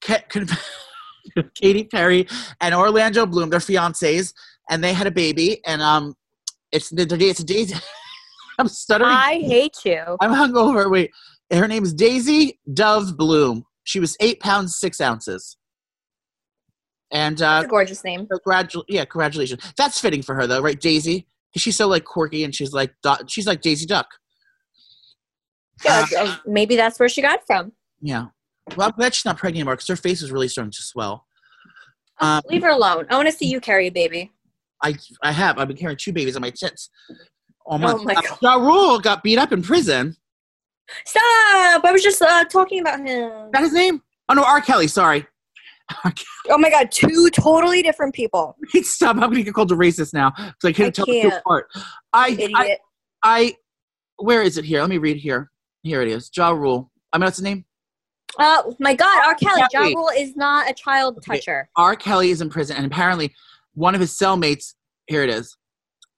Ka- 0.02 0.24
con- 0.28 0.48
Katy 1.54 1.85
Perry 1.85 2.26
and 2.61 2.74
Orlando 2.74 3.26
Bloom, 3.26 3.50
they're 3.50 3.61
fiancés, 3.61 4.32
and 4.70 4.82
they 4.82 4.92
had 4.92 5.06
a 5.06 5.11
baby. 5.11 5.61
And 5.66 5.80
um, 5.82 6.14
it's 6.72 6.90
the 6.90 7.06
it's 7.20 7.40
a 7.40 7.44
Daisy. 7.44 7.74
I'm 8.58 8.68
stuttering. 8.68 9.11
I 9.11 9.40
hate 9.40 9.78
you. 9.85 10.02
I'm 10.20 10.30
hungover. 10.30 10.90
Wait, 10.90 11.11
her 11.52 11.66
name 11.66 11.85
is 11.85 11.94
Daisy 11.94 12.61
Dove 12.72 13.16
Bloom. 13.16 13.64
She 13.85 13.98
was 14.00 14.16
eight 14.20 14.40
pounds 14.40 14.76
six 14.76 15.00
ounces. 15.00 15.56
And 17.11 17.38
That's 17.38 17.64
uh, 17.64 17.66
a 17.66 17.68
gorgeous 17.70 18.04
name. 18.04 18.26
gradu- 18.46 18.85
yeah, 18.88 19.04
congratulations. 19.04 19.72
That's 19.76 20.00
fitting 20.00 20.22
for 20.22 20.35
her 20.35 20.46
though, 20.46 20.61
right, 20.62 20.78
Daisy? 20.80 21.26
she's 21.54 21.76
so 21.76 21.87
like 21.87 22.04
quirky 22.06 22.44
and 22.44 22.54
she's 22.54 22.72
like 22.72 22.94
she's 23.26 23.46
like 23.46 23.61
Daisy 23.61 23.85
Duck. 23.85 24.06
Yeah, 25.85 26.06
Uh, 26.16 26.24
uh, 26.24 26.37
maybe 26.46 26.76
that's 26.76 26.98
where 26.98 27.08
she 27.11 27.20
got 27.22 27.44
from. 27.46 27.72
yeah. 28.00 28.26
Well, 28.76 28.88
I'm 28.88 28.94
glad 28.96 29.14
she's 29.14 29.24
not 29.24 29.38
pregnant 29.38 29.61
anymore 29.61 29.74
because 29.74 29.88
her 29.88 29.96
face 29.96 30.22
is 30.22 30.30
really 30.32 30.48
starting 30.48 30.70
to 30.72 30.82
swell. 30.82 31.26
Um, 32.20 32.42
Leave 32.48 32.62
her 32.62 32.70
alone. 32.70 33.06
I 33.11 33.16
want 33.16 33.26
to 33.26 33.32
see 33.32 33.46
you 33.46 33.61
carry 33.61 33.87
a 33.88 33.90
baby. 33.90 34.30
I 34.82 34.96
I 35.22 35.32
have. 35.32 35.58
I've 35.58 35.68
been 35.68 35.76
carrying 35.76 35.96
two 35.96 36.12
babies 36.12 36.37
on 36.37 36.42
my 36.42 36.50
tits. 36.50 36.90
all 37.66 37.78
month. 37.78 38.00
Oh 38.00 38.04
my 38.04 38.14
Uh, 38.14 38.20
God. 38.22 38.38
Ja 38.42 38.54
Rule 38.54 38.98
got 38.98 39.22
beat 39.22 39.38
up 39.38 39.52
in 39.52 39.62
prison. 39.62 40.16
Stop! 41.04 41.85
I 41.85 41.90
was 41.92 42.02
just 42.02 42.20
uh, 42.20 42.44
talking 42.46 42.80
about 42.80 42.98
him. 43.00 43.30
Is 43.30 43.50
that 43.52 43.62
his 43.62 43.72
name? 43.72 44.02
Oh 44.28 44.35
no, 44.35 44.44
R. 44.44 44.61
Kelly. 44.61 44.87
Sorry. 44.88 45.26
Oh 46.48 46.58
my 46.58 46.70
god, 46.70 46.90
two 46.90 47.28
totally 47.30 47.82
different 47.82 48.14
people. 48.14 48.56
Stop! 48.82 49.16
I'm 49.16 49.22
gonna 49.22 49.42
get 49.42 49.54
called 49.54 49.72
a 49.72 49.76
racist 49.76 50.12
now 50.14 50.30
because 50.37 50.54
I 50.64 50.72
can't 50.72 50.88
I 50.88 50.90
tell 50.90 51.06
the 51.06 51.22
two 51.22 51.28
apart. 51.28 51.66
I. 52.12 52.50
I 52.54 52.76
I 53.24 53.54
where 54.18 54.42
is 54.42 54.58
it 54.58 54.64
here? 54.64 54.80
Let 54.80 54.90
me 54.90 54.98
read 54.98 55.16
here. 55.16 55.50
Here 55.82 56.02
it 56.02 56.08
is. 56.08 56.30
Ja 56.37 56.50
Rule. 56.50 56.90
I 57.12 57.18
mean, 57.18 57.24
what's 57.24 57.38
the 57.38 57.44
name? 57.44 57.64
Oh 58.38 58.74
my 58.78 58.94
god, 58.94 59.24
R. 59.26 59.34
Kelly. 59.34 59.62
Kelly. 59.72 59.94
Is 60.18 60.36
not 60.36 60.70
a 60.70 60.74
child 60.74 61.18
Okay. 61.18 61.38
toucher. 61.38 61.68
R. 61.76 61.96
Kelly 61.96 62.30
is 62.30 62.40
in 62.40 62.50
prison, 62.50 62.76
and 62.76 62.86
apparently 62.86 63.32
one 63.74 63.94
of 63.94 64.00
his 64.00 64.12
cellmates. 64.12 64.74
Here 65.06 65.22
it 65.22 65.30
is. 65.30 65.56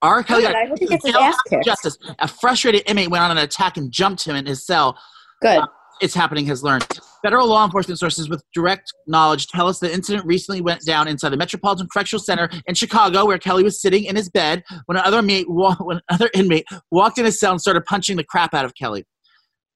R. 0.03 0.23
Kelly 0.23 0.43
Good. 0.43 0.55
I 0.55 0.67
hope 0.67 0.79
he 0.79 0.87
gets 0.87 1.07
his 1.07 1.17
ass 1.17 1.37
kicked. 1.49 1.65
justice. 1.65 1.97
A 2.19 2.29
frustrated 2.29 2.83
inmate 2.87 3.11
went 3.11 3.25
on 3.25 3.31
an 3.31 3.39
attack 3.39 3.77
and 3.79 3.91
jumped 3.91 4.25
him 4.27 4.37
in 4.37 4.45
his 4.45 4.65
cell. 4.67 4.99
Good. 5.41 5.59
Uh, 5.59 5.67
it's 6.01 6.13
happening 6.15 6.45
has 6.47 6.63
learned. 6.63 6.87
Federal 7.23 7.47
law 7.47 7.65
enforcement 7.65 7.99
sources 7.99 8.29
with 8.29 8.43
direct 8.53 8.93
knowledge 9.07 9.47
tell 9.47 9.67
us 9.69 9.79
the 9.79 9.91
incident 9.91 10.27
recently 10.27 10.61
went 10.61 10.85
down 10.85 11.09
inside 11.09 11.31
the 11.31 11.37
Metropolitan 11.39 11.87
Correctional 11.91 12.23
Center 12.23 12.51
in 12.67 12.75
Chicago, 12.75 13.25
where 13.25 13.39
Kelly 13.39 13.63
was 13.63 13.81
sitting 13.81 14.05
in 14.05 14.15
his 14.17 14.29
bed 14.29 14.63
when 14.87 14.99
another 14.99 15.21
inmate, 15.21 15.47
when 15.49 16.01
another 16.11 16.29
inmate 16.35 16.67
walked 16.91 17.17
in 17.19 17.25
his 17.25 17.41
cell 17.41 17.53
and 17.53 17.61
started 17.61 17.85
punching 17.87 18.17
the 18.19 18.25
crap 18.25 18.53
out 18.53 18.67
of 18.67 18.75
Kelly. 18.75 19.05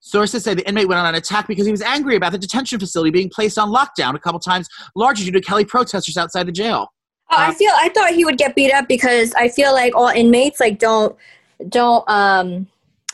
Sources 0.01 0.45
say 0.45 0.55
the 0.55 0.67
inmate 0.69 0.89
went 0.89 1.01
on 1.01 1.07
an 1.07 1.15
attack 1.17 1.49
because 1.49 1.67
he 1.67 1.73
was 1.73 1.83
angry 1.83 2.17
about 2.17 2.33
the 2.33 2.39
detention 2.39 2.79
facility 2.79 3.11
being 3.11 3.29
placed 3.29 3.59
on 3.59 3.71
lockdown 3.71 4.15
a 4.15 4.19
couple 4.19 4.41
times, 4.41 4.69
largely 4.95 5.27
due 5.27 5.33
to 5.33 5.41
Kelly 5.41 5.65
protesters 5.65 6.17
outside 6.17 6.47
the 6.47 6.53
jail. 6.53 6.93
Oh, 7.31 7.37
I 7.37 7.53
feel 7.53 7.73
I 7.77 7.89
thought 7.91 8.11
he 8.11 8.25
would 8.25 8.39
get 8.39 8.55
beat 8.55 8.73
up 8.73 8.89
because 8.89 9.35
I 9.35 9.49
feel 9.49 9.73
like 9.73 9.95
all 9.95 10.09
inmates 10.09 10.61
like 10.61 10.79
don't 10.79 11.15
don't 11.69 12.09
um 12.09 12.69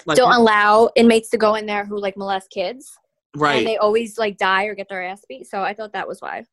Like, 0.07 0.17
don't 0.17 0.35
allow 0.35 0.91
inmates 0.97 1.31
to 1.31 1.39
go 1.39 1.55
in 1.55 1.67
there 1.67 1.85
who 1.85 1.99
like 1.99 2.17
molest 2.17 2.51
kids. 2.51 2.99
Right. 3.37 3.59
And 3.59 3.67
they 3.67 3.79
always 3.79 4.19
like 4.19 4.37
die 4.37 4.65
or 4.65 4.75
get 4.75 4.89
their 4.89 5.03
ass 5.03 5.25
beat. 5.29 5.47
So 5.47 5.63
I 5.63 5.75
thought 5.75 5.93
that 5.95 6.07
was 6.07 6.21
why. 6.21 6.45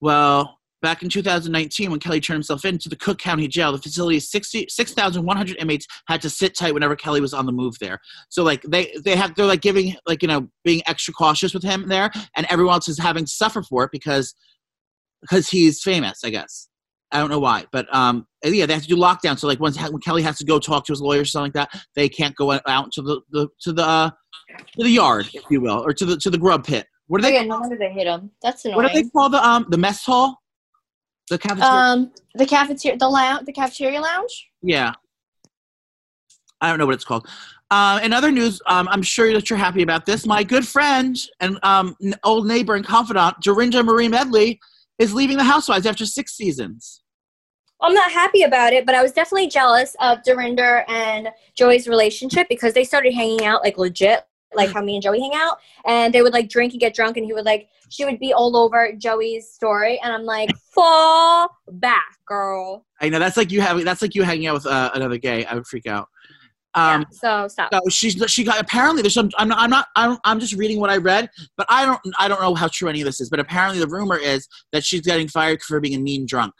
Well, 0.00 0.58
back 0.82 1.02
in 1.02 1.08
2019, 1.08 1.90
when 1.90 2.00
Kelly 2.00 2.20
turned 2.20 2.36
himself 2.36 2.64
into 2.64 2.88
the 2.88 2.96
Cook 2.96 3.18
County 3.18 3.48
Jail, 3.48 3.72
the 3.72 3.78
facility's 3.78 4.30
60 4.30 4.66
6,100 4.68 5.56
inmates 5.58 5.86
had 6.06 6.20
to 6.22 6.30
sit 6.30 6.56
tight 6.56 6.74
whenever 6.74 6.96
Kelly 6.96 7.20
was 7.20 7.34
on 7.34 7.46
the 7.46 7.52
move 7.52 7.74
there. 7.80 7.98
So, 8.28 8.42
like, 8.42 8.62
they 8.62 8.92
they 9.04 9.16
have 9.16 9.34
they're 9.34 9.46
like 9.46 9.60
giving 9.60 9.96
like 10.06 10.22
you 10.22 10.28
know 10.28 10.48
being 10.64 10.82
extra 10.86 11.12
cautious 11.14 11.54
with 11.54 11.62
him 11.62 11.88
there, 11.88 12.10
and 12.36 12.46
everyone 12.50 12.74
else 12.74 12.88
is 12.88 12.98
having 12.98 13.24
to 13.24 13.30
suffer 13.30 13.62
for 13.62 13.84
it 13.84 13.90
because 13.92 14.34
because 15.22 15.48
he's 15.48 15.82
famous, 15.82 16.20
I 16.24 16.30
guess. 16.30 16.68
I 17.10 17.20
don't 17.20 17.30
know 17.30 17.38
why, 17.40 17.64
but 17.72 17.92
um, 17.94 18.26
yeah, 18.44 18.66
they 18.66 18.74
have 18.74 18.82
to 18.82 18.88
do 18.88 18.96
lockdown. 18.96 19.38
So, 19.38 19.46
like, 19.46 19.60
once 19.60 19.80
when 19.80 20.00
Kelly 20.00 20.22
has 20.22 20.36
to 20.38 20.44
go 20.44 20.58
talk 20.58 20.84
to 20.86 20.92
his 20.92 21.00
lawyer 21.00 21.22
or 21.22 21.24
something 21.24 21.52
like 21.54 21.70
that, 21.72 21.82
they 21.94 22.08
can't 22.08 22.36
go 22.36 22.52
out 22.52 22.92
to 22.92 23.02
the, 23.02 23.20
the 23.30 23.48
to 23.62 23.72
the 23.72 23.82
uh, 23.82 24.10
to 24.76 24.82
the 24.82 24.90
yard, 24.90 25.28
if 25.32 25.44
you 25.50 25.60
will, 25.60 25.82
or 25.84 25.94
to 25.94 26.04
the 26.04 26.16
to 26.18 26.30
the 26.30 26.38
grub 26.38 26.66
pit. 26.66 26.86
What 27.06 27.22
do 27.22 27.26
Oh, 27.26 27.30
they 27.30 27.36
yeah, 27.36 27.44
no 27.44 27.60
wonder 27.60 27.76
they 27.78 27.90
hit 27.90 28.06
him. 28.06 28.30
That's 28.42 28.64
annoying. 28.66 28.76
what 28.76 28.92
do 28.92 29.02
they 29.02 29.08
call 29.08 29.30
the 29.30 29.42
um 29.42 29.66
the 29.70 29.78
mess 29.78 30.04
hall? 30.04 30.38
The 31.28 31.38
cafeteria. 31.38 31.70
Um, 31.70 32.12
the 32.34 32.46
cafeteria, 32.46 32.98
the 32.98 33.08
lounge, 33.08 33.46
the 33.46 33.52
cafeteria 33.52 34.00
lounge. 34.00 34.48
yeah. 34.62 34.92
I 36.60 36.68
don't 36.68 36.78
know 36.78 36.86
what 36.86 36.94
it's 36.96 37.04
called. 37.04 37.28
Uh, 37.70 38.00
in 38.02 38.12
other 38.12 38.32
news, 38.32 38.60
um, 38.66 38.88
I'm 38.90 39.02
sure 39.02 39.32
that 39.32 39.48
you're 39.48 39.58
happy 39.58 39.82
about 39.82 40.06
this. 40.06 40.26
My 40.26 40.42
good 40.42 40.66
friend 40.66 41.16
and 41.38 41.58
um, 41.62 41.94
old 42.24 42.46
neighbor 42.46 42.74
and 42.74 42.84
confidant, 42.84 43.36
Dorinda 43.42 43.82
Marie 43.82 44.08
Medley, 44.08 44.58
is 44.98 45.14
leaving 45.14 45.36
the 45.36 45.44
Housewives 45.44 45.86
after 45.86 46.04
six 46.04 46.34
seasons. 46.34 47.02
I'm 47.80 47.94
not 47.94 48.10
happy 48.10 48.42
about 48.42 48.72
it, 48.72 48.86
but 48.86 48.96
I 48.96 49.02
was 49.02 49.12
definitely 49.12 49.48
jealous 49.48 49.94
of 50.00 50.22
Dorinda 50.24 50.82
and 50.88 51.28
Joey's 51.54 51.86
relationship 51.86 52.48
because 52.48 52.72
they 52.72 52.82
started 52.82 53.14
hanging 53.14 53.44
out 53.44 53.62
like 53.62 53.78
legit, 53.78 54.24
like 54.54 54.70
how 54.72 54.82
me 54.82 54.94
and 54.94 55.02
Joey 55.02 55.20
hang 55.20 55.32
out. 55.34 55.58
And 55.86 56.12
they 56.12 56.22
would 56.22 56.32
like 56.32 56.48
drink 56.48 56.72
and 56.72 56.80
get 56.80 56.94
drunk, 56.94 57.16
and 57.16 57.26
he 57.26 57.32
would 57.32 57.44
like, 57.44 57.68
she 57.90 58.04
would 58.04 58.18
be 58.18 58.32
all 58.32 58.56
over 58.56 58.92
Joey's 58.96 59.50
story. 59.50 60.00
And 60.02 60.12
I'm 60.12 60.24
like, 60.24 60.50
fall 60.74 61.50
back, 61.72 62.18
girl. 62.26 62.84
I 63.00 63.08
know 63.08 63.18
that's 63.18 63.36
like 63.36 63.50
you 63.50 63.60
having 63.60 63.84
that's 63.84 64.02
like 64.02 64.14
you 64.14 64.22
hanging 64.22 64.46
out 64.46 64.54
with 64.54 64.66
uh, 64.66 64.90
another 64.94 65.18
gay. 65.18 65.44
I 65.44 65.54
would 65.54 65.66
freak 65.66 65.86
out. 65.86 66.08
Um, 66.74 67.00
yeah, 67.00 67.06
so 67.10 67.48
stop. 67.48 67.72
So 67.72 67.80
she's 67.88 68.22
she 68.30 68.44
got 68.44 68.60
apparently 68.60 69.02
there's 69.02 69.14
some 69.14 69.30
I'm 69.38 69.48
not 69.48 69.58
I'm 69.58 69.70
not 69.70 69.88
I'm, 69.96 70.18
I'm 70.24 70.38
just 70.38 70.54
reading 70.54 70.78
what 70.80 70.90
I 70.90 70.98
read, 70.98 71.28
but 71.56 71.66
I 71.70 71.84
don't 71.86 72.00
I 72.18 72.28
don't 72.28 72.40
know 72.40 72.54
how 72.54 72.68
true 72.68 72.88
any 72.88 73.00
of 73.00 73.06
this 73.06 73.20
is. 73.20 73.30
But 73.30 73.40
apparently 73.40 73.80
the 73.80 73.88
rumor 73.88 74.16
is 74.16 74.46
that 74.72 74.84
she's 74.84 75.00
getting 75.00 75.28
fired 75.28 75.62
for 75.62 75.80
being 75.80 75.94
a 75.94 75.98
mean 76.00 76.26
drunk. 76.26 76.52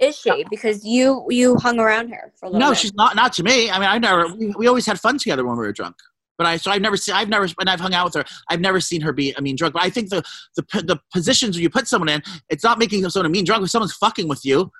Is 0.00 0.16
she? 0.18 0.44
Because 0.50 0.84
you 0.84 1.24
you 1.30 1.56
hung 1.56 1.78
around 1.78 2.08
her 2.08 2.32
for 2.38 2.46
a 2.46 2.48
little 2.48 2.60
No, 2.60 2.70
bit. 2.70 2.78
she's 2.78 2.94
not. 2.94 3.14
Not 3.14 3.32
to 3.34 3.44
me. 3.44 3.70
I 3.70 3.78
mean, 3.78 3.88
I 3.88 3.98
never. 3.98 4.34
We, 4.34 4.52
we 4.58 4.66
always 4.66 4.86
had 4.86 4.98
fun 5.00 5.18
together 5.18 5.46
when 5.46 5.56
we 5.56 5.64
were 5.64 5.72
drunk. 5.72 5.96
But 6.36 6.46
I 6.46 6.56
so 6.56 6.70
I've 6.70 6.82
never 6.82 6.96
seen. 6.96 7.14
I've 7.14 7.28
never 7.28 7.46
when 7.56 7.68
I've 7.68 7.80
hung 7.80 7.94
out 7.94 8.06
with 8.06 8.14
her. 8.14 8.24
I've 8.48 8.60
never 8.60 8.80
seen 8.80 9.00
her 9.02 9.12
be 9.12 9.32
a 9.32 9.40
mean 9.40 9.56
drunk. 9.56 9.74
But 9.74 9.82
I 9.82 9.90
think 9.90 10.10
the 10.10 10.22
the 10.56 10.62
the 10.82 11.00
positions 11.12 11.58
you 11.58 11.70
put 11.70 11.86
someone 11.86 12.08
in, 12.08 12.22
it's 12.48 12.64
not 12.64 12.78
making 12.78 13.08
someone 13.08 13.26
a 13.26 13.28
mean 13.28 13.44
drunk. 13.44 13.62
If 13.64 13.70
someone's 13.70 13.94
fucking 13.94 14.26
with 14.28 14.44
you, 14.44 14.70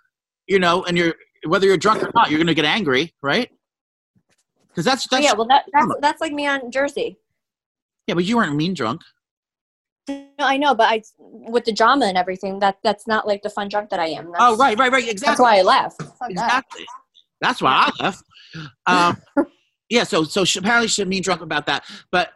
you 0.47 0.59
know, 0.59 0.85
and 0.85 0.99
you're 0.99 1.15
whether 1.47 1.67
you're 1.67 1.77
drunk 1.77 2.03
or 2.03 2.11
not, 2.15 2.31
you're 2.31 2.39
gonna 2.39 2.55
get 2.55 2.65
angry, 2.65 3.15
right? 3.23 3.51
Because 4.69 4.85
that's 4.85 5.07
Oh, 5.07 5.09
that's 5.13 5.25
yeah, 5.25 5.31
yeah. 5.31 5.35
well 5.35 5.47
that, 5.47 5.65
that's 5.73 5.93
that's 6.01 6.21
like 6.21 6.33
me 6.33 6.47
on 6.49 6.71
Jersey. 6.71 7.19
Yeah, 8.07 8.15
but 8.15 8.25
you 8.25 8.37
weren't 8.37 8.57
mean 8.57 8.75
drunk. 8.75 9.03
No, 10.09 10.25
I 10.41 10.57
know, 10.57 10.75
but 10.75 10.91
I 10.91 11.03
with 11.19 11.65
the 11.65 11.73
drama 11.73 12.07
and 12.07 12.19
everything, 12.19 12.59
that 12.59 12.79
that's 12.83 13.07
not 13.07 13.27
like 13.27 13.43
the 13.43 13.51
fun 13.51 13.69
drunk 13.69 13.91
that 13.91 14.01
I 14.01 14.09
am. 14.09 14.33
That's, 14.33 14.39
Oh 14.41 14.57
right, 14.57 14.77
right, 14.79 14.91
right. 14.91 15.09
Exactly. 15.09 15.31
That's 15.31 15.41
why 15.41 15.59
I 15.59 15.63
left. 15.63 16.03
Fuck 16.03 16.19
that. 16.19 16.31
Exactly. 16.31 16.87
That's 17.41 17.63
why 17.63 17.91
I 17.93 18.03
left. 18.03 18.25
Um, 18.87 19.17
yeah. 19.95 20.05
So 20.05 20.25
so 20.25 20.45
she, 20.45 20.59
apparently 20.59 20.89
she's 20.89 21.07
mean 21.07 21.23
drunk 21.23 21.41
about 21.41 21.67
that. 21.67 21.85
But 22.11 22.33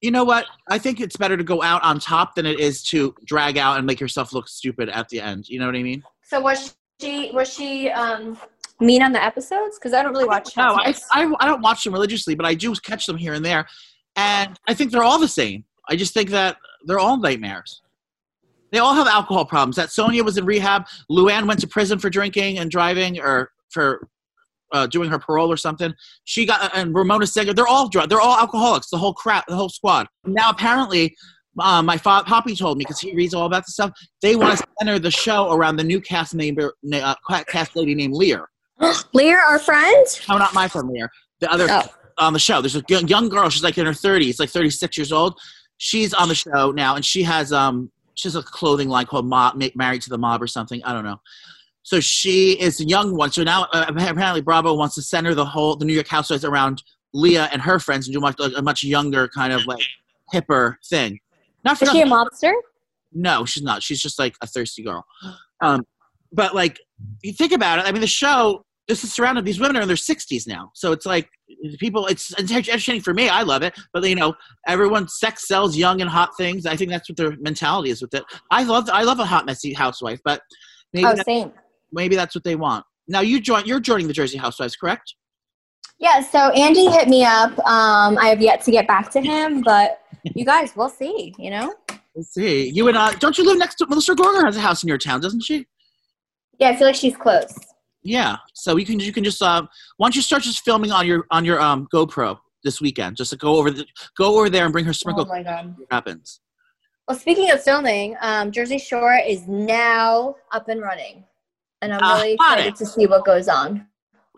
you 0.00 0.10
know 0.10 0.24
what? 0.24 0.46
I 0.68 0.78
think 0.78 1.00
it's 1.00 1.16
better 1.16 1.36
to 1.36 1.44
go 1.44 1.62
out 1.62 1.82
on 1.84 2.00
top 2.00 2.34
than 2.34 2.46
it 2.46 2.58
is 2.58 2.82
to 2.84 3.14
drag 3.24 3.58
out 3.58 3.78
and 3.78 3.86
make 3.86 4.00
yourself 4.00 4.32
look 4.32 4.48
stupid 4.48 4.88
at 4.88 5.08
the 5.08 5.20
end. 5.20 5.48
You 5.48 5.60
know 5.60 5.66
what 5.66 5.76
I 5.76 5.82
mean? 5.82 6.02
So 6.24 6.40
was 6.40 6.74
she 7.00 7.30
was 7.32 7.52
she 7.52 7.90
um 7.90 8.36
mean 8.80 9.02
on 9.02 9.12
the 9.12 9.22
episodes? 9.22 9.78
Because 9.78 9.92
I 9.92 10.02
don't 10.02 10.12
really 10.12 10.26
watch. 10.26 10.56
No, 10.56 10.74
I, 10.74 10.94
I 11.12 11.32
I 11.38 11.46
don't 11.46 11.62
watch 11.62 11.84
them 11.84 11.92
religiously, 11.92 12.34
but 12.34 12.44
I 12.44 12.54
do 12.54 12.74
catch 12.74 13.06
them 13.06 13.16
here 13.16 13.34
and 13.34 13.44
there, 13.44 13.66
and 14.16 14.58
I 14.66 14.74
think 14.74 14.90
they're 14.90 15.04
all 15.04 15.20
the 15.20 15.28
same. 15.28 15.64
I 15.88 15.96
just 15.96 16.12
think 16.12 16.30
that 16.30 16.56
they're 16.86 16.98
all 16.98 17.16
nightmares. 17.16 17.82
They 18.72 18.78
all 18.78 18.94
have 18.94 19.08
alcohol 19.08 19.44
problems. 19.44 19.76
That 19.76 19.88
Sonja 19.88 20.24
was 20.24 20.38
in 20.38 20.44
rehab. 20.44 20.86
Luann 21.10 21.46
went 21.46 21.60
to 21.60 21.66
prison 21.66 21.98
for 21.98 22.08
drinking 22.08 22.58
and 22.58 22.70
driving, 22.70 23.20
or 23.20 23.50
for 23.70 24.08
uh, 24.72 24.86
doing 24.86 25.10
her 25.10 25.18
parole 25.18 25.50
or 25.50 25.56
something. 25.56 25.92
She 26.24 26.46
got 26.46 26.74
and 26.76 26.94
Ramona 26.94 27.26
Singer. 27.26 27.52
They're 27.54 27.66
all 27.66 27.88
drug. 27.88 28.08
They're 28.08 28.20
all 28.20 28.38
alcoholics. 28.38 28.90
The 28.90 28.98
whole 28.98 29.14
crap. 29.14 29.46
The 29.46 29.56
whole 29.56 29.68
squad. 29.68 30.06
Now 30.24 30.50
apparently, 30.50 31.16
uh, 31.58 31.82
my 31.82 31.96
father 31.96 32.26
Poppy 32.26 32.54
told 32.54 32.78
me 32.78 32.84
because 32.84 33.00
he 33.00 33.14
reads 33.14 33.34
all 33.34 33.46
about 33.46 33.66
the 33.66 33.72
stuff. 33.72 33.90
They 34.22 34.36
want 34.36 34.58
to 34.58 34.64
center 34.80 34.98
the 34.98 35.10
show 35.10 35.52
around 35.52 35.76
the 35.76 35.84
new 35.84 36.00
cast 36.00 36.34
member, 36.34 36.74
uh, 36.92 37.14
cast 37.48 37.74
lady 37.76 37.94
named 37.94 38.14
Leah. 38.14 38.44
Leah, 39.12 39.36
our 39.48 39.58
friend. 39.58 40.06
No, 40.28 40.38
not 40.38 40.54
my 40.54 40.68
friend 40.68 40.88
Leah. 40.88 41.08
The 41.40 41.50
other 41.50 41.66
Oh. 41.68 41.82
on 42.18 42.32
the 42.32 42.38
show. 42.38 42.60
There's 42.60 42.76
a 42.76 42.82
young, 42.88 43.08
young 43.08 43.28
girl. 43.28 43.48
She's 43.50 43.62
like 43.64 43.78
in 43.78 43.86
her 43.86 43.92
30s, 43.92 44.38
like 44.38 44.50
36 44.50 44.96
years 44.96 45.12
old. 45.12 45.38
She's 45.78 46.12
on 46.14 46.28
the 46.28 46.34
show 46.34 46.70
now, 46.70 46.94
and 46.96 47.04
she 47.04 47.22
has 47.22 47.52
um 47.52 47.90
she 48.14 48.28
has 48.28 48.36
a 48.36 48.42
clothing 48.42 48.88
line 48.88 49.06
called 49.06 49.26
Mob, 49.26 49.60
Married 49.74 50.02
to 50.02 50.10
the 50.10 50.18
Mob 50.18 50.42
or 50.42 50.46
something. 50.46 50.82
I 50.84 50.92
don't 50.92 51.04
know. 51.04 51.16
So 51.82 52.00
she 52.00 52.52
is 52.60 52.80
a 52.80 52.84
young 52.84 53.16
one. 53.16 53.30
So 53.32 53.42
now 53.42 53.66
uh, 53.72 53.86
apparently 53.88 54.42
Bravo 54.42 54.74
wants 54.74 54.94
to 54.96 55.02
center 55.02 55.34
the 55.34 55.44
whole 55.44 55.76
the 55.76 55.84
New 55.84 55.94
York 55.94 56.08
Housewives 56.08 56.44
around 56.44 56.82
Leah 57.14 57.48
and 57.52 57.60
her 57.62 57.78
friends 57.78 58.06
and 58.06 58.14
do 58.14 58.20
much 58.20 58.38
like, 58.38 58.52
a 58.56 58.62
much 58.62 58.84
younger 58.84 59.28
kind 59.28 59.52
of 59.52 59.66
like 59.66 59.82
hipper 60.32 60.76
thing. 60.88 61.18
Not 61.64 61.78
for 61.78 61.84
Is 61.84 61.90
she 61.92 62.02
a 62.02 62.04
nothing. 62.04 62.28
mobster? 62.28 62.52
No, 63.12 63.44
she's 63.44 63.62
not. 63.62 63.82
She's 63.82 64.00
just 64.00 64.18
like 64.18 64.34
a 64.40 64.46
thirsty 64.46 64.82
girl. 64.82 65.04
Um, 65.60 65.84
but 66.32 66.54
like, 66.54 66.78
you 67.22 67.32
think 67.32 67.52
about 67.52 67.80
it. 67.80 67.86
I 67.86 67.92
mean, 67.92 68.00
the 68.00 68.06
show. 68.06 68.64
This 68.86 69.04
is 69.04 69.12
surrounded. 69.12 69.44
These 69.44 69.60
women 69.60 69.76
are 69.76 69.82
in 69.82 69.88
their 69.88 69.96
sixties 69.96 70.48
now, 70.48 70.72
so 70.74 70.90
it's 70.90 71.06
like 71.06 71.28
people. 71.78 72.06
It's 72.06 72.34
entertaining 72.38 73.02
for 73.02 73.14
me. 73.14 73.28
I 73.28 73.42
love 73.42 73.62
it. 73.62 73.78
But 73.92 74.02
you 74.08 74.16
know, 74.16 74.34
everyone 74.66 75.06
sex 75.06 75.46
sells 75.46 75.76
young 75.76 76.00
and 76.00 76.10
hot 76.10 76.36
things. 76.36 76.66
I 76.66 76.74
think 76.76 76.90
that's 76.90 77.08
what 77.08 77.16
their 77.16 77.36
mentality 77.38 77.90
is 77.90 78.02
with 78.02 78.14
it. 78.14 78.24
I 78.50 78.64
love. 78.64 78.88
I 78.92 79.04
love 79.04 79.20
a 79.20 79.24
hot 79.24 79.46
messy 79.46 79.72
housewife, 79.72 80.20
but 80.24 80.40
maybe 80.92 81.06
Oh, 81.06 81.14
same. 81.24 81.52
Maybe 81.92 82.16
that's 82.16 82.34
what 82.34 82.44
they 82.44 82.56
want. 82.56 82.84
Now 83.08 83.20
you 83.20 83.40
join. 83.40 83.66
You're 83.66 83.80
joining 83.80 84.06
the 84.06 84.12
Jersey 84.12 84.38
Housewives, 84.38 84.76
correct? 84.76 85.14
Yeah, 85.98 86.22
so 86.22 86.50
Andy 86.50 86.86
hit 86.86 87.08
me 87.08 87.24
up. 87.24 87.58
Um, 87.60 88.16
I 88.16 88.28
have 88.28 88.40
yet 88.40 88.62
to 88.62 88.70
get 88.70 88.88
back 88.88 89.10
to 89.10 89.20
him, 89.32 89.60
but 89.62 90.00
you 90.34 90.44
guys, 90.44 90.74
we'll 90.74 90.88
see, 90.88 91.34
you 91.38 91.50
know? 91.50 91.74
Let's 92.14 92.32
see. 92.32 92.70
You 92.70 92.88
and 92.88 92.96
uh, 92.96 93.12
don't 93.12 93.36
you 93.36 93.44
live 93.44 93.58
next 93.58 93.76
to 93.76 93.86
Melissa 93.86 94.14
Gorga 94.14 94.44
has 94.44 94.56
a 94.56 94.60
house 94.60 94.82
in 94.82 94.88
your 94.88 94.98
town, 94.98 95.20
doesn't 95.20 95.42
she? 95.42 95.66
Yeah, 96.58 96.70
I 96.70 96.76
feel 96.76 96.86
like 96.86 96.96
she's 96.96 97.16
close. 97.16 97.54
Yeah. 98.02 98.36
So 98.54 98.76
you 98.76 98.86
can 98.86 98.98
you 98.98 99.12
can 99.12 99.24
just 99.24 99.42
uh, 99.42 99.62
why 99.98 100.06
don't 100.06 100.16
you 100.16 100.22
start 100.22 100.42
just 100.42 100.64
filming 100.64 100.90
on 100.90 101.06
your 101.06 101.26
on 101.30 101.44
your 101.44 101.60
um 101.60 101.86
GoPro 101.92 102.38
this 102.64 102.80
weekend? 102.80 103.16
Just 103.16 103.30
to 103.30 103.36
go 103.36 103.56
over 103.56 103.70
the, 103.70 103.86
go 104.16 104.38
over 104.38 104.48
there 104.50 104.64
and 104.64 104.72
bring 104.72 104.86
her 104.86 104.92
sprinkle. 104.92 105.24
Oh 105.24 105.28
my 105.28 105.42
god. 105.42 105.74
what 105.76 105.88
happens? 105.90 106.40
Well, 107.06 107.18
speaking 107.18 107.50
of 107.50 107.62
filming, 107.62 108.16
um, 108.20 108.52
Jersey 108.52 108.78
Shore 108.78 109.20
is 109.26 109.46
now 109.46 110.36
up 110.52 110.68
and 110.68 110.80
running. 110.80 111.24
And 111.82 111.92
I'm 111.94 112.18
really 112.18 112.36
Ah, 112.40 112.54
excited 112.54 112.76
to 112.76 112.86
see 112.86 113.06
what 113.06 113.24
goes 113.24 113.48
on. 113.48 113.86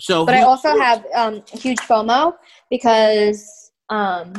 So 0.01 0.25
But 0.25 0.35
I 0.35 0.43
also 0.43 0.77
have 0.79 1.05
um, 1.15 1.43
huge 1.53 1.79
FOMO 1.81 2.35
because, 2.71 3.73
um, 3.91 4.33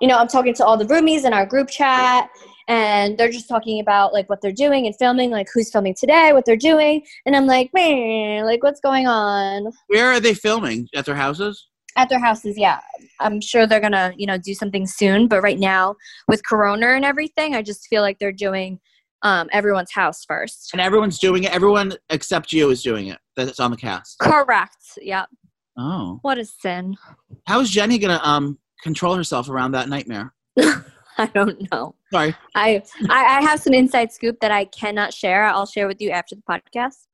you 0.00 0.08
know, 0.08 0.16
I'm 0.16 0.28
talking 0.28 0.54
to 0.54 0.64
all 0.64 0.76
the 0.76 0.84
roomies 0.84 1.24
in 1.24 1.32
our 1.32 1.44
group 1.44 1.68
chat, 1.68 2.30
and 2.68 3.18
they're 3.18 3.30
just 3.30 3.48
talking 3.48 3.80
about 3.80 4.12
like 4.12 4.28
what 4.28 4.40
they're 4.40 4.52
doing 4.52 4.86
and 4.86 4.94
filming, 4.96 5.30
like 5.30 5.48
who's 5.52 5.70
filming 5.70 5.94
today, 5.98 6.32
what 6.32 6.44
they're 6.44 6.56
doing, 6.56 7.04
and 7.26 7.34
I'm 7.34 7.46
like, 7.46 7.70
man, 7.74 8.44
like 8.44 8.62
what's 8.62 8.80
going 8.80 9.06
on 9.06 9.72
where 9.88 10.06
are 10.06 10.20
they 10.20 10.34
filming 10.34 10.88
at 10.94 11.04
their 11.06 11.16
houses? 11.16 11.66
at 11.96 12.08
their 12.08 12.20
houses? 12.20 12.56
Yeah, 12.56 12.80
I'm 13.20 13.40
sure 13.40 13.66
they're 13.66 13.80
gonna, 13.80 14.12
you 14.16 14.26
know, 14.26 14.38
do 14.38 14.54
something 14.54 14.86
soon. 14.86 15.26
But 15.26 15.42
right 15.42 15.58
now, 15.58 15.96
with 16.28 16.46
Corona 16.46 16.88
and 16.88 17.04
everything, 17.04 17.54
I 17.54 17.62
just 17.62 17.86
feel 17.88 18.02
like 18.02 18.18
they're 18.18 18.32
doing 18.32 18.78
um, 19.22 19.48
everyone's 19.52 19.92
house 19.92 20.24
first. 20.24 20.70
And 20.72 20.80
everyone's 20.80 21.18
doing 21.18 21.44
it. 21.44 21.52
Everyone 21.54 21.92
except 22.10 22.52
you 22.52 22.70
is 22.70 22.82
doing 22.82 23.08
it. 23.08 23.18
That's 23.36 23.60
on 23.60 23.70
the 23.70 23.76
cast. 23.76 24.18
Correct. 24.20 24.76
Yeah. 25.00 25.24
Oh, 25.76 26.18
What 26.22 26.38
a 26.38 26.44
sin. 26.44 26.96
how 27.46 27.60
is 27.60 27.70
Jenny 27.70 27.98
gonna 27.98 28.20
um 28.24 28.58
control 28.82 29.14
herself 29.14 29.48
around 29.48 29.72
that 29.72 29.88
nightmare? 29.88 30.34
I 31.18 31.26
don't 31.34 31.70
know. 31.72 31.94
Sorry. 32.12 32.34
I, 32.54 32.82
I 33.08 33.38
I 33.38 33.42
have 33.42 33.60
some 33.60 33.74
inside 33.74 34.12
scoop 34.12 34.38
that 34.40 34.50
I 34.50 34.64
cannot 34.66 35.12
share. 35.12 35.44
I'll 35.44 35.66
share 35.66 35.86
with 35.88 36.00
you 36.00 36.10
after 36.10 36.34
the 36.36 36.42
podcast. 36.42 37.06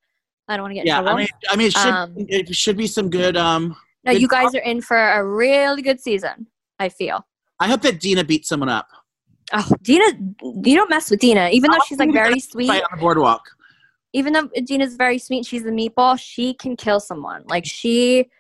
I 0.49 0.57
don't 0.57 0.65
want 0.65 0.73
to 0.73 0.75
get 0.77 0.87
Yeah. 0.87 1.01
I 1.01 1.17
mean, 1.17 1.27
I 1.51 1.57
mean, 1.57 1.67
it 1.69 1.73
should 1.73 1.93
Um, 1.93 2.15
it 2.17 2.55
should 2.55 2.77
be 2.77 2.87
some 2.87 3.09
good. 3.11 3.37
Um, 3.37 3.77
no, 4.05 4.13
good 4.13 4.21
you 4.21 4.29
guys 4.29 4.55
are 4.55 4.61
in 4.63 4.83
for 4.83 4.97
a 4.99 5.25
really 5.25 5.81
good 5.83 6.01
season. 6.01 6.47
I 6.79 6.89
feel. 6.91 7.27
I 7.61 7.69
hope 7.69 7.83
that 7.83 8.01
Dina 8.01 8.25
beats 8.25 8.49
someone 8.49 8.69
up. 8.69 8.89
Oh, 9.53 9.68
Dina, 9.82 10.05
you 10.42 10.76
don't 10.76 10.90
mess 10.90 11.11
with 11.11 11.20
Dina, 11.20 11.51
even 11.53 11.70
though 11.70 11.78
she's 11.86 11.99
like 11.99 12.12
very 12.12 12.40
sweet. 12.40 12.70
On 12.70 12.80
the 12.90 12.97
boardwalk. 12.99 13.42
Even 14.12 14.32
though 14.32 14.49
Dina's 14.64 14.97
very 14.97 15.18
sweet, 15.18 15.45
she's 15.45 15.64
a 15.64 15.70
meatball. 15.70 16.18
She 16.18 16.55
can 16.55 16.76
kill 16.76 17.01
someone. 17.01 17.42
Like 17.47 17.64
she, 17.66 18.30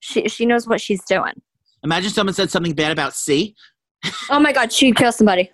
she, 0.00 0.28
she 0.28 0.44
knows 0.44 0.66
what 0.66 0.80
she's 0.80 1.02
doing. 1.04 1.40
Imagine 1.82 2.10
someone 2.10 2.34
said 2.34 2.50
something 2.50 2.74
bad 2.74 2.92
about 2.92 3.14
C. 3.14 3.54
Oh 4.28 4.40
my 4.40 4.52
God, 4.52 4.72
she'd 4.72 4.96
kill 4.96 5.12
somebody. 5.12 5.50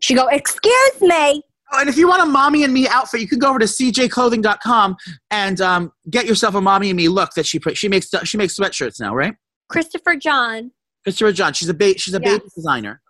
She'd 0.00 0.14
go, 0.14 0.26
excuse 0.28 1.00
me. 1.00 1.42
Oh, 1.72 1.80
and 1.80 1.88
if 1.88 1.96
you 1.96 2.08
want 2.08 2.22
a 2.22 2.26
mommy 2.26 2.64
and 2.64 2.72
me 2.72 2.88
outfit, 2.88 3.20
you 3.20 3.28
can 3.28 3.38
go 3.38 3.50
over 3.50 3.58
to 3.60 3.66
cjclothing.com 3.66 4.96
and 5.30 5.60
um, 5.60 5.92
get 6.10 6.26
yourself 6.26 6.54
a 6.56 6.60
mommy 6.60 6.90
and 6.90 6.96
me 6.96 7.08
look 7.08 7.30
that 7.34 7.46
she 7.46 7.60
put. 7.60 7.76
She 7.76 7.88
makes 7.88 8.10
she 8.24 8.36
makes 8.36 8.58
sweatshirts 8.58 9.00
now, 9.00 9.14
right? 9.14 9.34
Christopher 9.68 10.16
John. 10.16 10.72
Christopher 11.04 11.32
John. 11.32 11.52
She's 11.52 11.68
a 11.68 11.74
ba- 11.74 11.96
she's 11.96 12.14
a 12.14 12.20
baby 12.20 12.42
designer. 12.54 13.00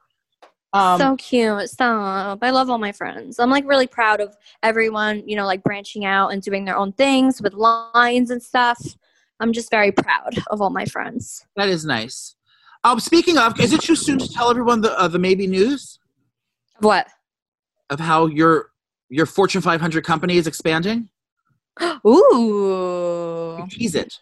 Um, 0.72 1.00
so 1.00 1.16
cute. 1.16 1.68
Stop. 1.68 2.38
I 2.42 2.50
love 2.50 2.70
all 2.70 2.78
my 2.78 2.92
friends. 2.92 3.38
I'm 3.38 3.50
like 3.50 3.66
really 3.66 3.86
proud 3.88 4.20
of 4.20 4.36
everyone, 4.62 5.26
you 5.28 5.34
know, 5.36 5.44
like 5.46 5.62
branching 5.64 6.04
out 6.04 6.28
and 6.28 6.40
doing 6.42 6.64
their 6.64 6.76
own 6.76 6.92
things 6.92 7.42
with 7.42 7.54
lines 7.54 8.30
and 8.30 8.42
stuff. 8.42 8.78
I'm 9.40 9.52
just 9.52 9.70
very 9.70 9.90
proud 9.90 10.34
of 10.50 10.60
all 10.60 10.70
my 10.70 10.84
friends. 10.84 11.44
that 11.56 11.68
is 11.68 11.84
nice. 11.84 12.36
Um, 12.84 13.00
speaking 13.00 13.36
of, 13.36 13.58
is 13.60 13.72
it 13.72 13.80
too 13.82 13.96
soon 13.96 14.18
to 14.18 14.28
tell 14.28 14.48
everyone 14.50 14.80
the 14.80 14.98
uh, 14.98 15.08
the 15.08 15.18
maybe 15.18 15.46
news 15.46 15.98
What? 16.78 17.06
of 17.90 18.00
how 18.00 18.26
your 18.26 18.70
your 19.08 19.26
Fortune 19.26 19.60
500 19.60 20.04
company 20.04 20.36
is 20.36 20.46
expanding? 20.46 21.08
Ooh. 22.06 23.66
Tease 23.70 23.94
it. 23.96 24.14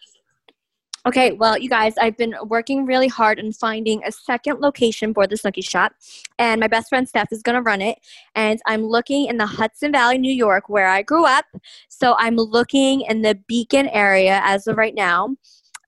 Okay, 1.09 1.31
well, 1.31 1.57
you 1.57 1.69
guys, 1.69 1.95
I've 1.99 2.17
been 2.17 2.35
working 2.45 2.85
really 2.85 3.07
hard 3.07 3.39
on 3.39 3.51
finding 3.51 4.03
a 4.03 4.11
second 4.11 4.59
location 4.59 5.11
for 5.11 5.25
the 5.25 5.35
Snooki 5.35 5.67
Shop, 5.67 5.91
and 6.37 6.61
my 6.61 6.67
best 6.67 6.87
friend 6.87 7.09
Steph 7.09 7.31
is 7.31 7.41
to 7.41 7.63
run 7.63 7.81
it. 7.81 7.97
And 8.35 8.59
I'm 8.67 8.83
looking 8.83 9.25
in 9.25 9.37
the 9.37 9.47
Hudson 9.47 9.91
Valley, 9.91 10.19
New 10.19 10.31
York, 10.31 10.69
where 10.69 10.87
I 10.87 11.01
grew 11.01 11.25
up. 11.25 11.45
So 11.87 12.13
I'm 12.19 12.35
looking 12.35 13.01
in 13.09 13.23
the 13.23 13.39
Beacon 13.47 13.87
area 13.87 14.39
as 14.43 14.67
of 14.67 14.77
right 14.77 14.93
now, 14.93 15.35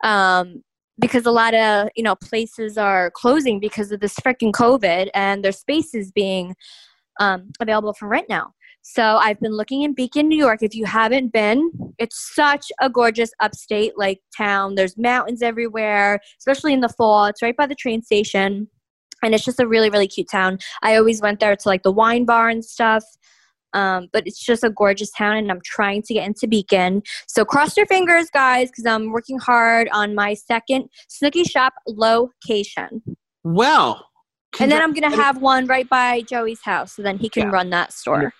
um, 0.03 0.63
because 0.97 1.27
a 1.27 1.31
lot 1.31 1.53
of 1.53 1.89
you 1.95 2.01
know 2.01 2.15
places 2.15 2.75
are 2.79 3.11
closing 3.11 3.59
because 3.59 3.91
of 3.91 3.99
this 3.99 4.15
freaking 4.15 4.51
COVID, 4.51 5.09
and 5.13 5.45
their 5.45 5.51
space 5.51 5.93
is 5.93 6.11
being 6.11 6.55
um, 7.19 7.51
available 7.59 7.93
for 7.93 8.07
rent 8.07 8.25
now. 8.27 8.55
So 8.81 9.17
I've 9.17 9.39
been 9.39 9.55
looking 9.55 9.83
in 9.83 9.93
Beacon, 9.93 10.27
New 10.27 10.37
York. 10.37 10.63
If 10.63 10.73
you 10.73 10.85
haven't 10.85 11.31
been, 11.31 11.71
it's 11.99 12.33
such 12.33 12.71
a 12.81 12.89
gorgeous 12.89 13.31
upstate 13.39 13.97
like 13.97 14.19
town. 14.35 14.75
There's 14.75 14.97
mountains 14.97 15.41
everywhere, 15.41 16.19
especially 16.39 16.73
in 16.73 16.81
the 16.81 16.89
fall. 16.89 17.25
It's 17.25 17.41
right 17.41 17.55
by 17.55 17.67
the 17.67 17.75
train 17.75 18.01
station. 18.01 18.67
And 19.23 19.35
it's 19.35 19.45
just 19.45 19.59
a 19.59 19.67
really, 19.67 19.91
really 19.91 20.07
cute 20.07 20.29
town. 20.31 20.57
I 20.81 20.95
always 20.95 21.21
went 21.21 21.39
there 21.39 21.55
to 21.55 21.67
like 21.67 21.83
the 21.83 21.91
wine 21.91 22.25
bar 22.25 22.49
and 22.49 22.65
stuff. 22.65 23.03
Um, 23.73 24.07
but 24.11 24.27
it's 24.27 24.43
just 24.43 24.65
a 24.65 24.69
gorgeous 24.69 25.11
town, 25.11 25.37
and 25.37 25.49
I'm 25.49 25.61
trying 25.63 26.01
to 26.01 26.13
get 26.13 26.27
into 26.27 26.45
Beacon. 26.45 27.03
So 27.27 27.45
cross 27.45 27.77
your 27.77 27.85
fingers, 27.85 28.29
guys, 28.29 28.69
because 28.69 28.85
I'm 28.85 29.11
working 29.11 29.39
hard 29.39 29.87
on 29.93 30.13
my 30.13 30.33
second 30.33 30.89
Snooki 31.09 31.49
Shop 31.49 31.71
location. 31.87 33.01
Well, 33.45 34.05
And 34.59 34.71
then 34.71 34.81
I'm 34.81 34.93
gonna 34.93 35.15
have 35.15 35.41
one 35.41 35.65
right 35.65 35.87
by 35.87 36.21
Joey's 36.21 36.61
house, 36.61 36.93
so 36.93 37.01
then 37.01 37.17
he 37.17 37.29
can 37.29 37.43
Yeah. 37.43 37.51
run 37.51 37.69
that 37.69 37.93
store. 37.93 38.33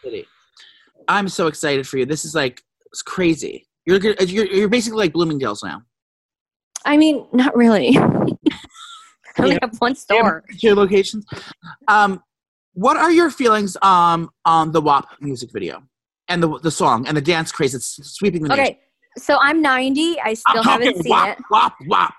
I'm 1.08 1.30
so 1.30 1.48
excited 1.48 1.88
for 1.88 1.98
you. 1.98 2.06
This 2.06 2.26
is 2.26 2.36
like 2.36 2.62
it's 2.92 3.02
crazy. 3.02 3.68
You're 3.86 4.00
you're, 4.00 4.46
you're 4.46 4.68
basically 4.70 4.98
like 5.00 5.14
Bloomingdale's 5.14 5.64
now. 5.64 5.84
I 6.86 6.98
mean, 6.98 7.26
not 7.32 7.56
really. 7.56 7.98
I 7.98 8.04
only 9.40 9.52
Yeah. 9.54 9.60
have 9.62 9.78
one 9.80 9.96
store. 9.96 10.44
Two 10.60 10.76
locations. 10.76 11.26
Um, 11.88 12.22
what 12.74 12.98
are 12.98 13.12
your 13.12 13.30
feelings 13.30 13.78
um 13.82 14.30
on 14.46 14.72
the 14.72 14.82
WAP 14.82 15.08
music 15.22 15.52
video 15.54 15.82
and 16.28 16.44
the 16.44 16.60
the 16.60 16.72
song 16.72 17.08
and 17.08 17.16
the 17.16 17.22
dance 17.22 17.52
craze 17.52 17.72
that's 17.72 18.00
sweeping 18.18 18.44
the 18.44 18.50
nation? 18.50 18.64
Okay, 18.64 18.80
so 19.18 19.38
I'm 19.42 19.62
90. 19.62 20.20
I 20.20 20.30
I'm 20.30 20.36
still 20.36 20.64
haven't 20.72 20.96
seen 21.02 21.10
WAP, 21.12 21.40
it. 21.40 21.46
WAP, 21.50 21.74
WAP. 21.88 22.14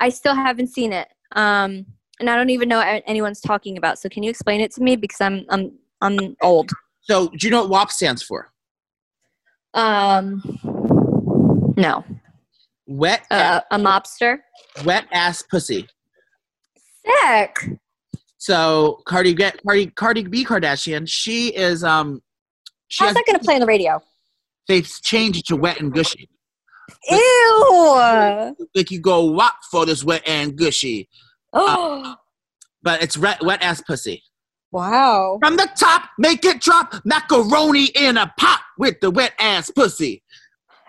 I 0.00 0.08
still 0.08 0.34
haven't 0.34 0.68
seen 0.68 0.92
it. 0.92 1.08
Um, 1.32 1.86
and 2.22 2.30
I 2.30 2.36
don't 2.36 2.50
even 2.50 2.68
know 2.68 2.78
what 2.78 3.02
anyone's 3.06 3.40
talking 3.40 3.76
about. 3.76 3.98
So 3.98 4.08
can 4.08 4.22
you 4.22 4.30
explain 4.30 4.60
it 4.60 4.70
to 4.74 4.82
me 4.82 4.94
because 4.94 5.20
I'm 5.20 5.44
I'm 5.50 5.72
I'm 6.00 6.36
old. 6.40 6.70
So, 7.00 7.28
do 7.28 7.46
you 7.46 7.50
know 7.50 7.62
what 7.62 7.70
WAP 7.70 7.90
stands 7.90 8.22
for? 8.22 8.52
Um, 9.74 10.40
no, 11.76 12.04
Wet, 12.86 13.26
uh, 13.30 13.60
a 13.72 13.76
mobster. 13.78 14.38
wet 14.84 15.06
ass 15.12 15.42
pussy. 15.42 15.88
Sick. 17.04 17.56
So 18.38 19.02
Cardi, 19.06 19.34
get 19.34 19.60
Cardi, 19.66 19.86
Cardi 19.86 20.22
B 20.24 20.44
Kardashian. 20.44 21.08
She 21.08 21.48
is 21.56 21.82
um, 21.82 22.22
she 22.86 23.02
How's 23.02 23.08
has 23.10 23.14
that 23.16 23.24
gonna 23.26 23.38
play 23.40 23.54
on 23.54 23.60
the 23.60 23.66
radio? 23.66 24.00
they've 24.68 24.88
changed 25.02 25.40
it 25.40 25.46
to 25.46 25.56
wet 25.56 25.80
and 25.80 25.92
gushy. 25.92 26.28
Ew. 27.10 28.56
Like 28.76 28.90
you 28.92 29.00
go 29.00 29.24
WAP 29.32 29.54
for 29.72 29.84
this 29.86 30.04
wet 30.04 30.22
and 30.26 30.54
gushy, 30.56 31.08
Oh, 31.52 32.16
but 32.82 33.02
it's 33.02 33.16
wet, 33.18 33.42
wet 33.42 33.62
ass 33.62 33.80
pussy. 33.80 34.22
wow. 34.70 35.38
From 35.40 35.56
the 35.56 35.68
top, 35.76 36.10
make 36.18 36.44
it 36.44 36.60
drop. 36.60 36.94
Macaroni 37.04 37.86
in 37.94 38.16
a 38.16 38.32
pot 38.38 38.60
with 38.78 39.00
the 39.00 39.10
wet 39.10 39.32
ass 39.38 39.70
pussy. 39.70 40.22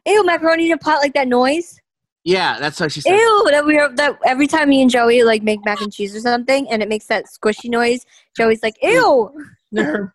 Ew, 0.06 0.24
macaroni 0.26 0.68
in 0.68 0.72
a 0.74 0.78
pot 0.78 1.00
like 1.02 1.14
that 1.14 1.28
noise. 1.28 1.80
Yeah, 2.24 2.58
that's 2.60 2.80
what 2.80 2.92
she 2.92 3.02
said. 3.02 3.16
Ew, 3.16 3.48
that 3.52 3.66
we 3.66 3.78
are, 3.78 3.94
that 3.96 4.18
every 4.26 4.48
time 4.48 4.70
me 4.70 4.82
and 4.82 4.90
Joey 4.90 5.24
like 5.24 5.44
make 5.44 5.64
mac 5.66 5.82
and 5.82 5.92
cheese 5.92 6.16
or 6.16 6.22
something, 6.22 6.70
and 6.70 6.82
it 6.82 6.88
makes 6.88 7.06
that 7.08 7.26
squishy 7.26 7.70
noise. 7.70 8.06
Joey's 8.36 8.64
like, 8.64 8.76
"Ew, 8.82 9.30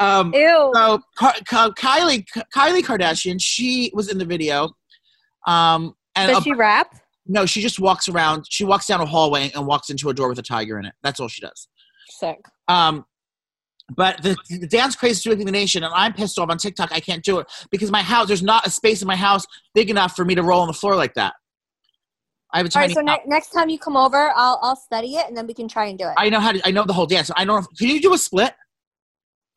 um, 0.00 0.32
ew." 0.34 0.72
so 0.74 1.00
Ka- 1.16 1.38
Kylie 1.46 2.26
Kylie 2.54 2.82
Kardashian, 2.82 3.40
she 3.40 3.92
was 3.94 4.10
in 4.10 4.18
the 4.18 4.24
video. 4.24 4.70
Um, 5.46 5.94
and 6.16 6.28
Does 6.28 6.38
uh, 6.38 6.40
she 6.40 6.52
rap? 6.52 6.96
No, 7.28 7.46
she 7.46 7.60
just 7.60 7.80
walks 7.80 8.08
around. 8.08 8.46
She 8.48 8.64
walks 8.64 8.86
down 8.86 9.00
a 9.00 9.06
hallway 9.06 9.50
and 9.54 9.66
walks 9.66 9.90
into 9.90 10.08
a 10.08 10.14
door 10.14 10.28
with 10.28 10.38
a 10.38 10.42
tiger 10.42 10.78
in 10.78 10.84
it. 10.84 10.94
That's 11.02 11.20
all 11.20 11.28
she 11.28 11.40
does. 11.40 11.68
Sick. 12.08 12.38
Um, 12.68 13.04
but 13.94 14.20
the, 14.22 14.36
the 14.50 14.66
dance 14.66 14.96
craze 14.96 15.12
is 15.12 15.22
sweeping 15.22 15.46
the 15.46 15.52
nation, 15.52 15.84
and 15.84 15.92
I'm 15.94 16.12
pissed 16.12 16.38
off 16.38 16.50
on 16.50 16.58
TikTok. 16.58 16.90
I 16.92 17.00
can't 17.00 17.22
do 17.22 17.38
it 17.38 17.46
because 17.70 17.90
my 17.90 18.02
house, 18.02 18.26
there's 18.26 18.42
not 18.42 18.66
a 18.66 18.70
space 18.70 19.00
in 19.00 19.06
my 19.06 19.16
house 19.16 19.46
big 19.74 19.90
enough 19.90 20.16
for 20.16 20.24
me 20.24 20.34
to 20.34 20.42
roll 20.42 20.60
on 20.60 20.66
the 20.66 20.74
floor 20.74 20.96
like 20.96 21.14
that. 21.14 21.34
I 22.52 22.58
have 22.58 22.66
a 22.66 22.68
All 22.68 22.70
tiny. 22.70 22.86
right, 22.88 22.94
so 22.94 23.00
ne- 23.02 23.22
next 23.26 23.50
time 23.50 23.68
you 23.68 23.78
come 23.78 23.96
over, 23.96 24.32
I'll 24.34 24.58
I'll 24.62 24.76
study 24.76 25.14
it, 25.16 25.28
and 25.28 25.36
then 25.36 25.46
we 25.46 25.54
can 25.54 25.68
try 25.68 25.86
and 25.86 25.98
do 25.98 26.04
it. 26.04 26.14
I, 26.16 26.26
I 26.26 26.28
know 26.28 26.40
how 26.40 26.52
to. 26.52 26.60
I 26.66 26.70
know 26.70 26.84
the 26.84 26.92
whole 26.92 27.06
dance. 27.06 27.30
I 27.36 27.44
know. 27.44 27.60
Can 27.78 27.88
you 27.88 28.00
do 28.00 28.12
a 28.12 28.18
split? 28.18 28.54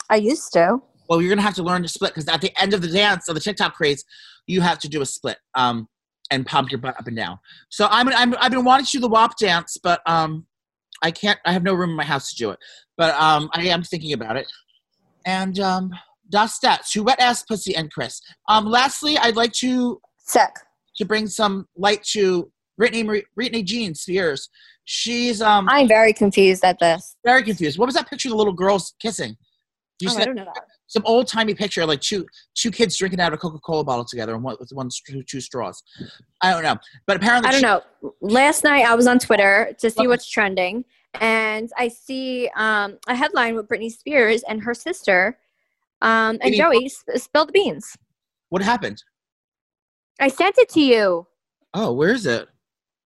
I 0.09 0.17
used 0.17 0.53
to. 0.53 0.79
Well, 1.07 1.21
you're 1.21 1.29
gonna 1.29 1.41
have 1.41 1.55
to 1.55 1.63
learn 1.63 1.81
to 1.81 1.87
split 1.87 2.13
because 2.13 2.27
at 2.27 2.41
the 2.41 2.51
end 2.61 2.73
of 2.73 2.81
the 2.81 2.87
dance 2.87 3.27
of 3.29 3.35
the 3.35 3.41
TikTok 3.41 3.75
craze, 3.75 4.03
you 4.47 4.61
have 4.61 4.77
to 4.79 4.89
do 4.89 5.01
a 5.01 5.05
split. 5.05 5.37
Um, 5.55 5.87
and 6.31 6.45
pump 6.45 6.71
your 6.71 6.79
butt 6.79 6.97
up 6.99 7.07
and 7.07 7.15
down. 7.15 7.39
So 7.69 7.87
I'm, 7.89 8.07
I'm 8.09 8.35
I've 8.39 8.51
been 8.51 8.63
wanting 8.63 8.85
to 8.85 8.91
do 8.93 8.99
the 8.99 9.09
WAP 9.09 9.37
dance, 9.37 9.77
but 9.81 10.01
um, 10.05 10.45
I 11.01 11.11
can't. 11.11 11.39
I 11.45 11.53
have 11.53 11.63
no 11.63 11.73
room 11.73 11.91
in 11.91 11.95
my 11.95 12.03
house 12.03 12.31
to 12.31 12.35
do 12.35 12.51
it. 12.51 12.59
But 12.97 13.15
um, 13.15 13.49
I 13.53 13.67
am 13.67 13.83
thinking 13.83 14.13
about 14.13 14.37
it. 14.37 14.47
And 15.25 15.59
um, 15.59 15.91
das 16.29 16.59
that 16.59 16.85
to 16.91 17.03
wet 17.03 17.19
ass 17.19 17.43
pussy 17.43 17.75
and 17.75 17.91
Chris. 17.91 18.21
Um, 18.47 18.65
lastly, 18.65 19.17
I'd 19.17 19.35
like 19.35 19.53
to 19.53 19.99
Sick. 20.19 20.49
to 20.97 21.05
bring 21.05 21.27
some 21.27 21.67
light 21.75 22.03
to 22.11 22.51
Britney 22.79 23.05
Marie, 23.05 23.25
Britney 23.39 23.63
Jean 23.63 23.95
Spears. 23.95 24.49
She's 24.85 25.41
um 25.41 25.67
I'm 25.69 25.87
very 25.87 26.13
confused 26.13 26.63
at 26.63 26.79
this. 26.79 27.15
very 27.23 27.43
confused. 27.43 27.77
What 27.77 27.85
was 27.85 27.95
that 27.95 28.09
picture 28.09 28.29
of 28.29 28.31
the 28.31 28.37
little 28.37 28.53
girls 28.53 28.95
kissing? 28.99 29.35
You 29.99 30.09
Oh, 30.11 30.17
I 30.17 30.25
don't 30.25 30.35
know 30.35 30.45
that. 30.45 30.63
Some 30.89 31.03
old 31.05 31.27
timey 31.27 31.53
picture, 31.53 31.85
like 31.85 32.01
two 32.01 32.25
two 32.55 32.71
kids 32.71 32.97
drinking 32.97 33.21
out 33.21 33.31
of 33.31 33.35
a 33.35 33.37
Coca 33.37 33.59
Cola 33.59 33.83
bottle 33.85 34.03
together, 34.03 34.33
and 34.35 34.43
one 34.43 34.57
with 34.59 34.71
one 34.71 34.89
two, 35.07 35.23
two 35.23 35.39
straws. 35.39 35.81
I 36.41 36.51
don't 36.51 36.63
know, 36.63 36.75
but 37.07 37.15
apparently 37.15 37.47
I 37.47 37.51
don't 37.51 37.61
she- 37.61 37.65
know. 37.65 38.13
Last 38.21 38.63
night 38.63 38.85
I 38.85 38.95
was 38.95 39.07
on 39.07 39.19
Twitter 39.19 39.73
to 39.79 39.89
see 39.89 40.07
what's 40.07 40.29
trending, 40.29 40.83
and 41.21 41.69
I 41.77 41.87
see 41.87 42.49
um, 42.55 42.97
a 43.07 43.15
headline 43.15 43.55
with 43.55 43.67
Britney 43.67 43.91
Spears 43.91 44.43
and 44.49 44.61
her 44.63 44.73
sister, 44.73 45.37
um, 46.01 46.37
and 46.41 46.53
Joey 46.53 46.89
sp- 46.91 47.15
spilled 47.17 47.49
the 47.49 47.53
beans. 47.53 47.95
What 48.49 48.61
happened? 48.61 49.03
I 50.19 50.27
sent 50.27 50.57
it 50.57 50.69
to 50.69 50.81
you. 50.81 51.27
Oh, 51.73 51.93
where 51.93 52.11
is 52.11 52.25
it? 52.25 52.49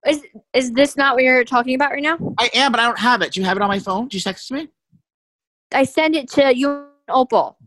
Is 0.07 0.23
is 0.53 0.71
this 0.71 0.95
not 0.97 1.15
what 1.15 1.23
you're 1.23 1.43
talking 1.43 1.75
about 1.75 1.91
right 1.91 2.03
now? 2.03 2.17
I 2.38 2.49
am, 2.53 2.71
but 2.71 2.79
I 2.79 2.86
don't 2.86 2.99
have 2.99 3.21
it. 3.21 3.34
Do 3.34 3.41
you 3.41 3.45
have 3.45 3.57
it 3.57 3.63
on 3.63 3.69
my 3.69 3.79
phone? 3.79 4.07
Do 4.07 4.17
you 4.17 4.21
text 4.21 4.51
me? 4.51 4.69
I 5.73 5.84
send 5.84 6.15
it 6.15 6.29
to 6.31 6.55
you, 6.55 6.88
Opal. 7.10 7.58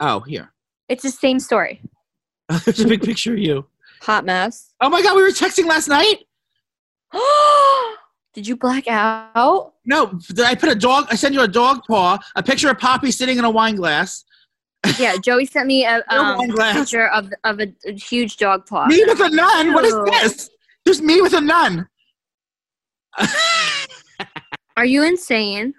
Oh, 0.00 0.20
here. 0.20 0.52
It's 0.88 1.02
the 1.02 1.10
same 1.10 1.40
story. 1.40 1.82
There's 2.64 2.80
a 2.80 2.86
big 2.88 3.02
picture 3.02 3.32
of 3.32 3.38
you. 3.38 3.66
Hot 4.02 4.24
mess. 4.24 4.72
Oh 4.80 4.88
my 4.88 5.02
god, 5.02 5.16
we 5.16 5.22
were 5.22 5.28
texting 5.28 5.66
last 5.66 5.88
night. 5.88 6.24
Did 8.34 8.46
you 8.46 8.56
black 8.56 8.84
out? 8.86 9.74
No, 9.84 10.06
did 10.28 10.40
I 10.40 10.54
put 10.54 10.68
a 10.68 10.74
dog. 10.74 11.06
I 11.10 11.16
sent 11.16 11.34
you 11.34 11.40
a 11.40 11.48
dog 11.48 11.80
paw, 11.88 12.18
a 12.36 12.42
picture 12.42 12.70
of 12.70 12.78
Poppy 12.78 13.10
sitting 13.10 13.38
in 13.38 13.44
a 13.44 13.50
wine 13.50 13.74
glass. 13.76 14.24
Yeah, 14.98 15.16
Joey 15.16 15.44
sent 15.44 15.66
me 15.66 15.84
a 15.84 16.04
No 16.10 16.22
um, 16.22 16.38
wine 16.38 16.50
glass. 16.50 16.76
picture 16.76 17.08
of 17.08 17.32
of 17.42 17.58
a, 17.58 17.66
a 17.84 17.92
huge 17.94 18.36
dog 18.36 18.64
paw. 18.66 18.86
Me 18.86 19.02
with 19.08 19.18
a 19.20 19.28
nun. 19.28 19.74
What 19.74 19.84
is 19.84 19.94
this? 20.04 20.50
There's 20.84 21.02
me 21.02 21.20
with 21.20 21.32
a 21.32 21.40
nun. 21.40 21.88
Are 24.76 24.84
you 24.84 25.02
insane? 25.02 25.74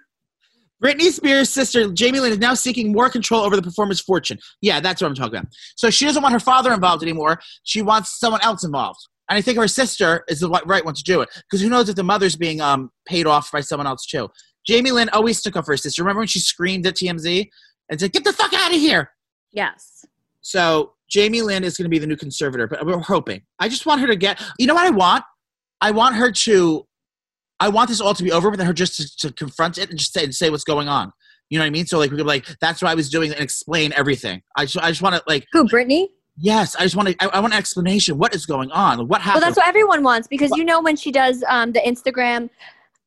Britney 0.82 1.10
Spears' 1.10 1.50
sister, 1.50 1.92
Jamie 1.92 2.20
Lynn, 2.20 2.32
is 2.32 2.38
now 2.38 2.54
seeking 2.54 2.92
more 2.92 3.10
control 3.10 3.42
over 3.42 3.56
the 3.56 3.62
performer's 3.62 4.00
fortune. 4.00 4.38
Yeah, 4.60 4.80
that's 4.80 5.02
what 5.02 5.08
I'm 5.08 5.14
talking 5.14 5.40
about. 5.40 5.52
So 5.76 5.90
she 5.90 6.06
doesn't 6.06 6.22
want 6.22 6.32
her 6.32 6.40
father 6.40 6.72
involved 6.72 7.02
anymore. 7.02 7.38
She 7.64 7.82
wants 7.82 8.18
someone 8.18 8.42
else 8.42 8.64
involved. 8.64 8.98
And 9.28 9.36
I 9.36 9.42
think 9.42 9.58
her 9.58 9.68
sister 9.68 10.24
is 10.28 10.40
the 10.40 10.48
right 10.48 10.84
one 10.84 10.94
to 10.94 11.02
do 11.02 11.20
it. 11.20 11.28
Because 11.48 11.62
who 11.62 11.68
knows 11.68 11.88
if 11.88 11.96
the 11.96 12.02
mother's 12.02 12.34
being 12.34 12.60
um, 12.60 12.90
paid 13.06 13.26
off 13.26 13.52
by 13.52 13.60
someone 13.60 13.86
else, 13.86 14.04
too. 14.06 14.28
Jamie 14.66 14.90
Lynn 14.90 15.08
always 15.10 15.38
stuck 15.38 15.56
up 15.56 15.66
for 15.66 15.72
her 15.72 15.76
sister. 15.76 16.02
Remember 16.02 16.20
when 16.20 16.28
she 16.28 16.40
screamed 16.40 16.86
at 16.86 16.96
TMZ 16.96 17.48
and 17.88 18.00
said, 18.00 18.12
Get 18.12 18.24
the 18.24 18.32
fuck 18.32 18.52
out 18.52 18.72
of 18.72 18.78
here? 18.78 19.10
Yes. 19.52 20.04
So 20.40 20.94
Jamie 21.08 21.42
Lynn 21.42 21.64
is 21.64 21.76
going 21.76 21.84
to 21.84 21.90
be 21.90 21.98
the 21.98 22.06
new 22.06 22.16
conservator, 22.16 22.66
but 22.66 22.84
we're 22.84 22.98
hoping. 22.98 23.42
I 23.58 23.68
just 23.68 23.86
want 23.86 24.00
her 24.00 24.06
to 24.06 24.16
get. 24.16 24.42
You 24.58 24.66
know 24.66 24.74
what 24.74 24.86
I 24.86 24.90
want? 24.90 25.24
I 25.80 25.90
want 25.90 26.16
her 26.16 26.30
to. 26.30 26.86
I 27.60 27.68
want 27.68 27.88
this 27.88 28.00
all 28.00 28.14
to 28.14 28.22
be 28.22 28.32
over 28.32 28.50
with, 28.50 28.58
and 28.58 28.66
her 28.66 28.72
just 28.72 28.96
to, 28.96 29.28
to 29.28 29.32
confront 29.32 29.78
it 29.78 29.90
and 29.90 29.98
just 29.98 30.12
say, 30.12 30.30
say 30.30 30.50
what's 30.50 30.64
going 30.64 30.88
on. 30.88 31.12
You 31.50 31.58
know 31.58 31.64
what 31.64 31.68
I 31.68 31.70
mean? 31.70 31.86
So 31.86 31.98
like 31.98 32.10
we 32.10 32.16
could 32.16 32.24
be 32.24 32.28
like, 32.28 32.46
that's 32.60 32.82
what 32.82 32.90
I 32.90 32.94
was 32.94 33.10
doing, 33.10 33.30
and 33.32 33.40
explain 33.40 33.92
everything. 33.96 34.42
I 34.56 34.64
just, 34.64 34.78
I 34.78 34.88
just 34.90 35.02
want 35.02 35.16
to 35.16 35.22
like, 35.26 35.46
Who, 35.52 35.66
Britney? 35.68 36.08
yes, 36.40 36.74
I 36.76 36.82
just 36.82 36.96
want 36.96 37.08
to. 37.08 37.16
I, 37.20 37.38
I 37.38 37.40
want 37.40 37.52
an 37.52 37.58
explanation. 37.58 38.18
What 38.18 38.34
is 38.34 38.46
going 38.46 38.70
on? 38.72 39.06
What 39.08 39.20
happened? 39.20 39.42
Well, 39.42 39.50
that's 39.50 39.58
what 39.58 39.68
everyone 39.68 40.02
wants 40.02 40.26
because 40.26 40.50
you 40.56 40.64
know 40.64 40.80
when 40.80 40.96
she 40.96 41.12
does 41.12 41.44
um, 41.48 41.72
the 41.72 41.80
Instagram. 41.80 42.50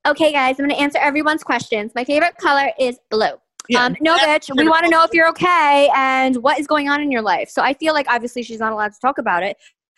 Okay, 0.06 0.34
guys, 0.34 0.60
I'm 0.60 0.66
going 0.66 0.78
to 0.78 0.82
answer 0.82 1.00
everyone's 1.00 1.44
questions. 1.44 1.94
My 1.96 2.04
favorite 2.04 2.36
color 2.38 2.72
is 2.78 3.00
blue. 3.10 3.32
Yeah, 3.70 3.86
um, 3.86 3.96
no, 4.02 4.18
bitch. 4.18 4.50
We 4.56 4.68
want 4.68 4.84
to 4.84 4.90
know 4.90 5.04
if 5.04 5.14
you're 5.14 5.30
okay 5.30 5.90
and 5.96 6.36
what 6.38 6.60
is 6.60 6.68
going 6.68 6.90
on 6.90 7.02
in 7.02 7.10
your 7.10 7.22
life. 7.22 7.50
So 7.50 7.62
I 7.62 7.74
feel 7.74 7.94
like 7.94 8.08
obviously 8.10 8.44
she's 8.44 8.60
not 8.60 8.74
allowed 8.74 8.92
to 8.92 9.00
talk 9.00 9.18
about 9.18 9.44
it, 9.44 9.56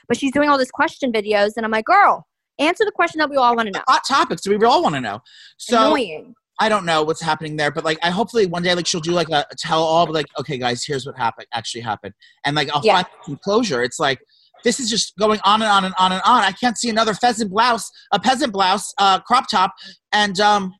but 0.07 0.17
she's 0.17 0.31
doing 0.31 0.49
all 0.49 0.57
these 0.59 0.71
question 0.71 1.11
videos, 1.11 1.53
and 1.57 1.65
I'm 1.65 1.71
like, 1.71 1.85
girl, 1.85 2.27
answer 2.59 2.85
the 2.85 2.91
question 2.91 3.19
that 3.19 3.29
we 3.29 3.37
all 3.37 3.55
want 3.55 3.67
to 3.67 3.73
know. 3.73 3.81
hot 3.87 4.03
topics. 4.07 4.41
Do 4.41 4.57
we 4.57 4.65
all 4.65 4.81
want 4.83 4.95
to 4.95 5.01
know. 5.01 5.19
So 5.57 5.87
Annoying. 5.87 6.35
I 6.59 6.69
don't 6.69 6.85
know 6.85 7.03
what's 7.03 7.21
happening 7.21 7.57
there, 7.57 7.71
but 7.71 7.83
like 7.83 7.97
I 8.01 8.09
hopefully 8.09 8.45
one 8.45 8.63
day 8.63 8.73
like 8.75 8.87
she'll 8.87 9.01
do 9.01 9.11
like 9.11 9.29
a 9.29 9.45
tell 9.57 9.83
all, 9.83 10.05
but 10.05 10.13
like 10.13 10.27
okay 10.39 10.57
guys, 10.57 10.83
here's 10.85 11.05
what 11.05 11.17
happened 11.17 11.47
actually 11.53 11.81
happened, 11.81 12.13
and 12.45 12.55
like 12.55 12.69
I'll 12.73 12.81
Yeah. 12.83 12.95
find 12.95 13.07
some 13.25 13.39
closure. 13.43 13.83
It's 13.83 13.99
like 13.99 14.19
this 14.63 14.79
is 14.79 14.89
just 14.89 15.15
going 15.17 15.39
on 15.43 15.61
and 15.61 15.69
on 15.69 15.85
and 15.85 15.93
on 15.99 16.11
and 16.13 16.21
on. 16.25 16.43
I 16.43 16.51
can't 16.51 16.77
see 16.77 16.89
another 16.89 17.13
pheasant 17.13 17.51
blouse, 17.51 17.91
a 18.13 18.19
peasant 18.19 18.53
blouse, 18.53 18.93
uh, 18.97 19.19
crop 19.19 19.49
top, 19.49 19.73
and 20.13 20.39
um 20.39 20.73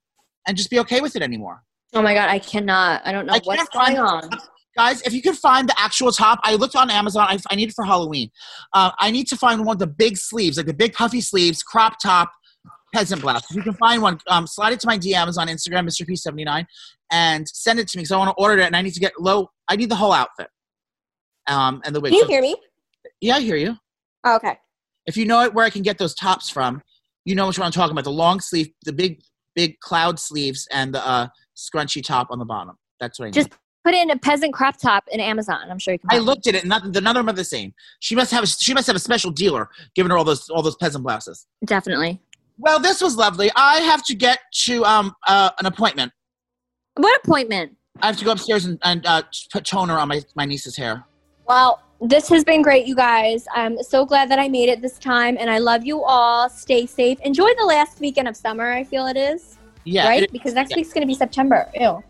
and 0.47 0.55
just 0.55 0.69
be 0.69 0.79
okay 0.79 1.01
with 1.01 1.15
it 1.15 1.21
anymore. 1.21 1.61
Oh 1.93 2.01
my 2.01 2.13
god, 2.13 2.29
I 2.29 2.39
cannot. 2.39 3.01
I 3.05 3.11
don't 3.11 3.25
know 3.25 3.33
I 3.33 3.39
what's 3.43 3.69
going 3.69 3.97
on. 3.97 4.29
Guys, 4.77 5.01
if 5.03 5.13
you 5.13 5.21
could 5.21 5.37
find 5.37 5.69
the 5.69 5.75
actual 5.79 6.11
top, 6.11 6.39
I 6.43 6.55
looked 6.55 6.75
on 6.75 6.89
Amazon. 6.89 7.27
I, 7.29 7.37
I 7.49 7.55
need 7.55 7.69
it 7.69 7.75
for 7.75 7.85
Halloween. 7.85 8.29
Uh, 8.73 8.91
I 8.99 9.09
need 9.09 9.27
to 9.27 9.37
find 9.37 9.65
one 9.65 9.75
of 9.75 9.79
the 9.79 9.87
big 9.87 10.17
sleeves, 10.17 10.57
like 10.57 10.65
the 10.65 10.73
big 10.73 10.93
puffy 10.93 11.21
sleeves, 11.21 11.63
crop 11.63 11.97
top, 12.01 12.29
peasant 12.93 13.21
blouse. 13.21 13.43
If 13.49 13.55
you 13.55 13.63
can 13.63 13.73
find 13.75 14.01
one, 14.01 14.19
um, 14.27 14.47
slide 14.47 14.73
it 14.73 14.79
to 14.81 14.87
my 14.87 14.97
DMs 14.97 15.37
on 15.37 15.47
Instagram, 15.47 15.87
Mr. 15.87 16.05
P79, 16.07 16.65
and 17.11 17.47
send 17.47 17.79
it 17.79 17.87
to 17.89 17.97
me 17.97 18.01
because 18.01 18.11
I 18.11 18.17
want 18.17 18.35
to 18.35 18.41
order 18.41 18.61
it 18.61 18.65
and 18.65 18.75
I 18.75 18.81
need 18.81 18.93
to 18.93 18.99
get 18.99 19.13
low. 19.19 19.49
I 19.67 19.77
need 19.77 19.89
the 19.89 19.95
whole 19.95 20.11
outfit. 20.11 20.47
Um, 21.47 21.81
and 21.85 21.95
the 21.95 22.01
wig. 22.01 22.11
Can 22.11 22.21
you 22.21 22.27
hear 22.27 22.41
me? 22.41 22.55
yeah, 23.21 23.35
I 23.35 23.39
hear 23.41 23.55
you. 23.55 23.75
Oh, 24.25 24.35
okay. 24.37 24.57
If 25.05 25.15
you 25.15 25.25
know 25.25 25.41
it, 25.43 25.53
where 25.53 25.65
I 25.65 25.69
can 25.69 25.83
get 25.83 25.97
those 25.97 26.15
tops 26.15 26.49
from, 26.49 26.81
you 27.25 27.35
know 27.35 27.45
what 27.45 27.59
I'm 27.59 27.71
talking 27.71 27.91
about. 27.91 28.03
The 28.03 28.11
long 28.11 28.39
sleeve, 28.39 28.69
the 28.83 28.93
big, 28.93 29.21
big 29.55 29.79
cloud 29.79 30.19
sleeves, 30.19 30.67
and 30.71 30.93
the 30.93 31.05
uh, 31.07 31.27
scrunchy 31.55 32.03
top 32.03 32.27
on 32.31 32.39
the 32.39 32.45
bottom. 32.45 32.75
That's 32.99 33.19
what 33.19 33.25
I 33.25 33.29
need. 33.29 33.51
Put 33.85 33.93
in 33.93 34.09
a 34.09 34.17
peasant 34.17 34.51
crop 34.51 34.77
top 34.77 35.03
in 35.11 35.19
Amazon. 35.19 35.59
I'm 35.69 35.77
sure 35.77 35.93
you 35.93 35.99
can. 35.99 36.09
I 36.11 36.17
looked 36.17 36.47
at 36.47 36.55
it, 36.55 36.63
and 36.63 36.69
none 36.69 36.87
of 36.87 37.13
them 37.13 37.29
are 37.29 37.33
the 37.33 37.43
same. 37.43 37.71
She 37.99 38.15
must 38.15 38.31
have 38.31 38.47
she 38.47 38.73
must 38.73 38.87
have 38.87 38.95
a 38.95 38.99
special 38.99 39.29
dealer 39.29 39.69
giving 39.93 40.09
her 40.09 40.17
all 40.17 40.23
those 40.23 40.49
all 40.49 40.63
those 40.63 40.75
peasant 40.75 41.03
blouses. 41.03 41.45
Definitely. 41.65 42.19
Well, 42.57 42.79
this 42.79 42.99
was 42.99 43.15
lovely. 43.15 43.51
I 43.55 43.81
have 43.81 44.03
to 44.05 44.15
get 44.15 44.39
to 44.65 44.83
um 44.85 45.13
uh, 45.27 45.51
an 45.59 45.67
appointment. 45.67 46.11
What 46.95 47.21
appointment? 47.23 47.73
I 48.01 48.07
have 48.07 48.17
to 48.17 48.25
go 48.25 48.31
upstairs 48.31 48.65
and, 48.65 48.79
and 48.83 49.05
uh, 49.05 49.21
put 49.51 49.65
toner 49.65 49.99
on 49.99 50.07
my, 50.07 50.21
my 50.35 50.45
niece's 50.45 50.75
hair. 50.75 51.05
Well, 51.47 51.81
this 52.01 52.27
has 52.29 52.43
been 52.43 52.63
great, 52.63 52.87
you 52.87 52.95
guys. 52.95 53.45
I'm 53.53 53.81
so 53.83 54.03
glad 54.03 54.29
that 54.31 54.39
I 54.39 54.47
made 54.49 54.67
it 54.69 54.81
this 54.81 54.97
time, 54.97 55.37
and 55.39 55.47
I 55.49 55.59
love 55.59 55.85
you 55.85 56.03
all. 56.03 56.49
Stay 56.49 56.87
safe. 56.87 57.19
Enjoy 57.21 57.49
the 57.59 57.65
last 57.65 57.99
weekend 57.99 58.27
of 58.27 58.35
summer. 58.35 58.71
I 58.71 58.83
feel 58.83 59.05
it 59.05 59.15
is 59.15 59.57
Yeah. 59.83 60.07
right 60.07 60.23
it- 60.23 60.31
because 60.31 60.55
next 60.55 60.71
yeah. 60.71 60.77
week's 60.77 60.91
gonna 60.91 61.05
be 61.05 61.13
September. 61.13 61.69
Ew. 61.75 62.03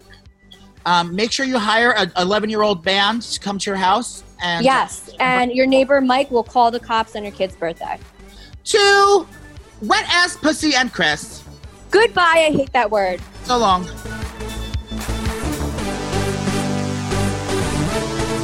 Um, 0.85 1.15
make 1.15 1.31
sure 1.31 1.45
you 1.45 1.57
hire 1.59 1.91
an 1.95 2.11
11 2.17 2.49
year 2.49 2.61
old 2.61 2.83
band 2.83 3.23
to 3.23 3.39
come 3.39 3.57
to 3.59 3.69
your 3.69 3.77
house. 3.77 4.23
And 4.41 4.65
yes, 4.65 5.09
and 5.19 5.51
your 5.51 5.65
neighbor 5.65 6.01
Mike 6.01 6.29
will 6.29 6.43
call 6.43 6.69
the 6.69 6.79
cops 6.79 7.15
on 7.15 7.23
your 7.23 7.31
kid's 7.31 7.55
birthday. 7.55 7.99
to 8.65 9.27
wet 9.81 10.05
ass 10.09 10.35
pussy 10.37 10.75
and 10.75 10.91
Chris. 10.91 11.43
Goodbye. 11.91 12.47
I 12.47 12.51
hate 12.51 12.73
that 12.73 12.89
word. 12.91 13.21
So 13.43 13.57
long. 13.57 13.83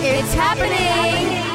It's 0.04 0.34
happening. 0.34 1.51